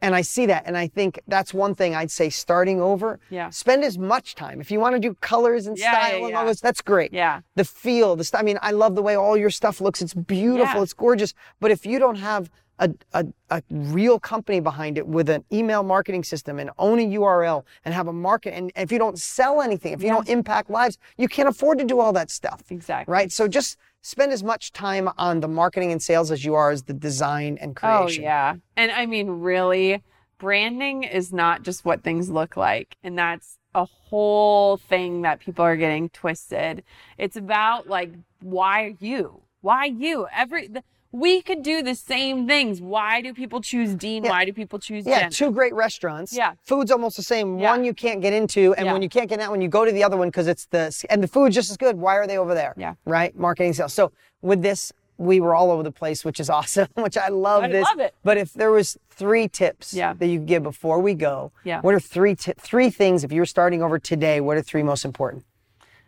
and 0.03 0.15
I 0.15 0.21
see 0.21 0.45
that. 0.47 0.65
And 0.67 0.77
I 0.77 0.87
think 0.89 1.19
that's 1.27 1.55
one 1.55 1.75
thing 1.75 1.95
I'd 1.95 2.11
say 2.11 2.29
starting 2.29 2.79
over. 2.79 3.21
Yeah. 3.31 3.49
Spend 3.49 3.85
as 3.85 3.97
much 3.97 4.35
time. 4.35 4.61
If 4.61 4.71
you 4.71 4.81
want 4.81 4.97
to 4.97 5.01
do 5.01 5.15
colors 5.23 5.67
and 5.67 5.79
Yeah, 5.79 5.93
style 5.93 6.19
yeah, 6.19 6.27
and 6.27 6.37
all 6.37 6.45
this, 6.45 6.61
that's 6.61 6.83
great. 6.83 7.15
Yeah. 7.15 7.41
The 7.55 7.65
feel, 7.65 8.17
the 8.17 8.25
st- 8.25 8.39
I 8.39 8.45
mean, 8.45 8.59
I 8.61 8.73
love 8.73 8.97
the 8.97 9.03
way 9.03 9.15
all 9.17 9.37
your 9.37 9.49
stuff 9.51 9.81
looks. 9.81 10.03
It's 10.03 10.13
beautiful. 10.13 10.77
Yeah. 10.77 10.83
It's 10.83 10.93
gorgeous. 10.93 11.33
But 11.61 11.71
if 11.71 11.87
you 11.87 11.99
don't 11.99 12.17
have 12.17 12.51
a, 12.79 12.91
a, 13.13 13.27
a 13.51 13.63
real 13.71 14.19
company 14.19 14.61
behind 14.61 14.99
it 14.99 15.07
with 15.07 15.29
an 15.29 15.45
email 15.53 15.83
marketing 15.83 16.25
system 16.25 16.59
and 16.59 16.71
own 16.79 16.99
a 16.99 17.03
URL 17.03 17.65
and 17.85 17.95
have 17.95 18.09
a 18.09 18.13
market, 18.13 18.55
and 18.55 18.73
if 18.77 18.91
you 18.91 18.99
don't 18.99 19.19
sell 19.19 19.61
anything, 19.61 19.93
if 19.93 20.03
you 20.03 20.09
don't 20.09 20.29
impact 20.29 20.71
lives, 20.71 20.99
you 21.17 21.29
can't 21.29 21.49
afford 21.49 21.79
to 21.79 21.85
do 21.85 22.01
all 22.01 22.13
that 22.13 22.31
stuff. 22.31 22.63
Exactly. 22.71 23.13
Right? 23.13 23.31
So 23.31 23.49
just 23.49 23.79
spend 24.03 24.33
as 24.33 24.43
much 24.43 24.73
time 24.73 25.09
on 25.17 25.41
the 25.41 25.49
marketing 25.49 25.91
and 25.91 26.03
sales 26.03 26.31
as 26.31 26.45
you 26.45 26.55
are 26.55 26.71
as 26.71 26.83
the 26.83 26.93
design 26.93 27.59
and 27.61 27.75
creation. 27.75 28.23
Oh 28.23 28.27
yeah. 28.27 28.55
And 28.77 28.93
I 28.93 29.07
mean 29.07 29.31
really 29.31 30.03
branding 30.39 31.05
is 31.05 31.33
not 31.33 31.63
just 31.63 31.85
what 31.85 32.03
things 32.03 32.29
look 32.29 32.57
like 32.57 32.97
and 33.03 33.19
that's 33.19 33.59
a 33.75 33.85
whole 33.85 34.77
thing 34.77 35.23
that 35.23 35.41
people 35.41 35.65
are 35.65 35.77
getting 35.77 36.09
twisted. 36.11 36.85
It's 37.19 37.37
about 37.37 37.89
like, 37.89 38.13
why 38.41 38.97
you? 39.01 39.43
Why 39.63 39.87
you? 39.87 40.27
Every, 40.33 40.69
the, 40.69 40.85
we 41.15 41.41
could 41.43 41.63
do 41.63 41.81
the 41.81 41.95
same 41.95 42.49
things. 42.49 42.81
Why 42.81 43.21
do 43.21 43.33
people 43.33 43.61
choose 43.61 43.95
Dean? 43.95 44.25
Yeah. 44.25 44.31
Why 44.31 44.45
do 44.45 44.53
people 44.53 44.81
choose 44.81 45.05
Dean? 45.05 45.13
Yeah, 45.13 45.21
Jen? 45.23 45.31
two 45.31 45.53
great 45.53 45.73
restaurants. 45.73 46.33
Yeah. 46.37 46.55
Food's 46.65 46.91
almost 46.91 47.17
the 47.17 47.23
same. 47.23 47.59
Yeah. 47.61 47.71
One 47.71 47.85
you 47.85 47.95
can't 47.95 48.21
get 48.21 48.33
into, 48.33 48.75
and 48.75 48.87
Yeah. 48.87 48.93
when 48.93 49.01
you 49.01 49.09
can't 49.09 49.29
get 49.29 49.35
in 49.37 49.41
that 49.41 49.51
one, 49.51 49.61
you 49.61 49.69
go 49.69 49.85
to 49.85 49.93
the 49.93 50.03
other 50.03 50.17
one 50.17 50.29
because 50.29 50.49
it's 50.49 50.67
the 50.67 50.93
and 51.11 51.23
the 51.23 51.29
food's 51.29 51.55
just 51.55 51.71
as 51.71 51.77
good. 51.77 51.97
Why 51.99 52.17
are 52.17 52.27
they 52.27 52.37
over 52.37 52.53
there? 52.53 52.75
Yeah. 52.77 52.95
Right? 53.05 53.37
Marketing 53.39 53.73
sales. 53.75 53.95
So 53.95 54.11
with 54.43 54.61
this, 54.63 54.93
we 55.17 55.41
were 55.41 55.55
all 55.55 55.71
over 55.71 55.85
the 55.85 55.93
place, 55.93 56.25
which 56.25 56.41
is 56.41 56.51
awesome, 56.59 56.89
which 56.95 57.17
I 57.17 57.29
love 57.29 57.63
I 57.63 57.69
this. 57.69 57.85
love 57.85 58.01
it. 58.01 58.13
But 58.25 58.37
if 58.37 58.53
there 58.53 58.73
was 58.73 58.99
three 59.11 59.47
tips 59.47 59.95
Yeah. 59.95 60.15
that 60.15 60.27
you 60.27 60.41
could 60.41 60.49
give 60.49 60.63
before 60.65 60.99
we 60.99 61.15
go, 61.15 61.53
Yeah. 61.63 61.81
what 61.81 61.95
are 61.95 62.01
three 62.01 62.35
ti- 62.35 62.55
three 62.59 62.91
things 62.91 63.23
if 63.23 63.31
you're 63.31 63.47
starting 63.47 63.81
over 63.85 64.01
today, 64.01 64.41
what 64.41 64.57
are 64.57 64.63
three 64.63 64.83
most 64.83 65.05
important? 65.05 65.45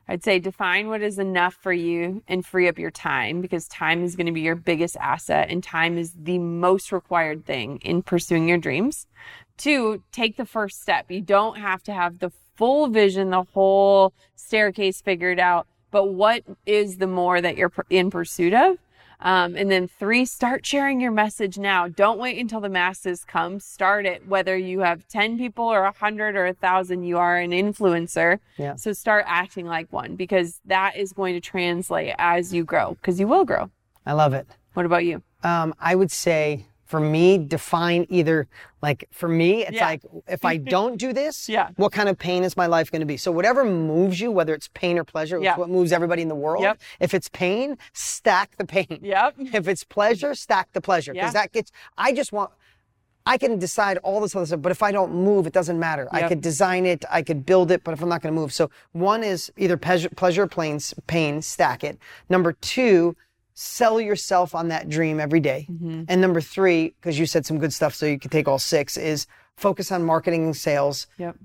I'd 0.08 0.22
say 0.22 0.38
define 0.38 0.88
what 0.88 1.02
is 1.02 1.18
enough 1.18 1.54
for 1.54 1.72
you 1.72 2.22
and 2.28 2.46
free 2.46 2.68
up 2.68 2.78
your 2.78 2.92
time 2.92 3.40
because 3.40 3.66
time 3.66 4.04
is 4.04 4.14
going 4.14 4.26
to 4.26 4.32
be 4.32 4.40
your 4.40 4.54
biggest 4.54 4.96
asset 4.98 5.50
and 5.50 5.62
time 5.62 5.98
is 5.98 6.12
the 6.12 6.38
most 6.38 6.92
required 6.92 7.44
thing 7.44 7.78
in 7.78 8.02
pursuing 8.02 8.48
your 8.48 8.58
dreams. 8.58 9.06
Two, 9.56 10.02
take 10.12 10.36
the 10.36 10.46
first 10.46 10.80
step. 10.80 11.10
You 11.10 11.22
don't 11.22 11.58
have 11.58 11.82
to 11.84 11.92
have 11.92 12.20
the 12.20 12.30
full 12.56 12.86
vision, 12.88 13.30
the 13.30 13.42
whole 13.42 14.12
staircase 14.36 15.00
figured 15.00 15.40
out, 15.40 15.66
but 15.90 16.12
what 16.12 16.44
is 16.66 16.98
the 16.98 17.06
more 17.06 17.40
that 17.40 17.56
you're 17.56 17.72
in 17.90 18.10
pursuit 18.10 18.54
of? 18.54 18.78
Um, 19.20 19.56
and 19.56 19.70
then 19.70 19.88
three, 19.88 20.24
start 20.24 20.66
sharing 20.66 21.00
your 21.00 21.10
message 21.10 21.58
now. 21.58 21.88
Don't 21.88 22.18
wait 22.18 22.38
until 22.38 22.60
the 22.60 22.68
masses 22.68 23.24
come. 23.24 23.60
Start 23.60 24.06
it. 24.06 24.26
Whether 24.26 24.56
you 24.56 24.80
have 24.80 25.06
10 25.08 25.38
people 25.38 25.64
or 25.64 25.82
100 25.82 26.36
or 26.36 26.44
1,000, 26.44 27.02
you 27.02 27.18
are 27.18 27.38
an 27.38 27.50
influencer. 27.50 28.38
Yeah. 28.58 28.76
So 28.76 28.92
start 28.92 29.24
acting 29.26 29.66
like 29.66 29.92
one 29.92 30.16
because 30.16 30.60
that 30.66 30.96
is 30.96 31.12
going 31.12 31.34
to 31.34 31.40
translate 31.40 32.14
as 32.18 32.52
you 32.52 32.64
grow 32.64 32.94
because 33.00 33.18
you 33.18 33.26
will 33.26 33.44
grow. 33.44 33.70
I 34.04 34.12
love 34.12 34.34
it. 34.34 34.46
What 34.74 34.86
about 34.86 35.04
you? 35.04 35.22
Um, 35.42 35.74
I 35.80 35.94
would 35.94 36.10
say 36.10 36.66
for 36.86 37.00
me, 37.00 37.36
define 37.36 38.06
either 38.08 38.46
like 38.80 39.08
for 39.10 39.28
me, 39.28 39.64
it's 39.66 39.72
Yeah. 39.72 39.86
like 39.86 40.02
if 40.28 40.44
I 40.44 40.56
don't 40.74 40.96
do 40.96 41.12
this, 41.12 41.48
Yeah. 41.48 41.68
what 41.76 41.92
kind 41.92 42.08
of 42.08 42.16
pain 42.18 42.44
is 42.44 42.56
my 42.56 42.66
life 42.66 42.90
going 42.90 43.00
to 43.00 43.06
be? 43.06 43.16
So 43.16 43.32
whatever 43.32 43.64
moves 43.64 44.20
you, 44.20 44.30
whether 44.30 44.54
it's 44.54 44.68
pain 44.72 44.98
or 44.98 45.04
pleasure, 45.04 45.40
Yeah. 45.40 45.56
what 45.56 45.68
moves 45.68 45.92
everybody 45.92 46.22
in 46.22 46.28
the 46.28 46.34
world. 46.34 46.62
Yep. 46.62 46.78
If 47.00 47.12
it's 47.12 47.28
pain, 47.28 47.76
stack 47.92 48.56
the 48.56 48.64
pain. 48.64 49.00
Yep. 49.02 49.34
If 49.52 49.68
it's 49.68 49.84
pleasure, 49.84 50.34
stack 50.34 50.72
the 50.72 50.80
pleasure. 50.80 51.12
Because 51.12 51.34
Yeah. 51.34 51.42
that 51.42 51.52
gets 51.52 51.72
I 51.98 52.12
just 52.12 52.32
want 52.32 52.50
I 53.28 53.38
can 53.38 53.58
decide 53.58 53.98
all 54.04 54.20
this 54.20 54.36
other 54.36 54.46
stuff, 54.46 54.62
but 54.62 54.70
if 54.70 54.84
I 54.84 54.92
don't 54.92 55.12
move, 55.12 55.48
it 55.48 55.52
doesn't 55.52 55.80
matter. 55.80 56.08
I 56.12 56.28
could 56.28 56.40
design 56.40 56.86
it, 56.86 57.04
I 57.10 57.22
could 57.22 57.44
build 57.44 57.72
it, 57.72 57.82
but 57.82 57.92
if 57.92 58.00
I'm 58.00 58.08
not 58.08 58.22
going 58.22 58.32
to 58.32 58.40
move. 58.40 58.52
So 58.52 58.70
one 58.92 59.24
is 59.24 59.50
either 59.56 59.76
pleasure, 59.76 60.08
pleasure 60.10 60.46
planes, 60.46 60.94
pain, 61.08 61.42
stack 61.42 61.82
it. 61.82 61.98
Number 62.28 62.52
two, 62.52 63.16
sell 63.58 63.98
yourself 63.98 64.54
on 64.54 64.68
that 64.68 64.88
dream 64.88 65.18
every 65.18 65.40
day. 65.40 65.66
Mm-hmm. 65.68 66.04
And 66.08 66.20
number 66.20 66.42
three, 66.42 66.94
because 67.00 67.18
you 67.18 67.24
said 67.24 67.46
some 67.46 67.58
good 67.58 67.72
stuff, 67.72 67.94
so 67.94 68.04
you 68.04 68.18
can 68.18 68.30
take 68.30 68.46
all 68.46 68.58
six, 68.58 68.98
is 68.98 69.26
focus 69.56 69.90
on 69.90 70.04
marketing 70.04 70.44
and 70.44 70.54
sales. 70.54 71.06
Yep. 71.16 71.36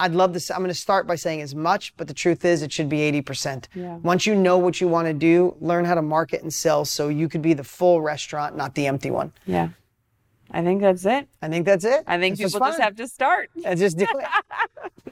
I'd 0.00 0.12
love 0.12 0.32
to. 0.36 0.54
I'm 0.54 0.60
going 0.60 0.70
to 0.70 0.74
start 0.74 1.06
by 1.06 1.14
saying 1.14 1.40
as 1.40 1.54
much, 1.54 1.96
but 1.96 2.08
the 2.08 2.14
truth 2.14 2.44
is, 2.44 2.62
it 2.62 2.72
should 2.72 2.88
be 2.88 2.98
80%. 3.22 3.68
Yeah. 3.74 3.96
Once 3.98 4.26
you 4.26 4.34
know 4.34 4.58
what 4.58 4.80
you 4.80 4.88
want 4.88 5.06
to 5.06 5.14
do, 5.14 5.56
learn 5.60 5.84
how 5.84 5.94
to 5.94 6.02
market 6.02 6.42
and 6.42 6.52
sell, 6.52 6.84
so 6.84 7.08
you 7.08 7.28
could 7.28 7.42
be 7.42 7.54
the 7.54 7.62
full 7.62 8.02
restaurant, 8.02 8.56
not 8.56 8.74
the 8.74 8.88
empty 8.88 9.12
one. 9.12 9.32
Yeah. 9.46 9.68
I 10.50 10.62
think 10.62 10.82
that's 10.82 11.06
it. 11.06 11.28
I 11.40 11.48
think 11.48 11.64
that's 11.64 11.84
it. 11.84 12.02
I 12.08 12.18
think 12.18 12.36
This 12.36 12.52
people 12.52 12.66
just 12.66 12.80
have 12.80 12.96
to 12.96 13.06
start. 13.06 13.50
And 13.64 13.78
just 13.78 13.96
do 13.96 14.06
it. 14.08 15.11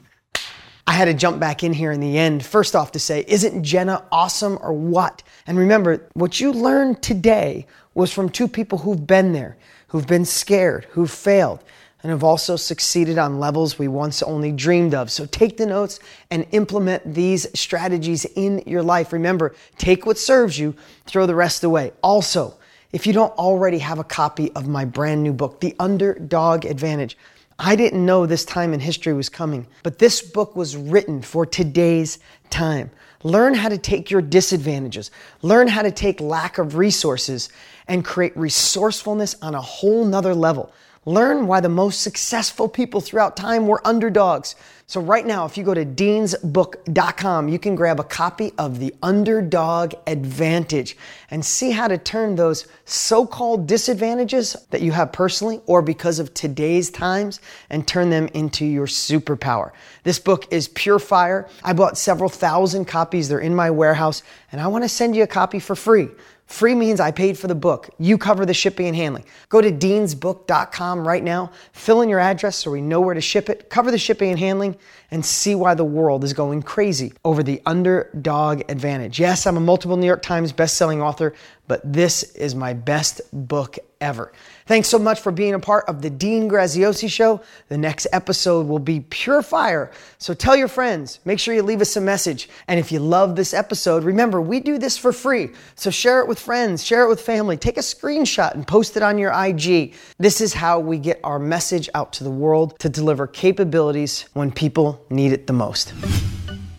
I 0.91 0.95
had 0.95 1.05
to 1.05 1.13
jump 1.13 1.39
back 1.39 1.63
in 1.63 1.71
here 1.71 1.93
in 1.93 2.01
the 2.01 2.17
end. 2.17 2.45
First 2.45 2.75
off, 2.75 2.91
to 2.91 2.99
say, 2.99 3.23
isn't 3.25 3.63
Jenna 3.63 4.03
awesome 4.11 4.59
or 4.61 4.73
what? 4.73 5.23
And 5.47 5.57
remember, 5.57 6.05
what 6.15 6.41
you 6.41 6.51
learned 6.51 7.01
today 7.01 7.65
was 7.93 8.11
from 8.11 8.27
two 8.27 8.49
people 8.49 8.79
who've 8.79 9.07
been 9.07 9.31
there, 9.31 9.55
who've 9.87 10.05
been 10.05 10.25
scared, 10.25 10.87
who've 10.89 11.09
failed, 11.09 11.63
and 12.03 12.09
have 12.09 12.25
also 12.25 12.57
succeeded 12.57 13.17
on 13.17 13.39
levels 13.39 13.79
we 13.79 13.87
once 13.87 14.21
only 14.21 14.51
dreamed 14.51 14.93
of. 14.93 15.09
So 15.09 15.25
take 15.27 15.55
the 15.55 15.65
notes 15.65 16.01
and 16.29 16.45
implement 16.51 17.13
these 17.15 17.47
strategies 17.57 18.25
in 18.35 18.61
your 18.65 18.83
life. 18.83 19.13
Remember, 19.13 19.55
take 19.77 20.05
what 20.05 20.17
serves 20.17 20.59
you, 20.59 20.75
throw 21.05 21.25
the 21.25 21.35
rest 21.35 21.63
away. 21.63 21.93
Also, 22.03 22.55
if 22.91 23.07
you 23.07 23.13
don't 23.13 23.31
already 23.37 23.79
have 23.79 23.99
a 23.99 24.03
copy 24.03 24.51
of 24.55 24.67
my 24.67 24.83
brand 24.83 25.23
new 25.23 25.31
book, 25.31 25.61
The 25.61 25.73
Underdog 25.79 26.65
Advantage, 26.65 27.17
I 27.63 27.75
didn't 27.75 28.03
know 28.03 28.25
this 28.25 28.43
time 28.43 28.73
in 28.73 28.79
history 28.79 29.13
was 29.13 29.29
coming, 29.29 29.67
but 29.83 29.99
this 29.99 30.19
book 30.19 30.55
was 30.55 30.75
written 30.75 31.21
for 31.21 31.45
today's 31.45 32.17
time. 32.49 32.89
Learn 33.21 33.53
how 33.53 33.69
to 33.69 33.77
take 33.77 34.09
your 34.09 34.23
disadvantages, 34.23 35.11
learn 35.43 35.67
how 35.67 35.83
to 35.83 35.91
take 35.91 36.19
lack 36.19 36.57
of 36.57 36.75
resources 36.75 37.49
and 37.87 38.03
create 38.03 38.35
resourcefulness 38.35 39.35
on 39.43 39.53
a 39.53 39.61
whole 39.61 40.05
nother 40.05 40.33
level. 40.33 40.73
Learn 41.05 41.45
why 41.45 41.59
the 41.59 41.69
most 41.69 42.01
successful 42.01 42.67
people 42.67 42.99
throughout 42.99 43.37
time 43.37 43.67
were 43.67 43.87
underdogs. 43.87 44.55
So, 44.91 44.99
right 44.99 45.25
now, 45.25 45.45
if 45.45 45.57
you 45.57 45.63
go 45.63 45.73
to 45.73 45.85
deansbook.com, 45.85 47.47
you 47.47 47.57
can 47.59 47.75
grab 47.75 48.01
a 48.01 48.03
copy 48.03 48.51
of 48.57 48.79
The 48.79 48.93
Underdog 49.01 49.93
Advantage 50.05 50.97
and 51.29 51.45
see 51.45 51.71
how 51.71 51.87
to 51.87 51.97
turn 51.97 52.35
those 52.35 52.67
so 52.83 53.25
called 53.25 53.67
disadvantages 53.67 54.57
that 54.71 54.81
you 54.81 54.91
have 54.91 55.13
personally 55.13 55.61
or 55.65 55.81
because 55.81 56.19
of 56.19 56.33
today's 56.33 56.89
times 56.89 57.39
and 57.69 57.87
turn 57.87 58.09
them 58.09 58.27
into 58.33 58.65
your 58.65 58.85
superpower. 58.85 59.71
This 60.03 60.19
book 60.19 60.51
is 60.51 60.67
pure 60.67 60.99
fire. 60.99 61.47
I 61.63 61.71
bought 61.71 61.97
several 61.97 62.29
thousand 62.29 62.83
copies, 62.83 63.29
they're 63.29 63.39
in 63.39 63.55
my 63.55 63.71
warehouse, 63.71 64.23
and 64.51 64.59
I 64.59 64.67
want 64.67 64.83
to 64.83 64.89
send 64.89 65.15
you 65.15 65.23
a 65.23 65.27
copy 65.27 65.59
for 65.59 65.73
free. 65.73 66.09
Free 66.51 66.75
means 66.75 66.99
I 66.99 67.11
paid 67.11 67.37
for 67.39 67.47
the 67.47 67.55
book. 67.55 67.89
You 67.97 68.17
cover 68.17 68.45
the 68.45 68.53
shipping 68.53 68.87
and 68.87 68.95
handling. 68.95 69.23
Go 69.47 69.61
to 69.61 69.71
deansbook.com 69.71 71.07
right 71.07 71.23
now, 71.23 71.49
fill 71.71 72.01
in 72.01 72.09
your 72.09 72.19
address 72.19 72.57
so 72.57 72.71
we 72.71 72.81
know 72.81 72.99
where 72.99 73.15
to 73.15 73.21
ship 73.21 73.49
it, 73.49 73.69
cover 73.69 73.89
the 73.89 73.97
shipping 73.97 74.31
and 74.31 74.37
handling, 74.37 74.75
and 75.11 75.25
see 75.25 75.55
why 75.55 75.75
the 75.75 75.85
world 75.85 76.25
is 76.25 76.33
going 76.33 76.61
crazy 76.61 77.13
over 77.23 77.41
the 77.41 77.61
underdog 77.65 78.63
advantage. 78.69 79.17
Yes, 79.17 79.47
I'm 79.47 79.55
a 79.55 79.61
multiple 79.61 79.95
New 79.95 80.05
York 80.05 80.21
Times 80.21 80.51
best-selling 80.51 81.01
author, 81.01 81.33
but 81.71 81.93
this 81.93 82.23
is 82.33 82.53
my 82.53 82.73
best 82.73 83.21
book 83.31 83.79
ever. 84.01 84.33
Thanks 84.65 84.89
so 84.89 84.99
much 84.99 85.21
for 85.21 85.31
being 85.31 85.53
a 85.53 85.59
part 85.59 85.85
of 85.87 86.01
the 86.01 86.09
Dean 86.09 86.49
Graziosi 86.49 87.09
Show. 87.09 87.39
The 87.69 87.77
next 87.77 88.07
episode 88.11 88.67
will 88.67 88.79
be 88.79 88.99
pure 88.99 89.41
fire. 89.41 89.89
So 90.17 90.33
tell 90.33 90.57
your 90.57 90.67
friends, 90.67 91.21
make 91.23 91.39
sure 91.39 91.55
you 91.55 91.63
leave 91.63 91.79
us 91.79 91.95
a 91.95 92.01
message. 92.01 92.49
And 92.67 92.77
if 92.77 92.91
you 92.91 92.99
love 92.99 93.37
this 93.37 93.53
episode, 93.53 94.03
remember, 94.03 94.41
we 94.41 94.59
do 94.59 94.77
this 94.77 94.97
for 94.97 95.13
free. 95.13 95.51
So 95.75 95.89
share 95.89 96.19
it 96.19 96.27
with 96.27 96.41
friends, 96.41 96.83
share 96.83 97.05
it 97.05 97.07
with 97.07 97.21
family, 97.21 97.55
take 97.55 97.77
a 97.77 97.79
screenshot 97.79 98.53
and 98.53 98.67
post 98.67 98.97
it 98.97 99.01
on 99.01 99.17
your 99.17 99.31
IG. 99.31 99.93
This 100.17 100.41
is 100.41 100.53
how 100.53 100.77
we 100.81 100.97
get 100.97 101.21
our 101.23 101.39
message 101.39 101.89
out 101.95 102.11
to 102.13 102.25
the 102.25 102.31
world 102.31 102.77
to 102.79 102.89
deliver 102.89 103.27
capabilities 103.27 104.25
when 104.33 104.51
people 104.51 105.05
need 105.09 105.31
it 105.31 105.47
the 105.47 105.53
most. 105.53 105.93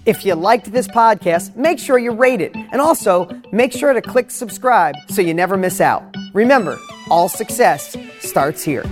If 0.04 0.26
you 0.26 0.34
liked 0.34 0.72
this 0.72 0.88
podcast, 0.88 1.54
make 1.54 1.78
sure 1.78 1.96
you 1.96 2.10
rate 2.10 2.40
it. 2.40 2.56
And 2.56 2.80
also, 2.80 3.28
make 3.52 3.72
sure 3.72 3.92
to 3.92 4.02
click 4.02 4.32
subscribe 4.32 4.96
so 5.08 5.22
you 5.22 5.32
never 5.32 5.56
miss 5.56 5.80
out. 5.80 6.02
Remember, 6.34 6.76
all 7.08 7.28
success 7.28 7.96
starts 8.18 8.64
here. 8.64 8.84